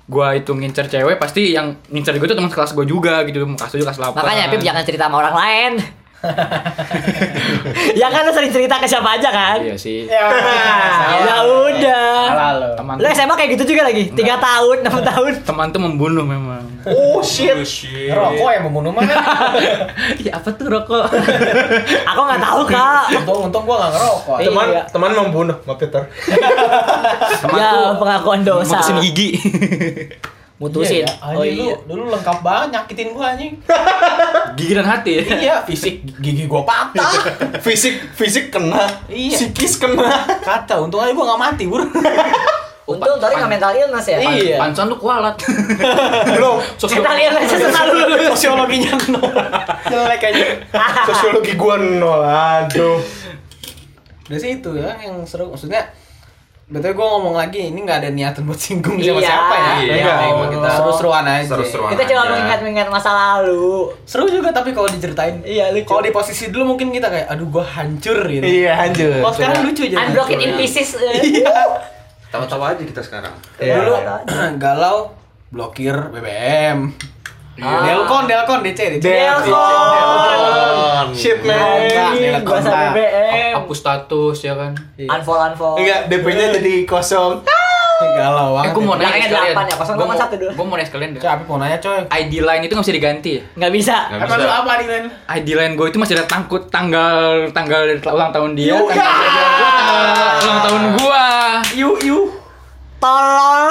[0.05, 3.73] gua itu ngincer cewek pasti yang ngincer gue tuh teman kelas gue juga gitu, kelas
[3.73, 4.13] 7 kelas 8.
[4.13, 5.71] makanya Pip jangan cerita sama orang lain
[7.93, 10.09] ya kan lu sering cerita ke siapa aja kan Iya sih.
[10.09, 10.25] Ya.
[11.23, 12.69] ya udah Halo.
[12.73, 16.65] Teman lu SMA kayak gitu juga lagi tiga tahun enam tahun teman tuh membunuh memang.
[16.87, 17.53] Oh shit.
[17.53, 18.09] Oh, shit.
[18.09, 19.13] Rokok yang membunuh mana?
[20.21, 21.05] Iya apa tuh rokok?
[22.09, 24.37] aku nggak tahu kak untung untung gua enggak ngerokok.
[24.37, 24.49] Iya.
[24.49, 26.01] Teman teman membunuh, Mbak Peter.
[27.45, 29.29] Teman ya tuh pengakuan dosa mutusin gigi.
[30.57, 33.53] Mutusin Iya, oh anjing, iya lu dulu lengkap banget nyakitin gua anjing.
[34.57, 35.13] gigi dan hati.
[35.37, 37.13] iya, fisik gigi gua patah.
[37.65, 38.89] Fisik fisik kena.
[39.05, 39.37] Iya.
[39.37, 40.09] Psikis kena.
[40.41, 41.85] Kata, untung aja gua nggak mati, Bur.
[42.91, 44.57] untung tadi nggak mental illness ya Iya.
[44.57, 45.37] Pansan lu kualat.
[46.41, 46.57] Lo
[46.89, 47.97] mental illness selalu
[48.33, 49.29] Sosiologinya nol.
[49.85, 50.45] Jelek aja.
[51.05, 52.25] sosiologi gua nol.
[52.25, 52.97] Aduh.
[54.25, 55.53] Udah sih itu ya yang seru.
[55.53, 55.85] Maksudnya
[56.67, 59.23] Betul gue ngomong lagi, ini nggak ada niatan buat singgung siapa Iya.
[59.23, 59.71] siapa ya.
[59.79, 61.47] Iya, Enggak, emang kita seru-seruan aja.
[61.47, 61.89] seru-seruan.
[61.95, 65.39] kita cuma mengingat-mengingat masa lalu Seru juga tapi kalau diceritain.
[65.41, 65.87] Iya, lucu.
[65.87, 68.43] Kalau di posisi dulu mungkin kita kayak aduh gua hancur gitu.
[68.43, 69.15] Iya, lanjut.
[69.15, 69.95] Kalau sekarang lucu aja.
[69.97, 71.23] I'm broken in pieces eh.
[71.39, 71.55] Iya.
[72.27, 73.31] Tawa-tawa aja kita sekarang.
[73.57, 73.73] Iya.
[73.79, 73.93] Dulu
[74.63, 75.15] galau
[75.47, 76.91] blokir BBM.
[77.57, 77.81] Ah.
[77.81, 79.01] Delkon, Delkon DC, DC.
[79.01, 81.05] Delkon.
[81.11, 81.57] Shit man.
[82.39, 82.91] Pak.
[82.91, 84.71] BBM Hapus status ya kan.
[84.95, 87.41] unfollow unfollow Enggak, DP-nya jadi kosong.
[87.97, 88.71] Galau Eh banget.
[88.71, 89.41] gua mau Belakangnya nanya sekalian.
[89.41, 89.63] ya, delapan
[90.05, 90.49] mau- satu dulu.
[90.53, 91.19] Gua mau nanya sekalian deh.
[91.19, 91.97] Coy, mau nanya coy.
[92.15, 93.41] ID line itu nggak bisa diganti ya?
[93.57, 94.37] nggak bisa Nggak bisa.
[94.37, 95.03] lu apa nih, Len?
[95.27, 99.17] ID line gue itu masih ada tangkut tanggal tanggal ulang tahun dia, Yuh, tanggal ya.
[99.17, 101.25] kejadian gua, tanggal ulang tahun gua.
[101.73, 102.19] Yu, yu.
[102.97, 103.65] tolol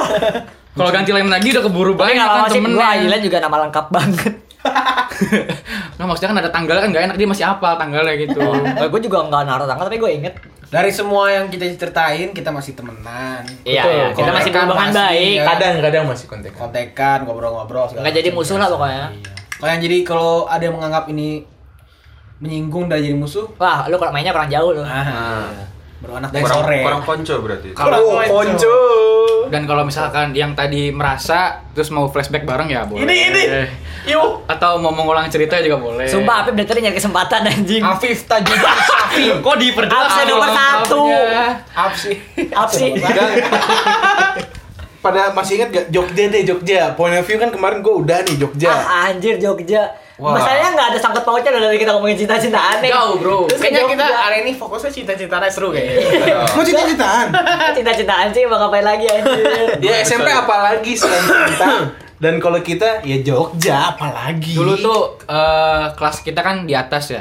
[0.77, 4.35] Kalau ganti line lagi udah keburu tapi banyak kan sih gue juga nama lengkap banget
[5.97, 8.43] Nah maksudnya kan ada tanggalnya kan nggak enak dia masih apal tanggalnya gitu.
[8.93, 10.35] gue juga nggak naruh tanggal tapi gue inget.
[10.67, 13.47] Dari semua yang kita ceritain, kita masih temenan.
[13.63, 14.07] Iya, iya.
[14.11, 15.37] Kita masih Kontekan berhubungan masih, baik.
[15.39, 15.45] ya.
[15.47, 16.53] Kadang-kadang masih kontek.
[16.59, 19.15] Kontekan, ngobrol-ngobrol Nggak jadi musuh lah pokoknya.
[19.63, 21.47] Kalau yang jadi kalau ada yang menganggap ini
[22.43, 24.83] menyinggung dan jadi musuh, Wah, lu kalau mainnya kurang jauh lu.
[24.85, 25.49] ah,
[26.07, 26.79] baru anak dari Kurang, sore.
[26.81, 27.69] kurang konco berarti.
[27.73, 28.77] Kalau Oh, konco.
[29.47, 31.39] dan kalau misalkan yang tadi merasa
[31.71, 33.03] terus mau flashback bareng ya boleh.
[33.03, 33.43] Ini, ini.
[34.07, 34.47] Yuk.
[34.47, 36.07] Atau mau mengulang cerita juga boleh.
[36.07, 37.83] Sumpah, Apip dari tadi nyari kesempatan anjing.
[37.83, 39.25] Afif Tajuddin Safi.
[39.43, 41.01] Kok diperjelas Absen nomor satu.
[41.11, 41.47] tahunnya?
[41.75, 42.15] Apa sih?
[42.49, 42.91] Apa sih?
[42.95, 43.29] Dan
[44.97, 46.95] pada masih ingat gak Jogja deh Jogja.
[46.95, 48.71] Point of view kan kemarin gue udah nih Jogja.
[48.71, 49.91] Ah, anjir Jogja.
[50.17, 50.33] Wah.
[50.33, 52.89] Masalahnya nggak ada sangkut pautnya dari kita ngomongin cinta-cintaan nih.
[52.89, 53.45] Jauh, bro.
[53.47, 54.17] Terus Kayaknya kita Jogja.
[54.19, 56.01] hari ini fokusnya cinta-cintanya seru kayaknya.
[56.57, 57.27] Mau cita-citaan?
[57.77, 59.45] cinta-cintaan sih mau ngapain lagi anjir.
[59.79, 61.69] ya SMP apalagi selain cinta.
[62.23, 64.57] Dan kalau kita ya Jogja apalagi.
[64.57, 67.21] Dulu tuh eh, kelas kita kan di atas ya.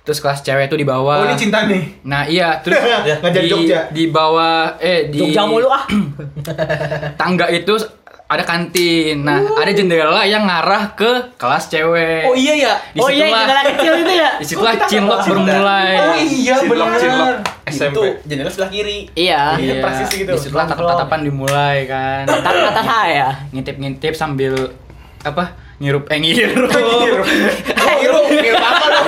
[0.00, 1.20] Terus kelas cewek tuh di bawah.
[1.20, 2.04] Oh ini cinta nih.
[2.04, 2.76] Nah iya, terus
[3.08, 3.92] Ya, di, Jogja.
[3.92, 5.84] di bawah eh di Jogja mulu ah.
[7.20, 7.76] tangga itu
[8.24, 9.20] ada kantin.
[9.20, 12.24] Nah, ada jendela yang ngarah ke kelas cewek.
[12.24, 12.72] Oh iya ya.
[12.96, 14.30] Oh iya, jendela kecil itu ya.
[14.40, 15.92] Di situlah cinlok bermulai.
[16.00, 16.88] Oh iya benar.
[16.96, 17.36] cinlok.
[17.68, 17.92] SMP.
[17.92, 18.98] Itu jendela sebelah kiri.
[19.12, 19.60] Iya.
[19.60, 20.32] Iya, persis gitu.
[20.32, 22.24] Di situlah tatap-tatapan dimulai kan.
[22.24, 23.28] Tapi kata saya.
[23.52, 24.72] Ngintip-ngintip sambil
[25.20, 25.63] apa?
[25.74, 26.70] Ngirup eh ngirup.
[26.70, 29.00] Ngirup, ngirup apa lu?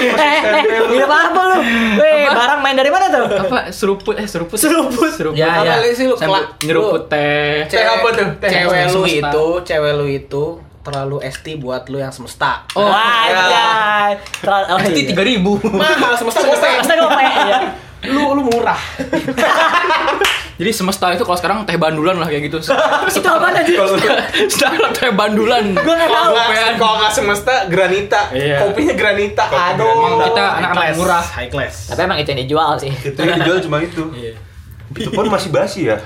[0.00, 1.56] Eh, eh, gila apa lu?
[2.02, 3.26] Weh, barang main dari mana tuh?
[3.30, 5.10] apa seruput eh seruput Seruput.
[5.14, 5.78] seruput Ya, ya.
[5.78, 6.58] Sambil Sih, lu kelak.
[6.66, 8.28] nyeruput teh Teh apa tuh?
[8.42, 9.30] Teh Cewek lu semesta.
[9.30, 10.44] itu, cewek lu itu
[10.80, 12.64] terlalu ST buat lu yang semesta.
[12.74, 14.16] oh Wajah.
[14.40, 15.08] Terlalu oh, pasti iya.
[15.12, 16.68] tiga ribu Mahal semesta gope.
[16.80, 17.58] Masa gue ya.
[18.10, 18.80] Lu lu murah.
[20.60, 22.60] jadi semesta itu kalau sekarang teh bandulan lah kayak gitu
[23.10, 23.72] Itu apa tadi?
[24.52, 26.30] sekarang teh bandulan Gue nggak tahu.
[26.76, 28.60] Kalau nggak- semesta granita, Iya.
[28.62, 29.44] kopinya granita.
[29.48, 29.88] Aduh.
[29.88, 31.88] Emang kita anak-anak murah high class.
[31.88, 32.92] Tapi emang itu yang dijual sih.
[32.92, 34.04] Itu yang dijual cuma itu.
[34.92, 35.96] Itu pun masih basi ya.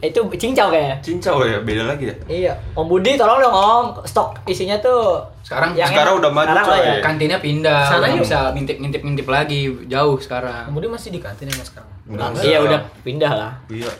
[0.00, 0.96] Itu cincau kayaknya.
[1.00, 2.14] Cincau ya, beda lagi ya.
[2.24, 2.52] Iya.
[2.72, 3.86] Om Budi tolong dong Om.
[4.02, 5.18] Stok isinya tuh.
[5.42, 6.20] Sekarang- yang sekarang enak.
[6.20, 6.86] udah maju, Sekarang lah coy.
[6.86, 6.94] ya.
[7.00, 8.22] kantinnya pindah Sana udah yuk.
[8.22, 11.90] bisa ngintip ngintip ngintip lagi jauh sekarang Kemudian masih di kantin emang sekarang.
[12.06, 12.30] Udah.
[12.38, 13.52] Iya udah pindah lah.
[13.66, 13.90] Iya.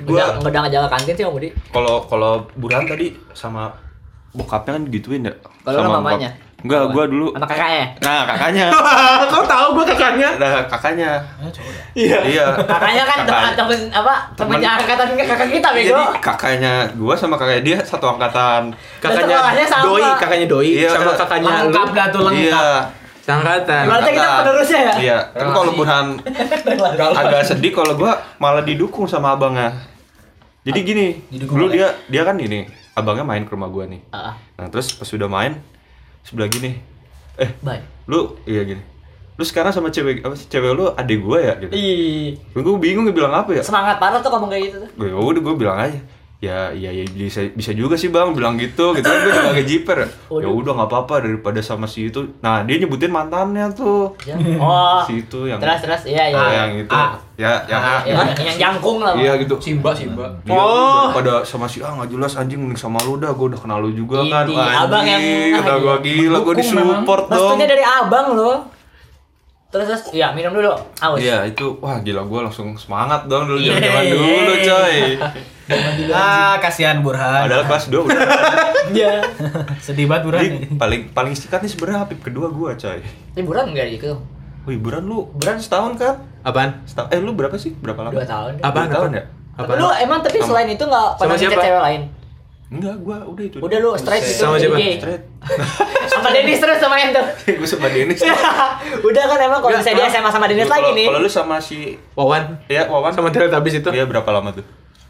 [0.00, 1.48] Udah Gua udah nggak jaga kantin sih Om Budi.
[1.70, 3.72] kalau kalau Burhan tadi sama
[4.30, 5.32] bokapnya kan gituin ya.
[5.62, 6.28] Kalau mamanya?
[6.28, 6.49] bokap.
[6.60, 7.32] Enggak, gua dulu.
[7.32, 7.84] Sama kakaknya.
[7.98, 8.66] Nah, kakaknya.
[9.32, 10.28] Kau tahu gue kakaknya?
[10.36, 11.10] Nah, kakaknya.
[11.92, 12.18] Iya.
[12.22, 12.46] Iya.
[12.54, 14.14] Kakaknya kan teman Kakak- temen apa?
[14.34, 15.88] Temen Temen- angkatan kakak kita bego.
[15.90, 18.62] Jadi kakaknya gua sama kakaknya dia satu angkatan.
[18.98, 19.84] Kakaknya kakaknya sama.
[19.86, 20.90] doi, kakaknya doi Iya.
[20.90, 21.60] sama kakaknya lu.
[21.66, 22.44] Lengkap dah tuh lengkap.
[22.46, 22.66] Iya.
[23.20, 23.82] Sangkatan.
[23.86, 24.38] Berarti kita Angkatan.
[24.42, 24.94] penerusnya ya?
[24.98, 25.18] Iya.
[25.30, 26.06] Tapi kalau Burhan
[27.14, 29.72] agak sedih kalau gua malah didukung sama abangnya.
[30.60, 34.04] Jadi gini, Didukung dulu dia dia kan ini, abangnya main ke rumah gua nih.
[34.10, 35.56] Ah, Nah, terus pas sudah main
[36.22, 36.76] sebelah gini.
[37.36, 37.82] Eh, baik.
[38.04, 38.82] lu iya gini.
[39.34, 40.44] Lu sekarang sama cewek apa sih?
[40.46, 41.72] Cewek lu adik gua ya gitu.
[41.72, 43.62] Ih, Gue bingung bilang apa ya.
[43.64, 44.90] semangat parah tuh ngomong kayak gitu tuh.
[45.00, 46.00] Gue udah gue bilang aja.
[46.40, 49.66] Ya, ya, ya bisa, bisa juga sih bang bilang gitu, gitu kan gue juga agak
[49.66, 49.98] jiper.
[50.32, 52.32] Ya udah nggak apa-apa daripada sama si itu.
[52.40, 54.16] Nah dia nyebutin mantannya tuh,
[54.56, 55.04] Oh.
[55.04, 56.34] si itu yang Terus terus iya iya.
[56.34, 56.56] Ah, iya.
[56.58, 57.12] yang itu, Ah.
[57.36, 57.96] ya, yang A.
[58.02, 59.12] Yang, yang jangkung lah.
[59.12, 59.60] Iya gitu.
[59.60, 61.12] simba simba Dia Oh.
[61.12, 63.92] pada sama si ah nggak jelas anjing mending sama lu dah, gue udah kenal lu
[63.92, 64.48] juga kan.
[64.48, 67.36] Ini, abang yang- kata ah, gue gila, gue disupport dong.
[67.36, 68.56] Restunya dari abang loh.
[69.70, 70.74] Terus terus ya minum dulu.
[70.98, 71.22] Aus.
[71.22, 74.96] Iya itu, wah gila gue langsung semangat dong dulu zaman iya, dulu coy.
[76.10, 77.46] Ah, kasihan Burhan.
[77.46, 78.20] Padahal kelas 2 udah.
[78.90, 79.22] Iya.
[79.78, 80.42] Sedih banget Burhan.
[80.42, 82.98] Jadi paling paling sikat nih sebenarnya Habib kedua gua coy.
[83.38, 84.18] Liburan enggak gitu?
[84.66, 86.18] Wih, buran lu, buran setahun kan?
[86.42, 86.82] Apaan?
[86.90, 87.14] Setahun.
[87.14, 87.70] Eh, lu berapa sih?
[87.78, 88.18] Berapa lama?
[88.18, 88.52] Dua tahun.
[88.58, 88.90] Apaan?
[88.90, 89.24] Dua tahun ya?
[89.54, 89.78] Apaan?
[89.78, 92.02] Lu emang tapi selain itu enggak pernah cewek lain?
[92.70, 93.58] Enggak, gua udah itu.
[93.58, 94.40] Udah lu straight gitu.
[94.40, 94.76] Sama siapa?
[94.76, 94.94] Gay.
[94.96, 95.22] Straight.
[96.06, 97.22] sama Dennis terus sama Ento.
[97.58, 98.18] gua sama Denis.
[99.08, 101.06] Udah kan emang kalau misalnya dia SMA sama Dennis Kalau- lagi nih.
[101.08, 101.78] Kalau lu sama si
[102.12, 103.88] Wawan ya Wawan sama Teletubbies itu?
[103.88, 104.62] Iya, berapa lama tuh?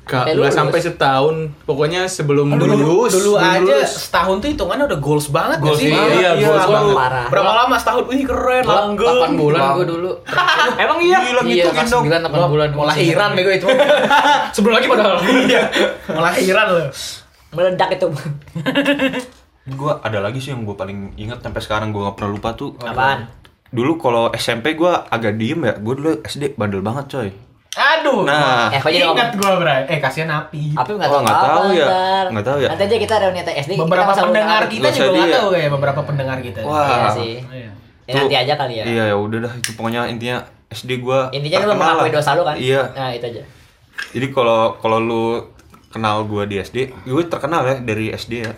[0.02, 0.56] Kak, Eh, nggak lulus.
[0.56, 1.36] sampai setahun.
[1.62, 3.12] Pokoknya sebelum dulu lulus.
[3.12, 3.90] dulu sebelum aja lulus.
[4.02, 5.92] setahun tuh hitungannya udah goals banget Goals gak sih?
[5.92, 6.96] banget, iya, goals banget.
[6.96, 7.26] Parah.
[7.28, 8.02] Berapa lama setahun?
[8.08, 9.18] Wih keren, langgeng.
[9.28, 10.10] 8 bulan gue dulu
[10.82, 11.18] Emang iya?
[11.22, 12.02] Gila iya gitu dong.
[12.08, 13.68] 9 8 bulan Mau lahiran bego itu.
[14.50, 15.62] sebelum lagi padahal Iya.
[16.08, 16.88] Mau lahiran loh.
[17.50, 18.06] Meledak itu.
[19.70, 22.74] Gua ada lagi sih yang gua paling ingat sampai sekarang gua nggak pernah lupa tuh.
[22.80, 23.28] Apaan?
[23.70, 25.74] Dulu kalau SMP gua agak diem ya.
[25.76, 27.28] Gua dulu SD bandel banget coy.
[27.70, 28.26] Aduh.
[28.26, 29.86] Nah, Eh, kok jadi Ingat gua, Bray.
[29.86, 30.74] Eh, kasihan Api.
[30.74, 31.86] Apa nggak Oh, tahu nggak apa tahu ya.
[32.32, 32.68] Nggak tahu ya.
[32.72, 33.70] Nanti aja kita reuni SD.
[33.70, 36.60] kita Beberapa masa pendengar kita juga nggak tahu kayak beberapa pendengar kita.
[36.66, 36.88] Wah.
[36.88, 37.32] Iya sih.
[37.46, 37.70] Iya.
[38.10, 38.84] Ya, nanti aja kali ya.
[38.88, 42.58] Iya ya udah dah itu pokoknya intinya SD gua Intinya lu mengakui dosa lu kan?
[42.58, 42.82] Iya.
[42.90, 43.42] Nah, itu aja.
[44.10, 45.24] Jadi kalau kalau lu
[45.90, 48.54] kenal gua di SD, gue terkenal ya dari SD ya.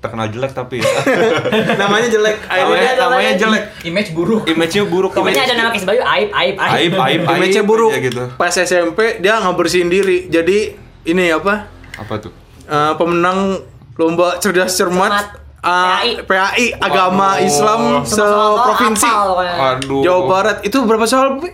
[0.00, 0.88] terkenal jelek tapi ya.
[1.76, 3.64] namanya jelek namanya, namanya jelek.
[3.84, 4.42] Image buruk.
[4.46, 5.12] Image-nya buruk.
[5.12, 8.24] Pokoknya ada nama Kiss Bayu aib aib aib aib aib image-nya buruk aja gitu.
[8.34, 10.72] pas SMP dia nggak bersihin diri jadi
[11.04, 12.32] ini apa Apa tuh?
[12.64, 13.60] eh, pemenang
[13.94, 15.26] lomba cerdas cermat Cermat.
[15.60, 16.24] eh, PAI.
[16.24, 17.44] PAI agama Waduh.
[17.44, 20.00] Islam seprovinsi Waduh.
[20.00, 21.44] Jawa Barat itu berapa soal?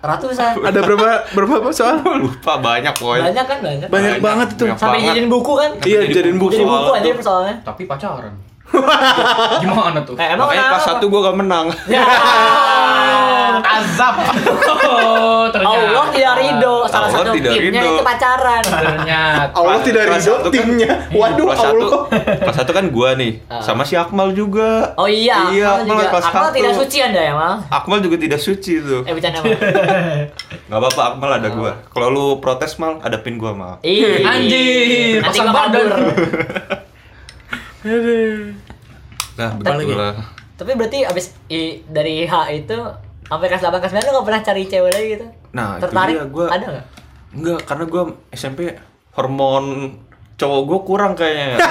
[0.00, 0.52] Ratusan.
[0.58, 3.24] ada berapa berapa soal Lupa banyak pokoknya.
[3.28, 3.88] Banyak kan banyak.
[3.88, 5.08] banyak banget itu Banyak Sampai banget.
[5.12, 5.70] jadiin buku kan?
[5.82, 7.56] iya jadiin buku Jadi buku aja persoalannya.
[7.62, 8.32] Tapi pacaran.
[9.58, 10.14] Gimana tuh?
[10.14, 11.66] Eh, emang Makanya kelas satu gue gak menang.
[11.86, 12.04] Ya.
[13.60, 14.14] azab.
[14.80, 15.76] Oh, ternyata.
[15.76, 16.74] Allah tidak ridho.
[16.86, 17.92] Salah Allah satu tidak timnya ridho.
[17.92, 18.62] itu pacaran.
[18.62, 19.52] Ternyata.
[19.52, 22.00] Allah tidak ridho satu kan- timnya waduh kelas satu, Allah
[22.40, 24.94] kelas satu kan gue nih, sama si Akmal juga.
[24.94, 26.10] Oh iya, iya Akmal Akmal juga.
[26.10, 26.56] kelas Akmal satu.
[26.56, 27.54] tidak suci anda ya, Mal?
[27.68, 29.00] Akmal juga tidak suci tuh.
[29.02, 29.50] Eh bercanda mal.
[30.70, 31.70] Gak apa-apa Akmal ada gue.
[31.90, 33.82] Kalau lu protes mal, hadapin gue mal.
[33.82, 35.86] Ih, Anjir, Nanti pasang badan.
[37.82, 40.14] Nah begitulah.
[40.54, 42.76] Tapi berarti abis i, dari H itu
[43.24, 45.26] sampai kelas 8 kelas 9 lu gak pernah cari cewek lagi gitu?
[45.50, 46.14] Nah, itu Tertarik?
[46.14, 46.86] dia, gua- Ada gak?
[47.30, 48.02] Enggak, karena gue
[48.34, 48.60] SMP
[49.14, 49.64] hormon
[50.36, 51.56] cowok gue kurang kayaknya.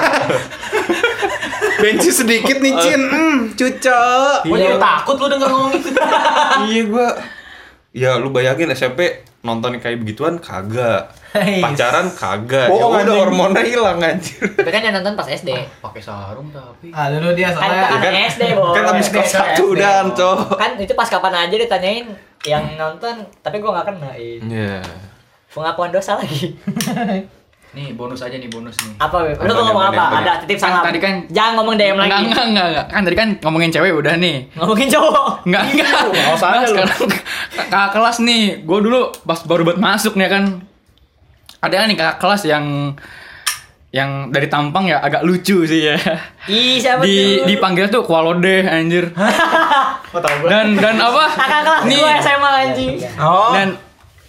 [1.79, 5.89] benci sedikit nih Cin hmm, cucok Gua jadi takut lu denger ngomong itu.
[6.67, 7.07] iya gue
[7.89, 14.03] ya lu bayangin SMP nonton kayak begituan kagak pacaran kagak ya Bohong, udah hormonnya hilang
[14.03, 15.53] anjir Tapi kan yang nonton pas SD.
[15.79, 16.91] Pakai sarung tapi.
[16.91, 18.73] Ah, dulu dia Kan soalnya kan SD, Boy.
[18.75, 22.07] kan abis kelas satu udah cowok Kan itu pas kapan aja ditanyain
[22.47, 24.11] yang nonton, tapi gua gak kena.
[24.15, 24.79] Iya.
[25.51, 26.55] Pengakuan dosa lagi.
[27.69, 28.97] Nih bonus aja nih bonus nih.
[28.97, 29.37] Apa, Beb?
[29.39, 30.03] Lu mau ngomong apa?
[30.19, 30.83] Ada titip Kan salam.
[30.83, 32.09] tadi kan- Jangan ngomong DM lagi.
[32.09, 32.85] Enggak, enggak, enggak, enggak.
[32.87, 34.37] Kan tadi kan ngomongin cewek udah nih.
[34.53, 35.27] Ngomongin cowok.
[35.45, 36.01] Enggak, enggak.
[36.09, 36.67] Nggak usah Nah, lu.
[36.67, 36.99] sekarang
[37.69, 38.43] kakak kelas nih.
[38.59, 40.43] Gue dulu pas baru buat masuk nih kan.
[41.59, 42.65] Ada nih kakak kelas yang
[43.89, 45.97] yang dari tampang ya agak lucu sih ya.
[46.45, 47.45] Ih, siapa Di tuh?
[47.47, 49.13] dipanggil tuh kualode anjir.
[50.43, 51.25] Dan dan apa?
[51.31, 52.93] Kakak kelas Nih gua SMA anjing.
[53.19, 53.77] oh dan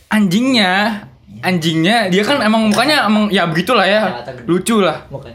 [0.08, 0.72] anjingnya
[1.40, 4.24] anjingnya dia kan emang mukanya emang ya begitulah ya.
[4.44, 5.04] Lucu lah.
[5.06, 5.32] Bukan.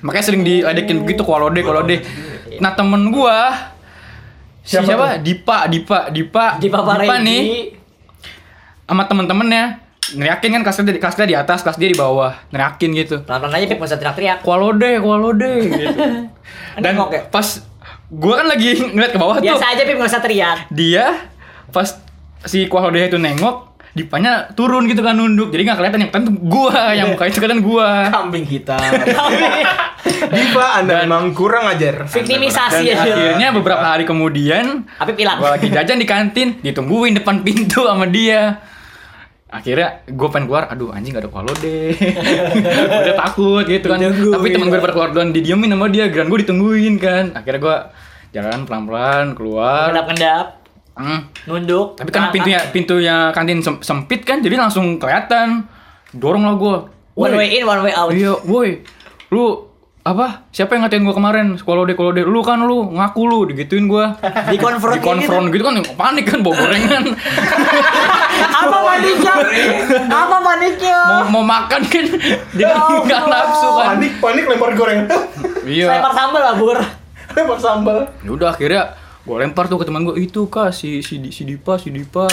[0.00, 2.00] makanya sering diledekin begitu kualode kualode
[2.56, 3.52] nah temen gua
[4.60, 6.46] si Siapa siapa, Dipa Dipa Dipa.
[6.56, 7.24] Di Papa Dipa Regi.
[7.24, 7.42] nih.
[8.84, 9.64] Sama temen-temennya.
[10.10, 12.32] Ngeriakin kan kelasnya di kelasnya di atas kelas dia di bawah.
[12.48, 13.16] Ngeriakin gitu.
[13.22, 14.38] Pelan-pelan aja, nggak usah teriak-teriak.
[14.40, 15.86] kualode kualode gitu.
[16.76, 17.22] Dan Nengok ya?
[17.26, 17.46] pas
[18.08, 19.46] gua kan lagi ngeliat ke bawah tuh.
[19.46, 20.58] Biasa aja, Pip, nggak usah teriak.
[20.68, 21.06] dia
[21.68, 21.88] pas
[22.42, 25.50] si kualode itu nengok Dipanya turun gitu kan nunduk.
[25.50, 28.06] Jadi nggak kelihatan yang tuh gua yang muka itu kelihatan gua.
[28.10, 28.78] Kambing hitam.
[30.34, 32.06] Diva anda memang kurang ajar.
[32.06, 33.02] Dan Victimisasi aja.
[33.02, 35.42] akhirnya beberapa hari kemudian Apip hilang.
[35.42, 38.62] gua lagi jajan di kantin ditungguin depan pintu sama dia.
[39.50, 41.90] Akhirnya gue pengen keluar aduh anjing gak ada kualode
[43.02, 43.98] udah takut gitu kan.
[43.98, 44.34] Ditungguin.
[44.38, 47.34] tapi temen gue pada keluar duluan didiemin sama dia gran gue ditungguin kan.
[47.34, 47.76] Akhirnya gue
[48.30, 49.90] jalan pelan-pelan keluar.
[49.90, 50.59] Kendap-kendap,
[50.92, 51.20] Hmm.
[51.44, 51.94] nunduk.
[51.94, 55.64] Tapi kan pintunya pintunya kantin sem- sempit kan, jadi langsung kelihatan.
[56.10, 56.76] Dorong lah gue.
[57.14, 58.10] One way in, one way out.
[58.10, 58.82] Iya, woi.
[59.28, 60.48] Lu apa?
[60.50, 61.46] Siapa yang ngatain gue kemarin?
[61.56, 64.04] Kalau deh, kalau deh, lu kan lu ngaku lu, digituin gue.
[64.52, 67.04] Di konfront Di konfront gitu kan panik kan bawa gorengan.
[68.40, 69.34] Apa paniknya?
[70.06, 70.98] Apa paniknya?
[71.22, 72.04] mau mau makan kan
[72.56, 73.86] dia kan Ya nggak nafsu kan.
[73.90, 75.00] panik panik lempar goreng
[75.62, 75.86] Iya.
[75.90, 76.78] Lempar sambal lah, Bur.
[77.30, 78.82] lempar sambal Ya udah akhirnya
[79.20, 82.26] gue lempar tuh ke teman gue itu kak si si si Dipa si Dipa.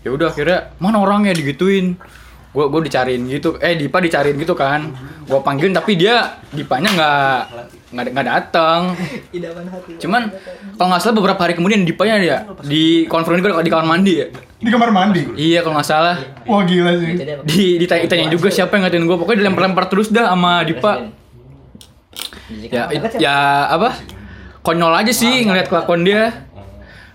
[0.00, 1.36] Ya udah akhirnya mana orangnya?
[1.36, 2.00] Digituin.
[2.48, 3.60] Gue gue dicariin gitu.
[3.60, 4.88] Eh Dipa dicariin gitu kan.
[5.28, 7.40] Gue panggilin tapi dia Dipanya nggak
[7.88, 8.92] nggak nggak datang
[10.04, 10.28] cuman
[10.76, 14.26] kalau nggak salah beberapa hari kemudian Dipanya dia di konfront juga di kamar mandi ya.
[14.60, 15.22] Di kamar mandi?
[15.36, 16.16] Iya kalau nggak salah.
[16.44, 17.16] Wah gila sih.
[17.48, 21.12] Di ditanya juga siapa yang ngatain gue pokoknya dilempar-lempar terus dah sama Dipa.
[22.68, 22.88] Ya
[23.20, 23.36] ya
[23.72, 24.17] apa
[24.62, 26.46] konyol aja sih ngeliat kelakuan dia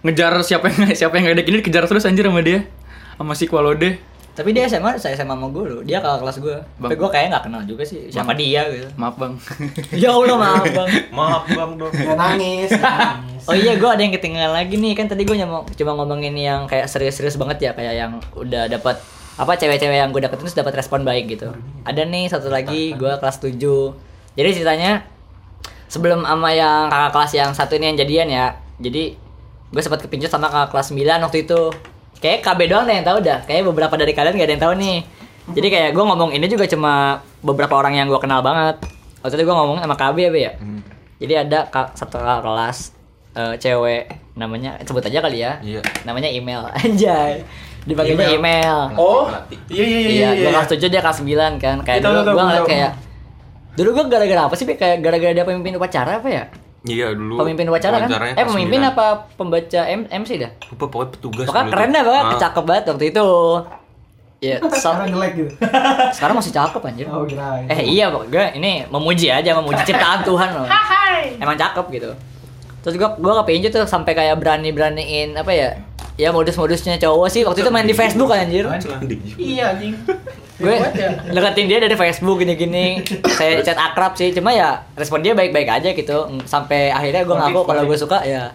[0.02, 2.68] ngejar siapa yang siapa yang ngedek ini dikejar terus anjir sama dia
[3.16, 4.00] sama si Kualode
[4.34, 5.82] Tapi dia SMA, saya SMA sama gue loh.
[5.86, 6.58] Dia kakak kelas gue.
[6.58, 8.10] Tapi gue kayaknya gak kenal juga sih.
[8.10, 8.90] Siapa dia gitu.
[8.98, 9.38] maaf bang
[10.02, 10.90] Ya Allah maaf bang.
[11.14, 12.70] maaf bang dong Nggak nangis.
[13.46, 16.66] Oh iya gue ada yang ketinggalan lagi nih kan tadi gue nyamuk cuma ngomongin yang
[16.66, 18.98] kayak serius-serius banget ya kayak yang udah dapat
[19.38, 21.54] apa cewek-cewek yang gue dapetin terus dapat respon baik gitu.
[21.86, 23.54] Ada nih satu lagi gue kelas 7
[24.34, 25.06] Jadi ceritanya
[25.94, 28.46] sebelum sama yang kakak kelas yang satu ini yang jadian ya.
[28.82, 29.14] Jadi
[29.70, 31.62] gue sempat kepincut sama kakak kelas 9 waktu itu.
[32.18, 33.40] Kayak KB doang deh yang tahu dah.
[33.44, 34.98] Kayak beberapa dari kalian gak ada yang tahu nih.
[35.54, 36.94] Jadi kayak gue ngomong ini juga cuma
[37.40, 38.80] beberapa orang yang gue kenal banget.
[39.20, 40.54] Waktu itu gue ngomong sama KB ya, Be, ya.
[41.20, 42.78] Jadi ada kak, satu kakak kelas
[43.34, 44.04] eh, cewek
[44.34, 45.60] namanya sebut aja kali ya.
[45.60, 45.82] Iya.
[46.04, 46.64] Namanya email.
[46.80, 47.44] Anjay.
[47.84, 48.96] Dipanggilnya email.
[48.96, 49.28] oh
[49.68, 51.78] iya iya iya Iya, iya gue kelas 7 dia kelas 9 kan.
[51.84, 52.72] Kayak Iya, dulu gue ngeliat tahu.
[52.72, 52.92] kayak
[53.74, 54.66] Dulu gue gara-gara apa sih?
[54.66, 56.44] Kayak gara-gara dia pemimpin upacara apa ya?
[56.84, 57.40] Iya dulu.
[57.40, 58.10] Pemimpin upacara kan?
[58.36, 58.94] Eh pemimpin sembilan.
[58.94, 60.52] apa pembaca M MC dah?
[60.70, 61.46] Lupa pokoknya petugas.
[61.48, 62.40] Pokoknya keren dah banget, Ah.
[62.40, 63.28] cakep banget waktu itu.
[64.44, 65.52] Iya, Sekarang jelek gitu.
[66.20, 67.08] sekarang masih cakep anjir.
[67.08, 67.64] Oh, kirain.
[67.64, 70.68] Eh iya pokoknya ini memuji aja, memuji ciptaan Tuhan loh.
[71.40, 72.12] Emang cakep gitu.
[72.84, 75.80] Terus gua gua kepinju tuh sampai kayak berani-beraniin apa ya?
[76.20, 78.68] Ya modus-modusnya cowok sih waktu itu main di Facebook kan anjir.
[79.40, 79.96] Iya anjing.
[80.64, 80.80] Gue
[81.36, 83.04] deketin dia dari Facebook gini-gini.
[83.38, 86.18] Saya chat akrab sih, cuma ya respon dia baik-baik aja gitu.
[86.48, 88.50] Sampai akhirnya gue ngaku kalau gue suka ya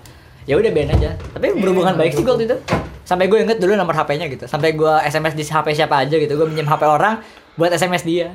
[0.49, 1.13] ya udah biarin aja.
[1.37, 2.57] Tapi berhubungan baik sih gue waktu itu.
[3.05, 4.49] Sampai gue inget dulu nomor HP-nya gitu.
[4.49, 6.33] Sampai gue SMS di HP siapa aja gitu.
[6.37, 7.21] Gue minjem HP orang
[7.61, 8.33] buat SMS dia.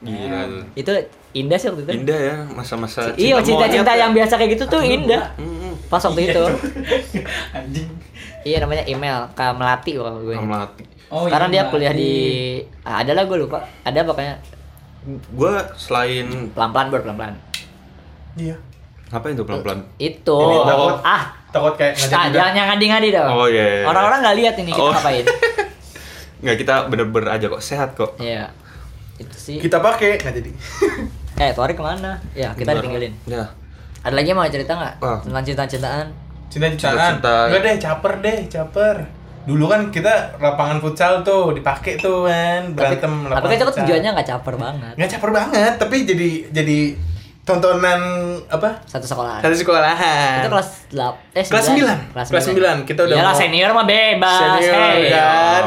[0.00, 0.62] Gila tuh.
[0.74, 0.90] Itu
[1.32, 1.92] indah sih waktu itu.
[1.94, 4.02] Indah ya masa-masa Iya, cinta-cinta monyet ya.
[4.02, 5.22] yang biasa kayak gitu tuh indah.
[5.86, 6.44] Pas waktu itu.
[7.56, 7.88] Anjing.
[8.40, 10.32] Iya namanya email Kak Melati kalau gue.
[10.32, 10.46] inget.
[10.46, 10.84] Melati.
[11.10, 12.12] Oh, Sekarang iya, dia kuliah di
[12.80, 13.60] ah, ada lah gue lupa.
[13.82, 14.34] Ada pokoknya
[15.30, 17.34] Gue selain pelan-pelan bro pelan-pelan.
[18.34, 18.56] Iya.
[19.08, 19.82] ngapain tuh pelan-pelan?
[19.96, 20.38] Itu.
[20.38, 20.96] Ini takut.
[21.02, 23.26] ah, Takut kayak ngajak ah, jangan yang ngadi-ngadi dah.
[23.28, 23.84] Oh, iya, iya.
[23.84, 24.92] Orang-orang nggak lihat ini kita Oh.
[24.94, 25.24] ngapain.
[26.40, 28.16] Nggak kita bener-bener aja kok sehat kok.
[28.16, 28.48] Iya.
[29.20, 29.56] Itu sih.
[29.60, 30.50] Kita pakai nggak jadi.
[31.40, 32.20] Eh, Tori ke mana?
[32.36, 33.16] Ya, kita ditinggalin.
[33.24, 33.48] Ya.
[34.04, 35.24] Ada lagi yang mau cerita nggak Wah.
[35.24, 36.06] tentang cinta-cintaan?
[36.52, 36.92] Cinta-cintaan.
[36.92, 37.34] Cinta-cinta.
[37.48, 38.96] Enggak deh, caper deh, caper.
[39.48, 44.10] Dulu kan kita lapangan futsal tuh dipakai tuh kan berantem Tapi, tapi kan itu tujuannya
[44.12, 44.92] nggak caper banget.
[45.00, 46.78] nggak caper banget, tapi jadi jadi
[47.40, 48.00] tontonan
[48.46, 48.76] apa?
[48.84, 49.40] Satu sekolah.
[49.40, 50.44] Satu sekolahan.
[50.44, 52.28] Itu kelas 8 eh Kelas 9.
[52.28, 52.84] Kelas 9.
[52.84, 54.60] Kita udah Iyalah mau- senior mah bebas.
[54.60, 55.08] Senior hey.
[55.08, 55.64] kan.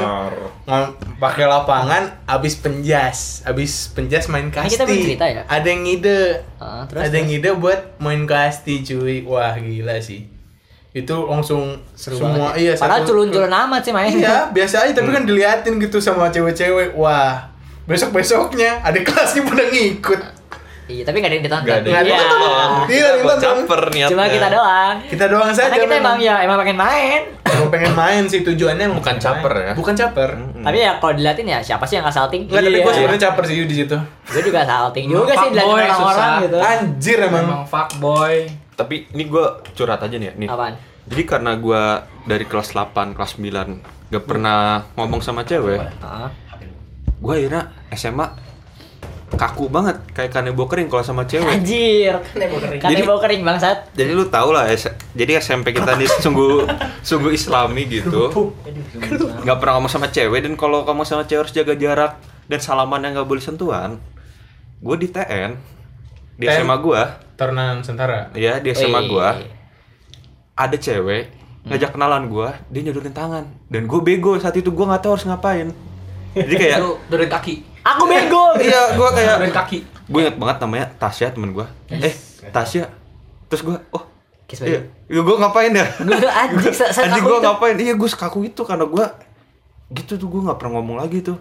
[1.20, 4.74] Pakai lapangan abis penjas, abis penjas main kasti.
[4.74, 5.42] kita belum cerita ya?
[5.44, 6.20] Ada yang ngide.
[6.56, 9.24] Ah, terus, ada yang ngide buat main kasti cuy.
[9.24, 10.32] Wah, gila sih.
[10.92, 12.64] Itu langsung Seru semua banget.
[12.64, 14.14] iya Padahal culun-culun amat sih main.
[14.14, 15.18] Iya, biasa aja tapi Hmm.
[15.18, 16.96] kan diliatin gitu sama cewek-cewek.
[16.96, 17.50] Wah,
[17.84, 20.22] besok-besoknya ada kelasnya pada ngikut.
[20.84, 21.66] Iya, tapi nggak ada yang ditonton.
[21.66, 22.18] Nggak ada yang Iya.
[22.20, 22.70] ditonton.
[22.86, 23.56] Iya, ditonton.
[23.64, 24.12] caper niatnya.
[24.12, 24.96] Cuma kita doang.
[25.06, 26.18] Kita doang saja Karena kita emang memang.
[26.20, 27.22] ya emang pengen main.
[27.46, 29.64] Emang pengen main sih tujuannya emang Bukan caper main.
[29.64, 29.74] ya?
[29.74, 30.30] Bukan caper.
[30.34, 30.62] Mm-mm.
[30.62, 32.42] Tapi ya kalau diliatin ya siapa sih yang nggak salting?
[32.46, 32.84] Enggak, tapi Iya.
[32.84, 33.98] gue sebenarnya caper sih di situ.
[34.26, 36.32] Gue juga salting juga sih diliatin orang-orang susah.
[36.42, 36.58] gitu.
[36.60, 37.44] Anjir emang.
[37.44, 38.36] Emang fuckboy.
[38.74, 40.34] Tapi ini gue curhat aja nih ya.
[40.36, 40.48] Nih.
[40.48, 40.74] Apaan?
[41.04, 41.84] Jadi karena gue
[42.26, 43.80] dari kelas 8, kelas 9
[44.10, 44.60] gak pernah
[44.94, 46.32] ngomong sama cewek, Ah.
[47.18, 48.28] gue akhirnya SMA
[49.34, 51.50] kaku banget kayak kanebo kering kalau sama cewek.
[51.50, 52.16] Anjir.
[52.78, 53.92] Kan Jadi- bau kering bangsat.
[53.92, 56.64] Jadi lu tau lah, S- jadi SMP kita ini sungguh
[57.02, 58.30] sungguh Islami gitu.
[59.42, 62.12] Gak pernah ngomong sama cewek dan kalau ngomong sama cewek harus jaga jarak
[62.46, 63.98] dan salaman yang gak boleh sentuhan.
[64.78, 65.56] Gue di TN
[66.34, 66.62] di TN?
[66.62, 67.02] SMA gue,
[67.34, 68.34] Taruna Nusantara.
[68.34, 69.08] ya di SMA Wih.
[69.10, 69.28] gue
[70.54, 71.24] ada cewek
[71.64, 75.24] ngajak kenalan gue, dia nyodorin tangan dan gue bego saat itu gue nggak tahu harus
[75.24, 75.72] ngapain.
[76.34, 76.78] Jadi kayak
[77.08, 77.56] dari kaki.
[77.84, 78.44] Aku bego.
[78.64, 79.80] iya gue kayak Dari kaki.
[80.04, 82.16] gue inget banget namanya Tasya temen gue eh
[82.46, 82.88] Tasya
[83.48, 84.04] terus gue oh
[84.44, 85.20] Kiss iya baby.
[85.22, 89.06] gue ngapain ya Gue anjing anjing gue ngapain iya gue sekaku itu karena gue
[89.94, 91.40] gitu tuh gue nggak pernah ngomong lagi tuh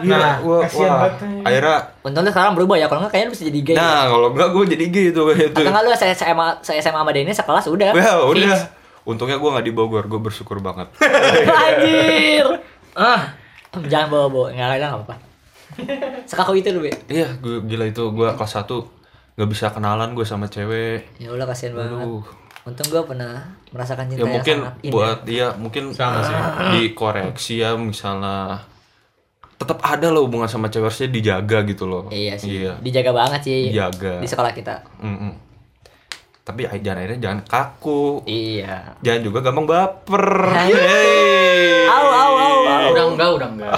[0.00, 1.42] Gila, Nah, gua, kasihan wah, banget.
[1.42, 3.74] akhirnya Untung lu sekarang berubah ya, kalau nggak kayaknya lu bisa jadi gay.
[3.74, 6.94] nah kalau enggak gue jadi gitu kayak itu Atau nggak lu se SMA se SMA
[6.96, 7.90] sama Denny sekelas udah.
[7.90, 8.46] Well, Fix.
[8.46, 8.58] udah
[9.02, 10.86] untungnya gue nggak di Bogor gue bersyukur banget
[11.66, 12.46] Anjir.
[12.92, 13.34] Ah.
[13.72, 15.14] Jangan bawa-bawa, enggak ada apa-apa.
[16.24, 16.92] Sekaku itu lu, Be.
[17.08, 18.68] iya gue gila itu gue kelas 1
[19.32, 22.00] nggak bisa kenalan gue sama cewek Ya Allah kasihan banget.
[22.00, 22.24] Aduh.
[22.60, 23.40] Untung gua pernah
[23.70, 24.92] merasakan cinta ya yang mungkin sangat indah.
[24.92, 26.36] buat dia mungkin Sama sih.
[26.76, 28.60] dikoreksi ya misalnya
[29.56, 32.60] tetap ada loh hubungan sama cewek harusnya dijaga gitu loh Iya sih.
[32.60, 33.60] iya Dijaga banget sih.
[33.68, 34.20] Dijaga.
[34.20, 34.76] Di sekolah kita.
[34.98, 35.32] Mm-mm.
[36.40, 38.96] tapi ay- jangan akhirnya jangan kaku Iya.
[38.98, 40.24] jangan juga gampang baper.
[41.86, 42.58] Au au au.
[42.60, 42.90] au.
[42.90, 43.72] Udah enggak, udah enggak.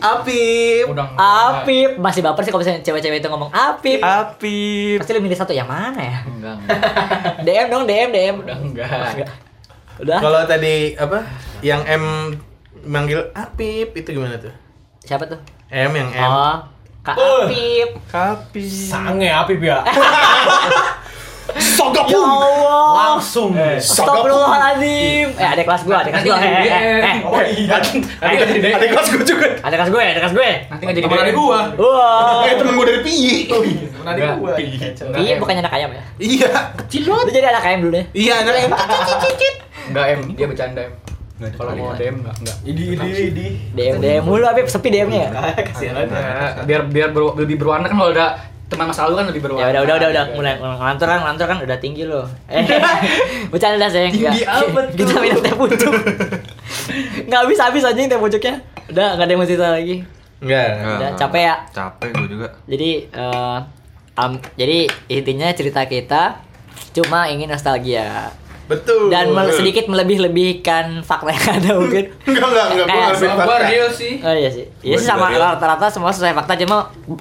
[0.00, 0.84] Apip.
[0.90, 1.06] Udah.
[1.14, 4.00] Apip masih baper sih kalau misalnya cewek-cewek itu ngomong Apip.
[4.00, 6.18] Apip Pasti lu milih satu yang mana ya?
[6.26, 6.80] Enggak, enggak.
[7.44, 8.34] DM dong, DM, DM.
[8.42, 9.28] Udah enggak.
[10.00, 10.18] Udah.
[10.18, 11.22] Kalau tadi apa?
[11.62, 12.04] Yang M
[12.84, 14.52] manggil Apip itu gimana tuh?
[15.04, 15.38] Siapa tuh?
[15.70, 16.30] M yang M.
[16.30, 16.56] Oh,
[17.04, 17.88] Kak Apip.
[18.08, 19.84] Kapi Sange Apip ya.
[21.52, 23.14] Sogap Ya Allah.
[23.14, 23.52] Langsung.
[23.52, 25.28] Astagfirullahaladzim.
[25.36, 26.36] Eh, ada kelas gua, ada kelas gua.
[26.40, 27.16] Eh, eh, eh, eh.
[27.22, 27.76] Oh iya.
[27.76, 27.98] Nanti.
[28.70, 29.46] Ada kelas gue juga.
[29.60, 30.50] Ada kelas gue, ada kelas gue.
[30.66, 31.24] Nanti nggak jadi Temen deh.
[31.28, 31.60] adik gua.
[31.76, 32.48] Wah.
[32.48, 33.34] Eh temen gue dari PI.
[33.44, 34.36] Temen adik Enggak.
[34.40, 34.52] gua.
[35.14, 36.02] Iya, bukannya anak ayam ya?
[36.16, 36.50] Iya.
[36.84, 37.24] Kecil banget.
[37.24, 38.04] Lu jadi anak ayam dulu deh.
[38.12, 38.70] Iya anak M.
[39.92, 40.20] Enggak, em.
[40.32, 40.92] Dia bercanda, em.
[41.34, 42.56] Kalau mau DM enggak, enggak.
[42.62, 43.46] Idi idi idi.
[43.74, 45.30] DM DM mulu Apip, sepi DM-nya ya.
[45.60, 48.38] Kasihan Ya, biar biar lebih berwarna kan kalau ada
[48.74, 49.62] teman masa lalu kan lebih berwarna.
[49.62, 52.26] Ya udah udah udah udah mulai ngantor kan ngantor kan udah tinggi loh.
[52.46, 52.66] Eh,
[53.50, 54.50] bercanda sayang Tinggi enggak.
[54.50, 54.94] apa tuh?
[54.98, 55.94] Kita minum teh pucuk.
[57.22, 58.54] Enggak habis habis anjing teh pucuknya.
[58.86, 59.96] Udah enggak ada yang mau cerita lagi.
[60.38, 60.66] Enggak.
[60.76, 61.56] Udah capek ya.
[61.70, 62.48] Capek gue juga.
[62.66, 63.58] Jadi eh,
[64.14, 64.78] am- jadi
[65.08, 66.22] intinya cerita kita
[66.92, 68.30] cuma ingin nostalgia
[68.64, 69.08] Betul.
[69.08, 72.04] dan mel- sedikit melebih-lebihkan fakta yang ada mungkin.
[72.22, 72.86] Enggak, enggak, enggak.
[72.86, 73.68] Kayak Gua nggak Sabar fakta.
[73.68, 74.12] real sih.
[74.18, 74.64] Oh iya sih.
[74.80, 76.76] Iya sih sama rata-rata semua sesuai fakta cuma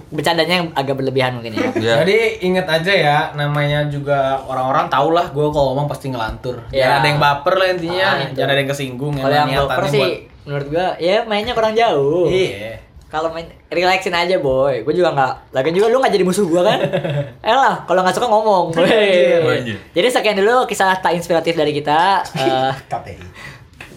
[0.09, 1.67] bercandanya yang agak berlebihan mungkin ya.
[1.75, 1.93] Ya.
[1.99, 6.63] Jadi inget aja ya, namanya juga orang-orang tau lah gue kalau ngomong pasti ngelantur.
[6.69, 6.85] Ya.
[6.85, 9.13] Jangan ada yang baper lah intinya, Ah, jangan ada yang kesinggung.
[9.15, 10.09] Kalau yang baper buat- sih
[10.43, 12.27] menurut gua ya mainnya kurang jauh.
[12.27, 12.75] Iya.
[13.14, 15.53] Kalau main relaxin aja boy, gue juga nggak.
[15.53, 16.81] Lagian juga lu nggak jadi musuh gua kan?
[17.45, 18.73] eh lah, kalau nggak suka ngomong.
[18.73, 19.77] Anjir.
[19.94, 22.26] jadi sekian dulu kisah tak inspiratif dari kita.
[22.34, 23.22] Eh, KTI.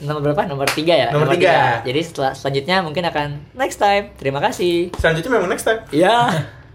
[0.04, 0.44] nomor berapa?
[0.44, 1.08] Nomor tiga ya.
[1.16, 1.80] Nomor tiga.
[1.80, 4.12] Jadi setelah selanjutnya mungkin akan next time.
[4.20, 4.92] Terima kasih.
[5.00, 5.80] Selanjutnya memang next time.
[5.96, 6.28] Ya.